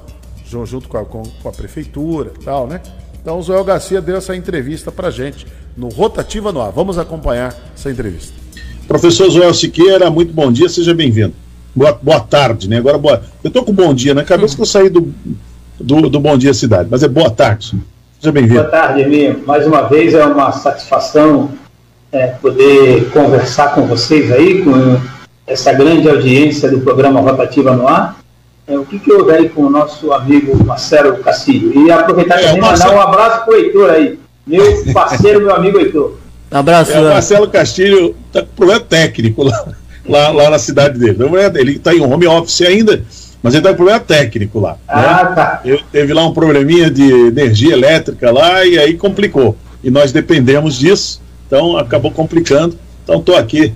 [0.45, 2.79] ju- junto com a, com, com a prefeitura e tal, né?
[3.21, 5.45] Então o Zoel Garcia deu essa entrevista para gente
[5.75, 6.71] no Rotativa no Ar.
[6.71, 8.33] Vamos acompanhar essa entrevista.
[8.87, 11.33] Professor Joel Siqueira, muito bom dia, seja bem-vindo.
[11.75, 12.77] Boa, boa tarde, né?
[12.77, 13.21] Agora, boa.
[13.43, 15.13] Eu tô com bom dia na cabeça que eu saí do,
[15.77, 17.73] do, do Bom Dia Cidade, mas é boa tarde.
[18.19, 18.61] Seja bem-vindo.
[18.61, 19.43] Boa tarde, Eminho.
[19.45, 21.51] Mais uma vez é uma satisfação
[22.13, 24.99] é, poder conversar com vocês aí, com
[25.51, 28.17] essa grande audiência do programa Rotativa no Ar.
[28.67, 31.85] É, o que, que houve aí com o nosso amigo Marcelo Castilho?
[31.85, 34.17] E aproveitar É, também o mandar um abraço pro Heitor aí,
[34.47, 36.17] meu parceiro, meu amigo Heitor.
[36.49, 39.65] Abraço, É, o Marcelo Castilho está com problema técnico lá,
[40.07, 41.17] lá, lá na cidade dele.
[41.37, 43.03] É- Ele está em home office ainda,
[43.43, 44.77] mas ele está com problema técnico lá.
[44.87, 45.35] Ah, né?
[45.35, 45.61] tá.
[45.65, 49.57] Eu- teve lá um probleminha de energia elétrica lá e aí complicou.
[49.83, 52.77] E nós dependemos disso, então acabou complicando.
[53.03, 53.73] Então estou aqui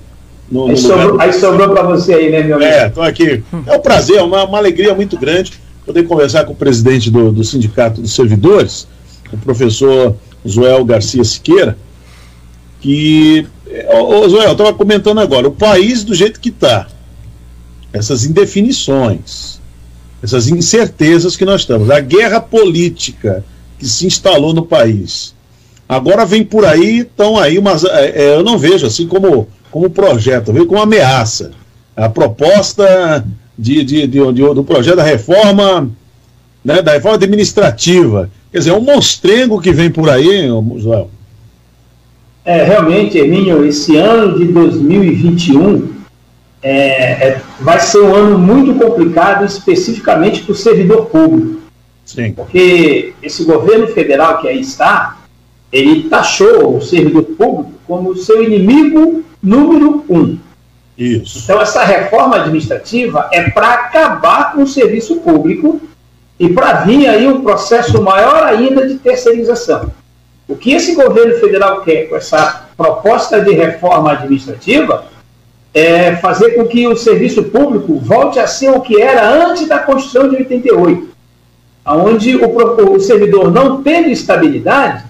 [0.49, 2.71] no, Aí no sobrou, aí sobrou para você aí, né, meu amigo?
[2.71, 3.43] É, estou aqui.
[3.65, 5.53] É um prazer, é uma, uma alegria muito grande
[5.85, 8.87] poder conversar com o presidente do, do Sindicato dos Servidores,
[9.31, 11.77] o professor Joel Garcia Siqueira,
[12.81, 13.47] que.
[13.93, 16.87] Ô, ô, Joel, eu estava comentando agora, o país do jeito que está,
[17.91, 19.59] essas indefinições,
[20.23, 23.43] essas incertezas que nós estamos, a guerra política
[23.77, 25.33] que se instalou no país.
[25.87, 27.83] Agora vem por aí, estão aí umas.
[27.83, 31.51] é, é, eu não vejo assim como, como projeto, eu vejo como ameaça.
[31.97, 33.25] A proposta
[33.59, 35.89] de, de, de- de- do projeto da reforma,
[36.63, 38.29] né, da reforma administrativa.
[38.53, 40.47] Quer dizer, é um monstrengo que vem por aí,
[40.77, 41.09] Joel.
[42.45, 45.89] É, realmente, Hermínio, esse ano de 2021
[46.63, 51.59] é, é, vai ser um ano muito complicado, especificamente para o servidor público.
[52.05, 52.31] Sim.
[52.31, 55.17] Porque esse governo federal que aí está,
[55.75, 60.37] ele taxou o servidor público como seu inimigo número um.
[60.97, 61.41] Isso.
[61.43, 65.81] Então, essa reforma administrativa é para acabar com o serviço público
[66.39, 69.91] e para vir aí um processo maior ainda de terceirização.
[70.47, 75.03] O que esse governo federal quer com essa proposta de reforma administrativa
[75.73, 79.79] é fazer com que o serviço público volte a ser o que era antes da
[79.79, 81.09] Constituição de 88,
[81.85, 85.03] onde o, o servidor não tendo estabilidade,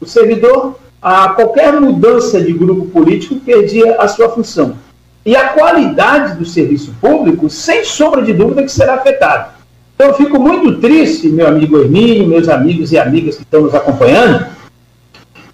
[0.00, 4.76] o servidor, a qualquer mudança de grupo político, perdia a sua função.
[5.24, 9.50] E a qualidade do serviço público, sem sombra de dúvida, que será afetada.
[9.94, 13.74] Então, eu fico muito triste, meu amigo Hermínio, meus amigos e amigas que estão nos
[13.74, 14.46] acompanhando,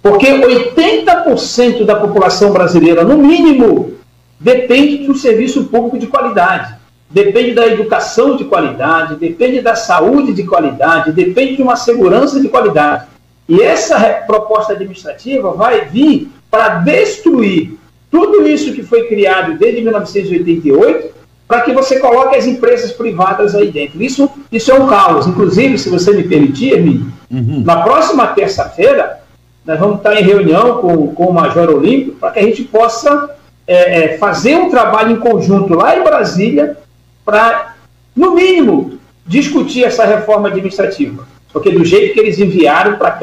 [0.01, 3.91] porque 80% da população brasileira, no mínimo,
[4.39, 6.75] depende de um serviço público de qualidade.
[7.09, 12.47] Depende da educação de qualidade, depende da saúde de qualidade, depende de uma segurança de
[12.47, 13.05] qualidade.
[13.47, 13.97] E essa
[14.27, 17.77] proposta administrativa vai vir para destruir
[18.11, 21.17] tudo isso que foi criado desde 1988
[21.47, 24.03] para que você coloque as empresas privadas aí dentro.
[24.03, 25.27] Isso, isso é um caos.
[25.27, 27.63] Inclusive, se você me permitir, Emílio, uhum.
[27.65, 29.21] na próxima terça-feira,
[29.65, 33.35] nós vamos estar em reunião com, com o Major Olímpio para que a gente possa
[33.65, 36.77] é, é, fazer um trabalho em conjunto lá em Brasília
[37.23, 37.75] para,
[38.15, 41.27] no mínimo, discutir essa reforma administrativa.
[41.57, 43.17] Porque do jeito que eles enviaram para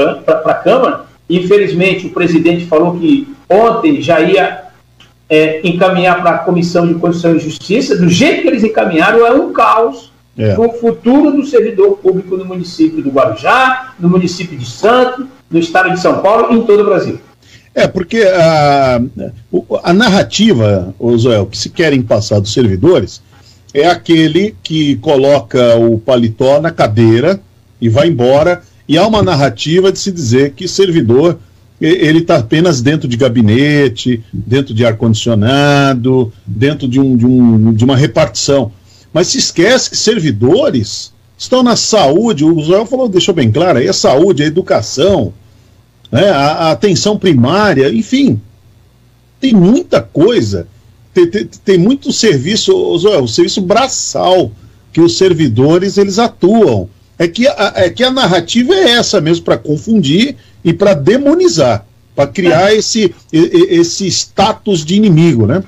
[0.44, 4.64] a Câmara, infelizmente o presidente falou que ontem já ia
[5.30, 9.30] é, encaminhar para a Comissão de Constituição e Justiça, do jeito que eles encaminharam, é
[9.30, 10.56] um caos é.
[10.56, 15.92] no futuro do servidor público no município do Guarujá, no município de Santos, no estado
[15.92, 17.20] de São Paulo e em todo o Brasil.
[17.72, 19.00] É, porque a,
[19.84, 23.22] a narrativa, Zoel, que se querem passar dos servidores
[23.72, 27.40] é aquele que coloca o paletó na cadeira
[27.84, 31.38] e vai embora, e há uma narrativa de se dizer que servidor
[31.78, 37.84] ele está apenas dentro de gabinete, dentro de ar-condicionado, dentro de, um, de, um, de
[37.84, 38.72] uma repartição.
[39.12, 43.86] Mas se esquece que servidores estão na saúde, o Joel falou, deixou bem claro, aí
[43.86, 45.34] a saúde, a educação,
[46.10, 48.40] né, a, a atenção primária, enfim,
[49.38, 50.66] tem muita coisa,
[51.12, 54.50] tem, tem, tem muito serviço, o serviço braçal
[54.90, 56.88] que os servidores eles atuam.
[57.18, 61.86] É que a, é que a narrativa é essa mesmo, para confundir e para demonizar,
[62.14, 62.76] para criar é.
[62.76, 65.62] esse, esse status de inimigo, né?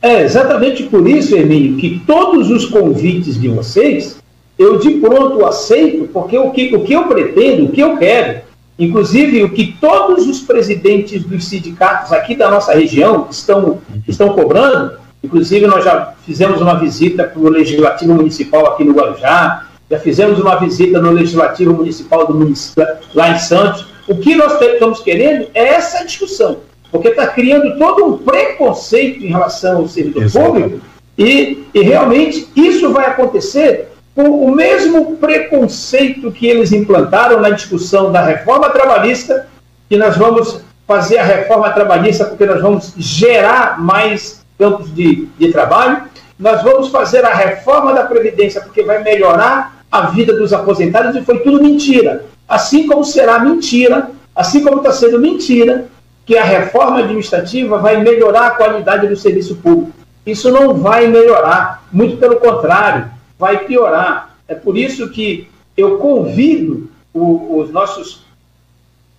[0.00, 4.16] É exatamente por isso, Emílio, que todos os convites de vocês
[4.58, 8.40] eu de pronto aceito, porque o que, o que eu pretendo, o que eu quero,
[8.78, 14.92] inclusive o que todos os presidentes dos sindicatos aqui da nossa região estão, estão cobrando,
[15.22, 20.38] inclusive nós já fizemos uma visita para o Legislativo Municipal aqui no Guarujá, já fizemos
[20.40, 22.84] uma visita no Legislativo Municipal do município,
[23.14, 23.86] lá em Santos.
[24.08, 26.58] O que nós estamos querendo é essa discussão,
[26.90, 30.80] porque está criando todo um preconceito em relação ao servidor público.
[31.18, 38.10] E, e realmente isso vai acontecer com o mesmo preconceito que eles implantaram na discussão
[38.10, 39.46] da reforma trabalhista,
[39.88, 45.52] que nós vamos fazer a reforma trabalhista porque nós vamos gerar mais campos de, de
[45.52, 46.02] trabalho,
[46.38, 51.24] nós vamos fazer a reforma da Previdência porque vai melhorar a vida dos aposentados e
[51.24, 52.24] foi tudo mentira.
[52.48, 55.86] Assim como será mentira, assim como está sendo mentira,
[56.24, 59.92] que a reforma administrativa vai melhorar a qualidade do serviço público.
[60.26, 63.08] Isso não vai melhorar, muito pelo contrário,
[63.38, 64.36] vai piorar.
[64.48, 68.24] É por isso que eu convido o, os nossos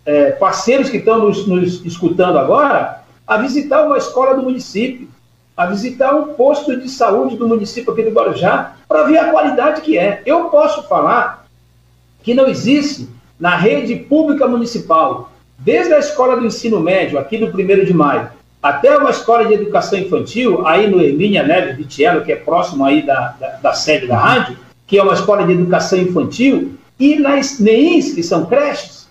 [0.05, 5.07] é, parceiros que estão nos, nos escutando agora a visitar uma escola do município,
[5.57, 9.81] a visitar um posto de saúde do município aqui do Guarujá para ver a qualidade
[9.81, 10.21] que é.
[10.23, 11.47] Eu posso falar
[12.21, 13.09] que não existe
[13.39, 18.29] na rede pública municipal, desde a escola do ensino médio, aqui do 1 de maio,
[18.61, 23.03] até uma escola de educação infantil, aí no Emília Neves Vitiello, que é próximo aí
[23.03, 27.59] da, da, da, sede da rádio, que é uma escola de educação infantil, e nas
[27.59, 29.07] NEIs, que são creches,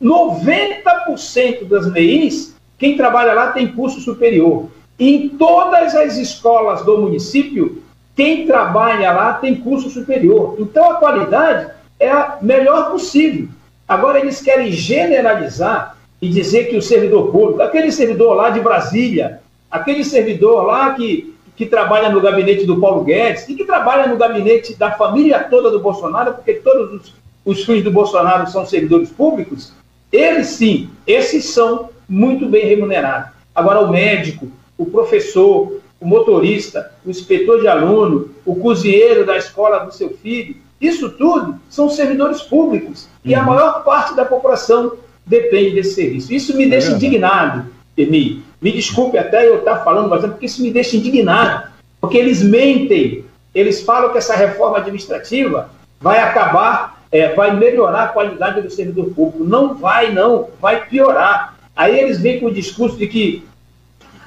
[0.00, 4.68] 90% das NEIs, quem trabalha lá tem curso superior.
[5.04, 7.82] Em todas as escolas do município,
[8.14, 10.54] quem trabalha lá tem curso superior.
[10.60, 13.48] Então a qualidade é a melhor possível.
[13.88, 19.40] Agora eles querem generalizar e dizer que o servidor público, aquele servidor lá de Brasília,
[19.68, 24.16] aquele servidor lá que, que trabalha no gabinete do Paulo Guedes e que trabalha no
[24.16, 27.14] gabinete da família toda do Bolsonaro, porque todos os,
[27.44, 29.72] os filhos do Bolsonaro são servidores públicos,
[30.12, 33.32] eles sim, esses são muito bem remunerados.
[33.52, 34.48] Agora o médico,
[34.82, 40.56] o professor, o motorista, o inspetor de aluno, o cozinheiro da escola do seu filho,
[40.80, 43.08] isso tudo são servidores públicos.
[43.24, 43.46] E a uhum.
[43.46, 44.94] maior parte da população
[45.24, 46.34] depende desse serviço.
[46.34, 47.06] Isso me deixa verdade.
[47.06, 48.42] indignado, Emi.
[48.60, 51.68] Me desculpe até eu estar falando bastante, porque isso me deixa indignado.
[52.00, 58.08] Porque eles mentem, eles falam que essa reforma administrativa vai acabar, é, vai melhorar a
[58.08, 59.44] qualidade do servidor público.
[59.44, 61.56] Não vai, não, vai piorar.
[61.76, 63.44] Aí eles vêm com o discurso de que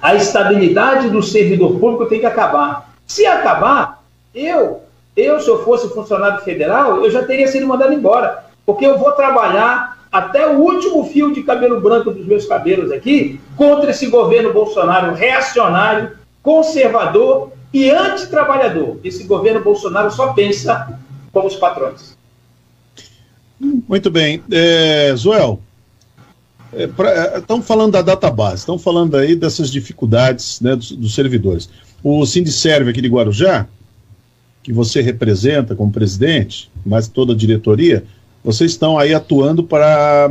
[0.05, 2.93] a estabilidade do servidor público tem que acabar.
[3.07, 4.03] Se acabar,
[4.35, 4.83] eu,
[5.17, 9.13] eu se eu fosse funcionário federal, eu já teria sido mandado embora, porque eu vou
[9.13, 14.53] trabalhar até o último fio de cabelo branco dos meus cabelos aqui contra esse governo
[14.53, 16.11] Bolsonaro reacionário,
[16.43, 18.99] conservador e antitrabalhador.
[19.03, 20.99] Esse governo Bolsonaro só pensa
[21.33, 22.15] como os patrões.
[23.59, 24.43] Muito bem.
[24.51, 25.15] É,
[26.73, 31.69] Joel, estamos falando da database, estamos falando aí dessas dificuldades né, dos, dos servidores.
[32.03, 33.67] O Sindicerve aqui de Guarujá,
[34.61, 38.03] que você representa como presidente, mas toda a diretoria,
[38.43, 40.29] vocês estão aí atuando para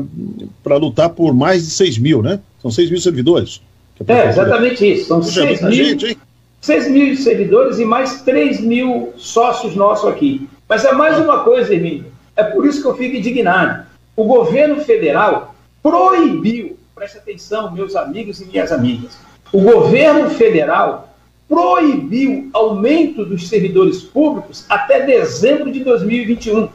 [0.81, 2.41] lutar por mais de 6 mil, né?
[2.61, 3.61] São 6 mil servidores.
[4.01, 5.09] É, prefeitura- exatamente isso.
[5.09, 6.17] São Puxa, 6 muita mil, gente, hein?
[6.61, 10.49] 6 mil servidores e mais 3 mil sócios nossos aqui.
[10.69, 12.07] Mas é mais uma coisa, Emílio.
[12.37, 13.85] É por isso que eu fico indignado.
[14.17, 15.54] O governo federal
[15.85, 19.19] proibiu, preste atenção, meus amigos e minhas amigas,
[19.53, 21.15] o governo federal
[21.47, 26.71] proibiu aumento dos servidores públicos até dezembro de 2021.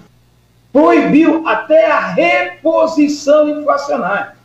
[0.72, 4.36] Proibiu até a reposição inflacionária.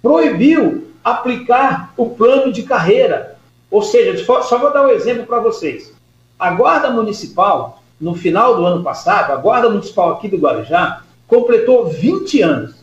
[0.00, 3.36] Proibiu aplicar o plano de carreira.
[3.70, 5.92] Ou seja, só vou dar um exemplo para vocês.
[6.38, 11.90] A Guarda Municipal, no final do ano passado, a Guarda Municipal aqui do Guarujá, completou
[11.90, 12.77] 20 anos.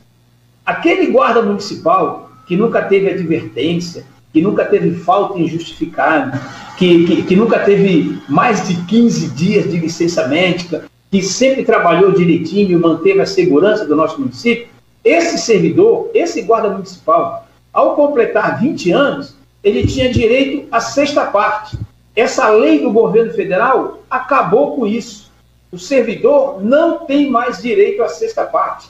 [0.66, 6.42] Aquele guarda municipal que nunca teve advertência, que nunca teve falta injustificada,
[6.78, 12.12] que, que, que nunca teve mais de 15 dias de licença médica, que sempre trabalhou
[12.12, 14.68] direitinho e manteve a segurança do nosso município,
[15.04, 21.78] esse servidor, esse guarda municipal, ao completar 20 anos, ele tinha direito à sexta parte.
[22.16, 25.32] Essa lei do governo federal acabou com isso.
[25.72, 28.88] O servidor não tem mais direito à sexta parte.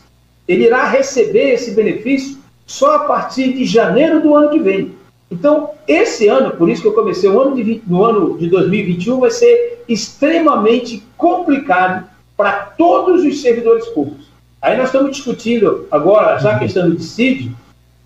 [0.48, 4.94] Ele irá receber esse benefício só a partir de janeiro do ano que vem.
[5.30, 8.48] Então, esse ano, por isso que eu comecei o ano de, 20 no ano de
[8.48, 12.08] 2021, vai ser extremamente complicado
[12.38, 14.26] para todos os servidores públicos.
[14.62, 17.52] Aí nós estamos discutindo agora, já a questão do dissídio,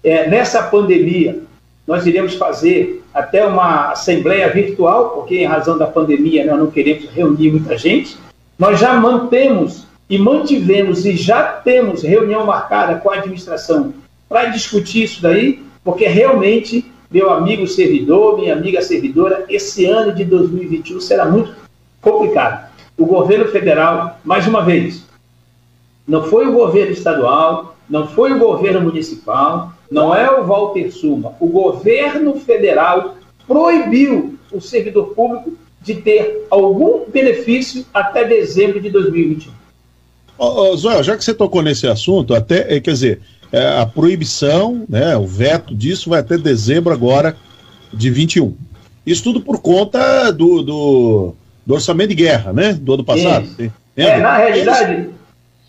[0.04, 1.42] é, nessa pandemia,
[1.88, 7.10] nós iremos fazer até uma assembleia virtual, porque em razão da pandemia nós não queremos
[7.10, 8.18] reunir muita gente.
[8.58, 13.94] Nós já mantemos e mantivemos e já temos reunião marcada com a administração
[14.28, 20.26] para discutir isso daí, porque realmente, meu amigo servidor, minha amiga servidora, esse ano de
[20.26, 21.54] 2021 será muito
[22.02, 22.70] complicado.
[22.98, 25.06] O governo federal, mais uma vez,
[26.08, 31.34] não foi o governo estadual, não foi o governo municipal, não é o Walter Suma.
[31.40, 33.16] O governo federal
[33.48, 39.59] proibiu o servidor público de ter algum benefício até dezembro de 2021.
[40.40, 43.22] Ô, Zoel, já que você tocou nesse assunto, até, eh, quer dizer,
[43.52, 47.36] eh, a proibição, né, o veto disso vai até dezembro agora
[47.94, 48.56] de 21.
[49.06, 51.36] Isso tudo por conta do, do,
[51.66, 53.50] do orçamento de guerra, né, do ano passado.
[53.98, 55.10] É, na realidade,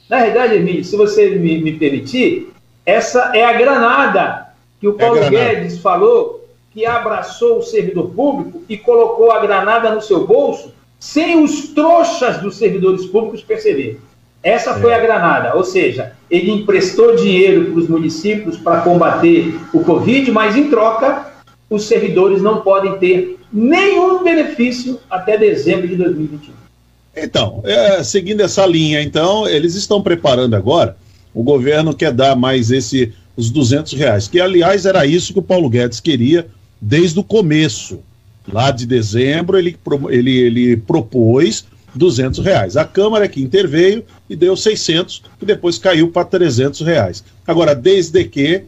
[0.09, 2.53] na realidade, Emílio, se você me, me permitir,
[2.87, 5.55] essa é a granada que o Paulo granada.
[5.55, 11.43] Guedes falou que abraçou o servidor público e colocou a granada no seu bolso sem
[11.43, 13.99] os trouxas dos servidores públicos perceberem.
[14.43, 19.81] Essa foi a granada, ou seja, ele emprestou dinheiro para os municípios para combater o
[19.81, 21.31] Covid, mas em troca,
[21.69, 26.55] os servidores não podem ter nenhum benefício até dezembro de 2021.
[27.17, 30.97] Então, é, seguindo essa linha, então, eles estão preparando agora,
[31.35, 35.43] o governo quer dar mais esse, os 200 reais, que aliás era isso que o
[35.43, 36.47] Paulo Guedes queria
[36.81, 38.01] desde o começo.
[38.51, 39.77] Lá de dezembro ele,
[40.09, 42.77] ele, ele propôs 200 reais.
[42.77, 47.25] A Câmara que interveio e deu 600, que depois caiu para 300 reais.
[47.47, 48.65] Agora, desde que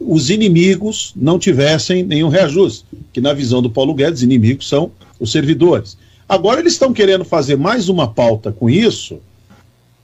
[0.00, 4.90] os inimigos não tivessem nenhum reajuste, que na visão do Paulo Guedes, inimigos são
[5.20, 5.96] os servidores.
[6.28, 9.18] Agora eles estão querendo fazer mais uma pauta com isso,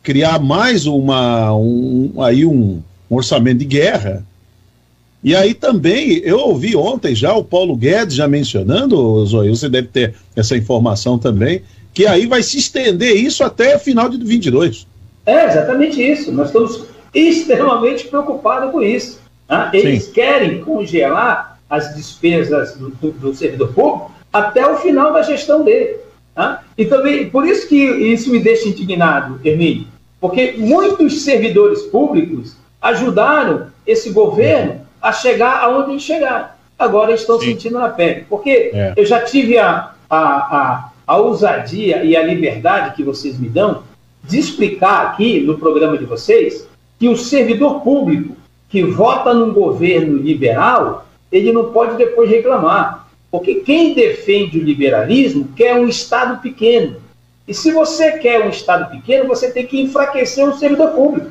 [0.02, 4.24] criar mais uma, um, aí um, um orçamento de guerra.
[5.22, 9.88] E aí também, eu ouvi ontem já o Paulo Guedes já mencionando, Zoe, você deve
[9.88, 11.62] ter essa informação também,
[11.94, 14.86] que aí vai se estender isso até final de 22.
[15.24, 16.32] É exatamente isso.
[16.32, 16.84] Nós estamos
[17.14, 19.20] extremamente preocupados com isso.
[19.48, 19.70] né?
[19.72, 20.12] Eles Sim.
[20.12, 25.96] querem congelar as despesas do, do- do servidor público até o final da gestão dele.
[26.36, 26.58] né?
[26.76, 29.86] E também, por isso que isso me deixa indignado, Hermínio,
[30.20, 36.58] porque muitos servidores públicos ajudaram esse governo a chegar aonde chegar.
[36.78, 37.46] Agora estão Sim.
[37.52, 38.24] sentindo na pele.
[38.28, 38.92] Porque É.
[38.96, 43.82] eu já tive a, a, a, a ousadia e a liberdade que vocês me dão
[44.22, 46.66] de explicar aqui no programa de vocês
[46.98, 48.36] que o servidor público
[48.68, 53.06] que vota num governo liberal, ele não pode depois reclamar.
[53.30, 56.96] Porque quem defende o liberalismo quer um Estado pequeno.
[57.46, 61.30] E se você quer um Estado pequeno, você tem que enfraquecer o servidor público.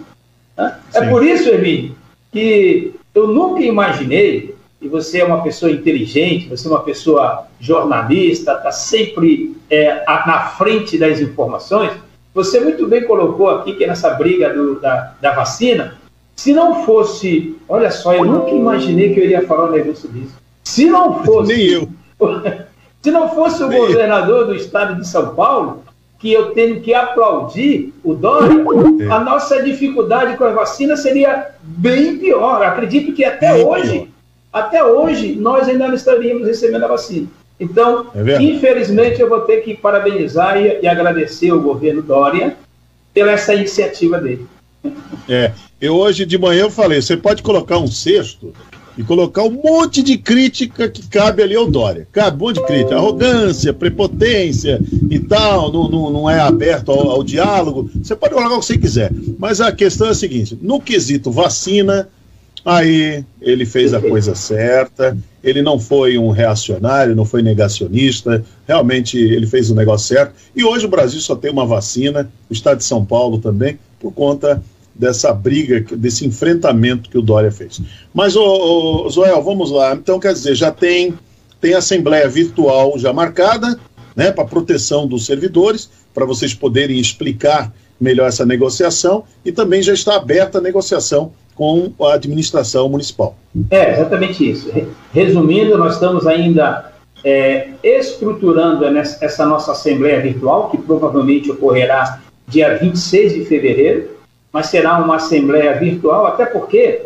[0.55, 0.77] né?
[0.93, 1.95] É por isso, Hermínio,
[2.31, 4.52] que eu nunca imaginei,
[4.83, 10.39] e você é uma pessoa inteligente, você é uma pessoa jornalista, está sempre é, na
[10.57, 11.91] frente das informações.
[12.33, 15.95] Você muito bem colocou aqui que nessa briga do- da, da vacina,
[16.35, 20.33] se não fosse, olha só, eu nunca imaginei que eu iria falar um negócio disso.
[20.63, 21.53] Se não fosse.
[21.55, 21.89] Nem eu.
[23.03, 23.87] Se não fosse o Nem eu.
[23.87, 25.83] governador do estado de São Paulo,
[26.19, 28.63] que eu tenho que aplaudir o Dória,
[29.01, 29.11] É.
[29.11, 32.63] a nossa dificuldade com a vacina seria bem pior.
[32.63, 34.07] Acredito que até Bem hoje, pior.
[34.53, 37.27] Até hoje, nós ainda não estaríamos recebendo a vacina.
[37.59, 42.55] Então, É infelizmente, eu vou ter que parabenizar e, e agradecer o governo Dória
[43.13, 44.45] pela essa iniciativa dele.
[45.27, 45.51] É,
[45.81, 48.53] eu hoje de manhã eu falei, você pode colocar um cesto
[48.97, 52.07] e colocar um monte de crítica que cabe ali ao Dória.
[52.11, 57.09] Cabe um monte de crítica, arrogância, prepotência e tal, não, não, não é aberto ao,
[57.09, 57.89] ao diálogo.
[57.95, 59.11] Você pode colocar o que você quiser.
[59.39, 62.09] Mas a questão é a seguinte: no quesito vacina,
[62.65, 69.17] aí ele fez a coisa certa, ele não foi um reacionário, não foi negacionista, realmente
[69.17, 70.33] ele fez o negócio certo.
[70.55, 74.13] E hoje o Brasil só tem uma vacina, o estado de São Paulo também, por
[74.13, 74.63] conta
[74.95, 77.81] dessa briga, desse enfrentamento que o Dória fez.
[78.13, 79.93] Mas, ô, ô, Zoel, vamos lá.
[79.93, 81.13] Então, quer dizer, já tem,
[81.59, 83.77] tem assembleia virtual já marcada,
[84.15, 89.93] né, para proteção dos servidores, para vocês poderem explicar melhor essa negociação, e também já
[89.93, 93.35] está aberta a negociação com a administração municipal.
[93.69, 94.71] É, exatamente isso.
[94.71, 96.91] Re- Resumindo, nós estamos ainda
[97.23, 98.85] é, estruturando
[99.21, 104.09] essa nossa Assembleia Virtual, que provavelmente ocorrerá dia 26 de fevereiro,
[104.51, 107.01] mas será uma Assembleia Virtual, até porque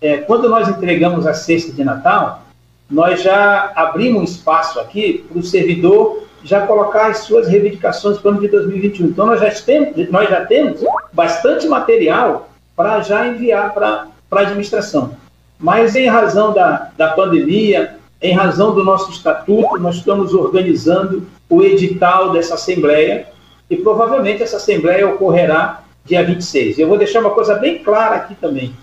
[0.00, 2.42] é, quando nós entregamos a cesta de Natal,
[2.90, 8.30] nós já abrimos um espaço aqui para o servidor já colocar as suas reivindicações para
[8.30, 9.06] o ano de 2021.
[9.06, 10.80] Então, nós já temos, nós já temos
[11.12, 15.14] bastante material para já enviar para a administração.
[15.58, 21.62] Mas, em razão da, da pandemia, em razão do nosso estatuto, nós estamos organizando o
[21.62, 23.26] edital dessa Assembleia
[23.68, 26.78] e provavelmente essa Assembleia ocorrerá dia 26.
[26.78, 28.74] Eu vou deixar uma coisa bem clara aqui também.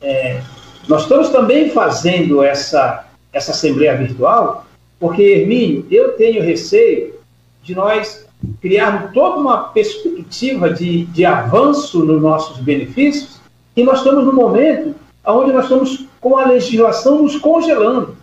[0.00, 0.40] É,
[0.88, 4.66] nós estamos também fazendo essa, essa Assembleia Virtual,
[4.98, 7.14] porque, Hermínio, eu tenho receio
[7.62, 8.26] de nós
[8.60, 13.35] criarmos toda uma perspectiva de, de avanço nos nossos benefícios,
[13.76, 14.94] e nós estamos no momento
[15.26, 18.16] onde nós estamos com a legislação nos congelando.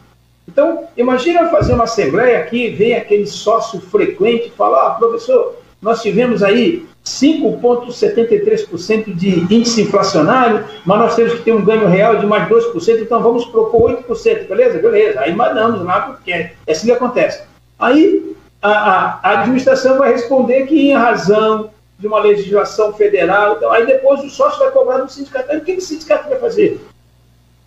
[0.48, 6.02] Então, imagina fazer uma assembleia aqui, vem aquele sócio frequente e fala, ah, professor, nós
[6.02, 12.26] tivemos aí 5,73% de índice inflacionário, mas nós temos que ter um ganho real de
[12.26, 14.80] mais 2%, então vamos propor 8%, beleza?
[14.80, 15.20] Beleza.
[15.20, 17.44] Aí mandamos lá, porque é assim que acontece.
[17.78, 21.70] Aí a, a administração vai responder que em razão
[22.04, 25.50] de uma legislação federal, então, aí depois o sócio vai cobrar do sindicato.
[25.50, 26.86] Aí o que o sindicato vai fazer?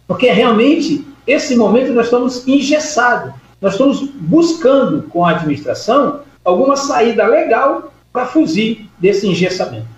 [0.06, 3.32] Porque realmente, esse momento nós estamos engessados.
[3.62, 9.88] Nós estamos buscando com a administração alguma saída legal para fugir desse engessamento.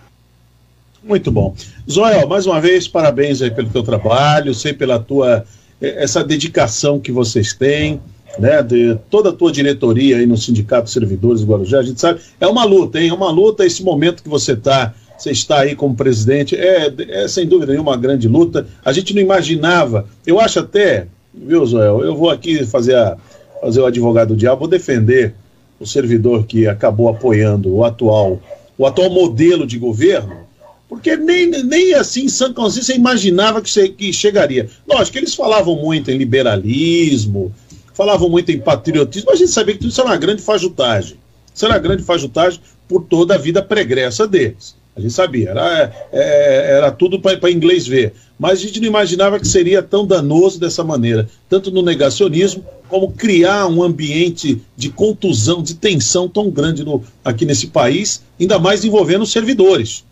[1.02, 1.52] Muito bom.
[1.90, 5.44] Zoel, mais uma vez, parabéns aí pelo teu trabalho, sei pela tua
[5.82, 8.00] eh, essa dedicação que vocês têm,
[8.38, 12.20] né, de toda a tua diretoria aí no Sindicato Servidores do Guarujá, a gente sabe,
[12.40, 15.74] é uma luta, hein, é uma luta, esse momento que você tá, você está aí
[15.74, 20.38] como presidente, é, é sem dúvida nenhuma uma grande luta, a gente não imaginava, eu
[20.38, 23.16] acho até, viu, Zoel, eu vou aqui fazer, a,
[23.60, 25.34] fazer o advogado do diabo, vou defender
[25.80, 28.40] o servidor que acabou apoiando o atual,
[28.76, 30.46] o atual modelo de governo,
[30.88, 34.68] porque nem, nem assim em São Consciência imaginava que, che- que chegaria.
[34.88, 37.52] Lógico que eles falavam muito em liberalismo,
[37.98, 41.16] falavam muito em patriotismo, mas a gente sabia que isso era uma grande fajutagem.
[41.52, 44.76] Isso era uma grande fajutagem por toda a vida pregressa deles.
[44.94, 48.14] A gente sabia, era, é, era tudo para inglês ver.
[48.38, 53.10] Mas a gente não imaginava que seria tão danoso dessa maneira, tanto no negacionismo, como
[53.10, 58.84] criar um ambiente de contusão, de tensão tão grande no, aqui nesse país, ainda mais
[58.84, 60.04] envolvendo os servidores.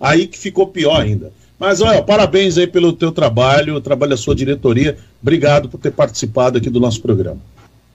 [0.00, 1.30] Aí que ficou pior ainda.
[1.58, 4.98] Mas, olha, parabéns aí pelo teu trabalho, o trabalho da sua diretoria.
[5.22, 7.38] Obrigado por ter participado aqui do nosso programa.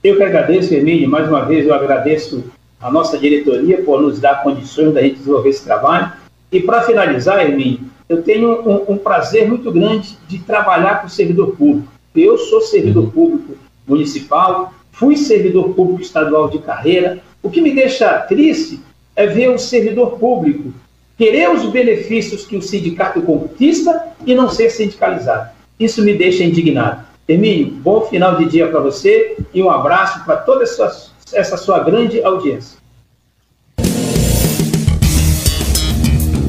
[0.02, 2.42] Eu que agradeço, Hermínio, mais uma vez eu agradeço
[2.80, 6.10] a nossa diretoria por nos dar condições da gente desenvolver esse trabalho.
[6.50, 11.10] E para finalizar, Hermínio, eu tenho um, um prazer muito grande de trabalhar com o
[11.10, 11.92] servidor público.
[12.16, 13.56] Eu sou servidor público
[13.86, 17.18] municipal, fui servidor público estadual de carreira.
[17.42, 18.80] O que me deixa triste
[19.14, 20.72] é ver o servidor público
[21.20, 25.50] querer os benefícios que o sindicato conquista e não ser sindicalizado.
[25.78, 27.04] Isso me deixa indignado.
[27.28, 32.24] Hermínio, bom final de dia para você e um abraço para toda essa sua grande
[32.24, 32.79] audiência.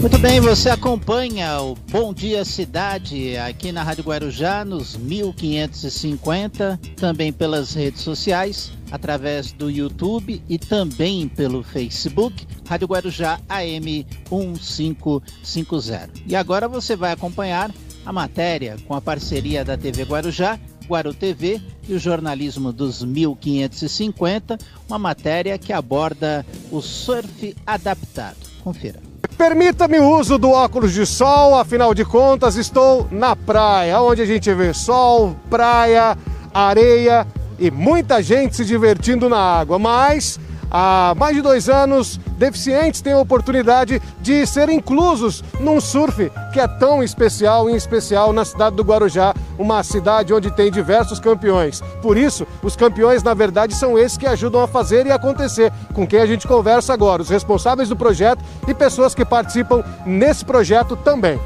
[0.02, 7.32] Muito bem, você acompanha o Bom Dia Cidade aqui na Rádio Guarujá nos 1550, também
[7.32, 16.10] pelas redes sociais, através do YouTube e também pelo Facebook, Rádio Guarujá AM 1550.
[16.26, 17.72] E agora você vai acompanhar
[18.03, 24.57] a matéria com a parceria da TV Guarujá, Guaru TV e o jornalismo dos 1550,
[24.90, 28.38] uma matéria que aborda o surf adaptado.
[28.64, 29.11] Confira.
[29.41, 34.26] Permita-me o uso do óculos de sol, afinal de contas, estou na praia, onde a
[34.26, 36.15] gente vê sol, praia,
[36.53, 37.26] areia
[37.57, 39.80] e muita gente se divertindo na água.
[39.80, 40.39] Mas
[40.72, 46.60] há mais de dois anos, deficientes têm a oportunidade de ser inclusos num surf que
[46.60, 51.81] é tão especial, em especial na cidade do Guarujá, uma cidade onde tem diversos campeões.
[52.02, 56.07] Por isso, os campeões, na verdade, são esses que ajudam a fazer e acontecer, com
[56.07, 60.95] quem a gente conversa agora, os responsáveis do projeto e pessoas que participam nesse projeto
[60.95, 61.39] também.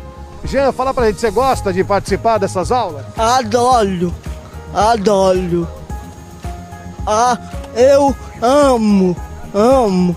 [0.46, 3.04] Jean, fala pra gente, você gosta de participar dessas aulas?
[3.18, 4.14] Adoro,
[4.74, 5.85] adoro.
[7.06, 7.38] Ah,
[7.76, 9.16] eu amo,
[9.54, 10.16] amo.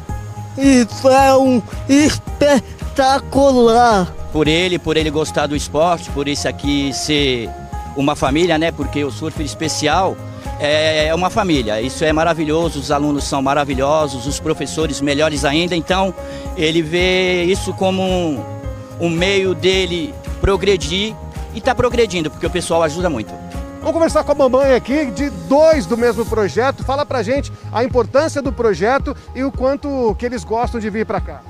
[0.57, 3.27] Isso é um espetacular.
[4.33, 7.51] Por ele, por ele gostar do esporte, por isso aqui ser
[7.97, 8.71] uma família, né?
[8.71, 10.17] Porque o surf especial
[10.61, 11.81] é uma família.
[11.81, 15.77] Isso é maravilhoso, os alunos são maravilhosos, os professores melhores ainda.
[15.77, 16.15] Então,
[16.57, 18.43] ele vê isso como um,
[19.01, 21.15] um meio dele progredir
[21.55, 23.33] e está progredindo, porque o pessoal ajuda muito.
[23.79, 26.85] Vamos conversar com a mamãe aqui, de dois do mesmo projeto.
[26.85, 31.07] Fala pra gente a importância do projeto e o quanto que eles gostam de vir
[31.07, 31.43] para cá.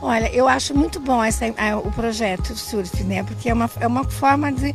[0.00, 1.46] Olha, eu acho muito bom essa,
[1.84, 3.22] o projeto Surf, né?
[3.22, 4.74] Porque é uma, é uma forma de,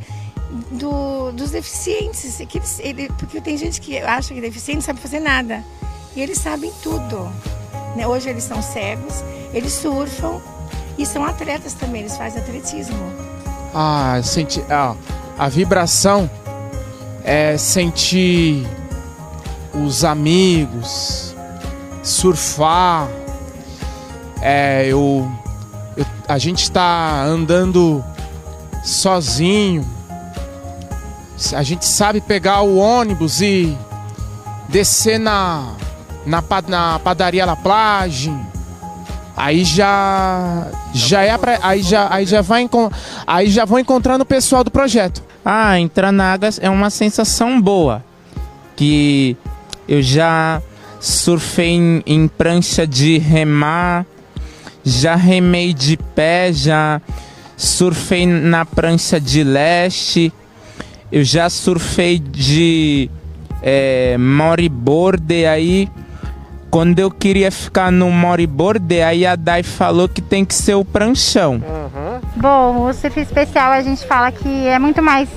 [0.72, 2.42] do, dos deficientes.
[2.50, 5.64] Que eles, ele, porque tem gente que acha que deficiente não sabe fazer nada.
[6.16, 7.30] E eles sabem tudo.
[7.96, 8.08] Né?
[8.08, 10.42] Hoje eles são cegos, eles surfam
[10.98, 12.98] e são atletas também, eles fazem atletismo.
[13.74, 14.96] Ah, senti, ah,
[15.38, 16.30] a vibração
[17.28, 18.66] é sentir
[19.74, 21.36] os amigos,
[22.02, 23.10] surfar.
[24.42, 25.30] É, eu,
[25.98, 28.02] eu a gente está andando
[28.82, 29.86] sozinho.
[31.54, 33.78] A gente sabe pegar o ônibus e
[34.70, 35.74] descer na,
[36.26, 38.34] na, na padaria La Plage.
[39.38, 42.68] Aí já já é pra, aí já aí já vai
[43.28, 45.24] aí já vou encontrando o pessoal do projeto.
[45.46, 48.04] Ah, entrar na água é uma sensação boa.
[48.76, 49.38] Que
[49.88, 50.60] eu já
[51.00, 54.08] surfei em, em prancha de remar,
[54.84, 57.00] já remei de pé, já
[57.56, 60.34] surfei na prancha de leste,
[61.12, 63.10] eu já surfei de
[63.62, 65.88] é, moriborde aí.
[66.78, 70.86] Quando eu queria ficar no moriborde, aí a Dai falou que tem que ser o
[70.86, 71.54] pranchão.
[71.56, 72.22] Uhum.
[72.36, 75.28] Bom, o surf especial a gente fala que é muito mais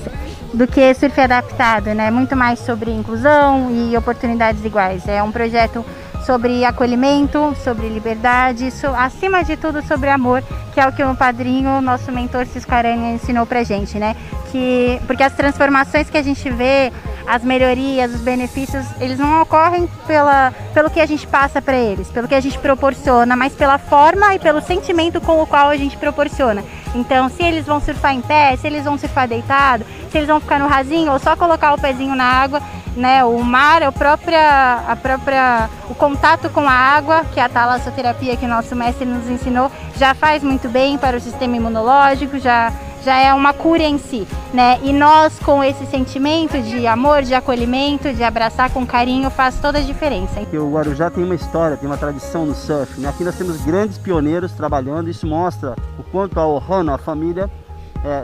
[0.53, 2.11] do que surf adaptado, né?
[2.11, 5.07] Muito mais sobre inclusão e oportunidades iguais.
[5.07, 5.83] É um projeto
[6.27, 10.43] sobre acolhimento, sobre liberdade, so, acima de tudo sobre amor,
[10.75, 14.15] que é o que o padrinho, nosso mentor Cisco Aranha ensinou pra gente, né?
[14.51, 16.93] Que, porque as transformações que a gente vê,
[17.25, 22.07] as melhorias, os benefícios, eles não ocorrem pela, pelo que a gente passa para eles,
[22.09, 25.77] pelo que a gente proporciona, mas pela forma e pelo sentimento com o qual a
[25.77, 26.63] gente proporciona.
[26.93, 30.39] Então, se eles vão surfar em pé, se eles vão surfar deitado, se eles vão
[30.39, 32.61] ficar no rasinho ou só colocar o pezinho na água,
[32.95, 33.23] né?
[33.23, 38.35] O mar, a própria, a própria, o contato com a água, que é a talassoterapia
[38.35, 42.73] que o nosso mestre nos ensinou, já faz muito bem para o sistema imunológico, já
[43.03, 44.79] já é uma cura em si, né?
[44.83, 49.79] E nós com esse sentimento de amor, de acolhimento, de abraçar com carinho, faz toda
[49.79, 50.39] a diferença.
[50.53, 53.09] O Guarujá tem uma história, tem uma tradição no surf, né?
[53.09, 57.49] Aqui nós temos grandes pioneiros trabalhando, isso mostra o quanto a Ohana, a família,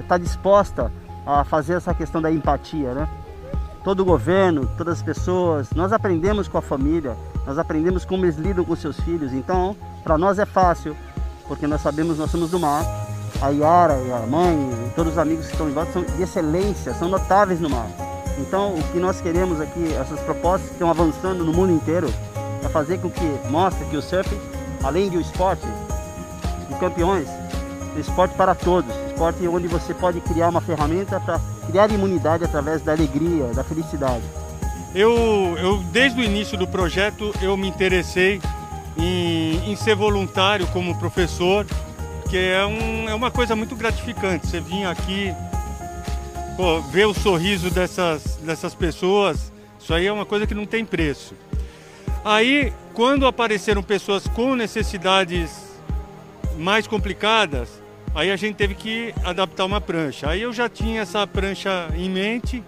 [0.01, 0.91] está é, disposta
[1.25, 3.07] a fazer essa questão da empatia, né?
[3.83, 8.37] Todo o governo, todas as pessoas, nós aprendemos com a família, nós aprendemos como eles
[8.37, 10.95] lidam com seus filhos, então para nós é fácil,
[11.47, 12.83] porque nós sabemos nós somos do mar,
[13.41, 16.21] a Yara e a mãe, e todos os amigos que estão em volta são de
[16.21, 17.87] excelência, são notáveis no mar.
[18.39, 22.11] Então, o que nós queremos aqui, essas propostas que estão avançando no mundo inteiro,
[22.63, 24.29] é fazer com que mostre que o surf,
[24.83, 25.65] além de um esporte
[26.67, 31.39] de campeões, é um esporte para todos, esporte onde você pode criar uma ferramenta para
[31.67, 34.23] criar imunidade através da alegria, da felicidade.
[34.95, 38.41] Eu, eu desde o início do projeto eu me interessei
[38.97, 41.65] em, em ser voluntário como professor,
[42.27, 44.47] que é, um, é uma coisa muito gratificante.
[44.47, 45.33] Você vir aqui,
[46.55, 50.85] pô, ver o sorriso dessas, dessas pessoas, isso aí é uma coisa que não tem
[50.85, 51.33] preço.
[52.23, 55.51] Aí, quando apareceram pessoas com necessidades
[56.57, 57.69] mais complicadas,
[58.13, 60.29] aí a gente teve que adaptar uma prancha.
[60.29, 62.63] Aí eu já tinha essa prancha em mente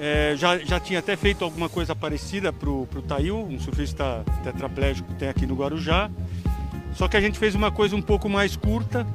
[0.00, 5.08] é, já, já tinha até feito alguma coisa parecida para o Tail, um surfista tetraplégico
[5.08, 6.08] que tem aqui no Guarujá.
[6.98, 9.06] Só que a gente fez uma coisa um pouco mais curta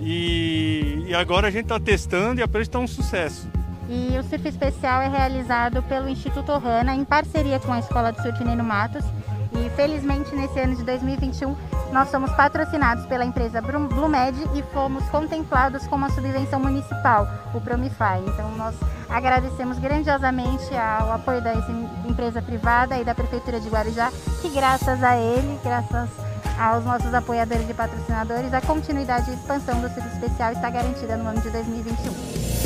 [0.00, 3.48] e, e agora a gente está testando e a prancha está um sucesso.
[3.88, 8.20] E o surf especial é realizado pelo Instituto Ohana em parceria com a Escola de
[8.20, 9.04] Surf Neno Matos.
[9.52, 11.54] E felizmente nesse ano de 2021
[11.92, 18.18] nós somos patrocinados pela empresa Blumed e fomos contemplados com uma subvenção municipal, o Promify.
[18.26, 18.74] Então nós
[19.08, 21.54] agradecemos grandiosamente ao apoio da
[22.08, 24.10] empresa privada e da Prefeitura de Guarujá,
[24.42, 26.27] que graças a ele, graças
[26.58, 31.28] aos nossos apoiadores e patrocinadores, a continuidade e expansão do Surf Especial está garantida no
[31.28, 32.58] ano de 2021.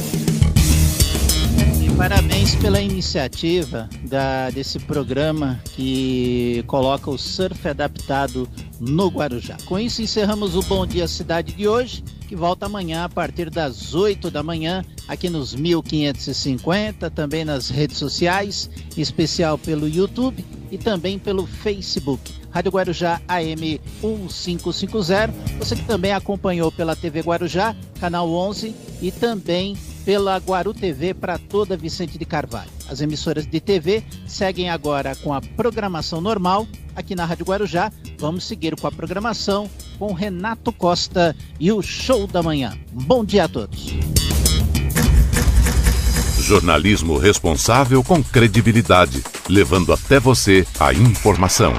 [1.97, 8.48] Parabéns pela iniciativa da, desse programa que coloca o surf adaptado
[8.81, 9.56] no Guarujá.
[9.66, 13.94] Com isso, encerramos o Bom Dia Cidade de hoje, que volta amanhã a partir das
[13.94, 20.78] 8 da manhã, aqui nos 1550, também nas redes sociais, em especial pelo YouTube e
[20.78, 22.41] também pelo Facebook.
[22.53, 25.33] Rádio Guarujá AM 1550.
[25.59, 31.39] Você que também acompanhou pela TV Guarujá, canal 11 e também pela Guaru TV para
[31.39, 32.70] toda Vicente de Carvalho.
[32.89, 37.91] As emissoras de TV seguem agora com a programação normal aqui na Rádio Guarujá.
[38.19, 42.77] Vamos seguir com a programação com Renato Costa e o Show da Manhã.
[42.93, 43.93] Bom dia a todos.
[46.39, 51.73] Jornalismo responsável com credibilidade, levando até você a informação.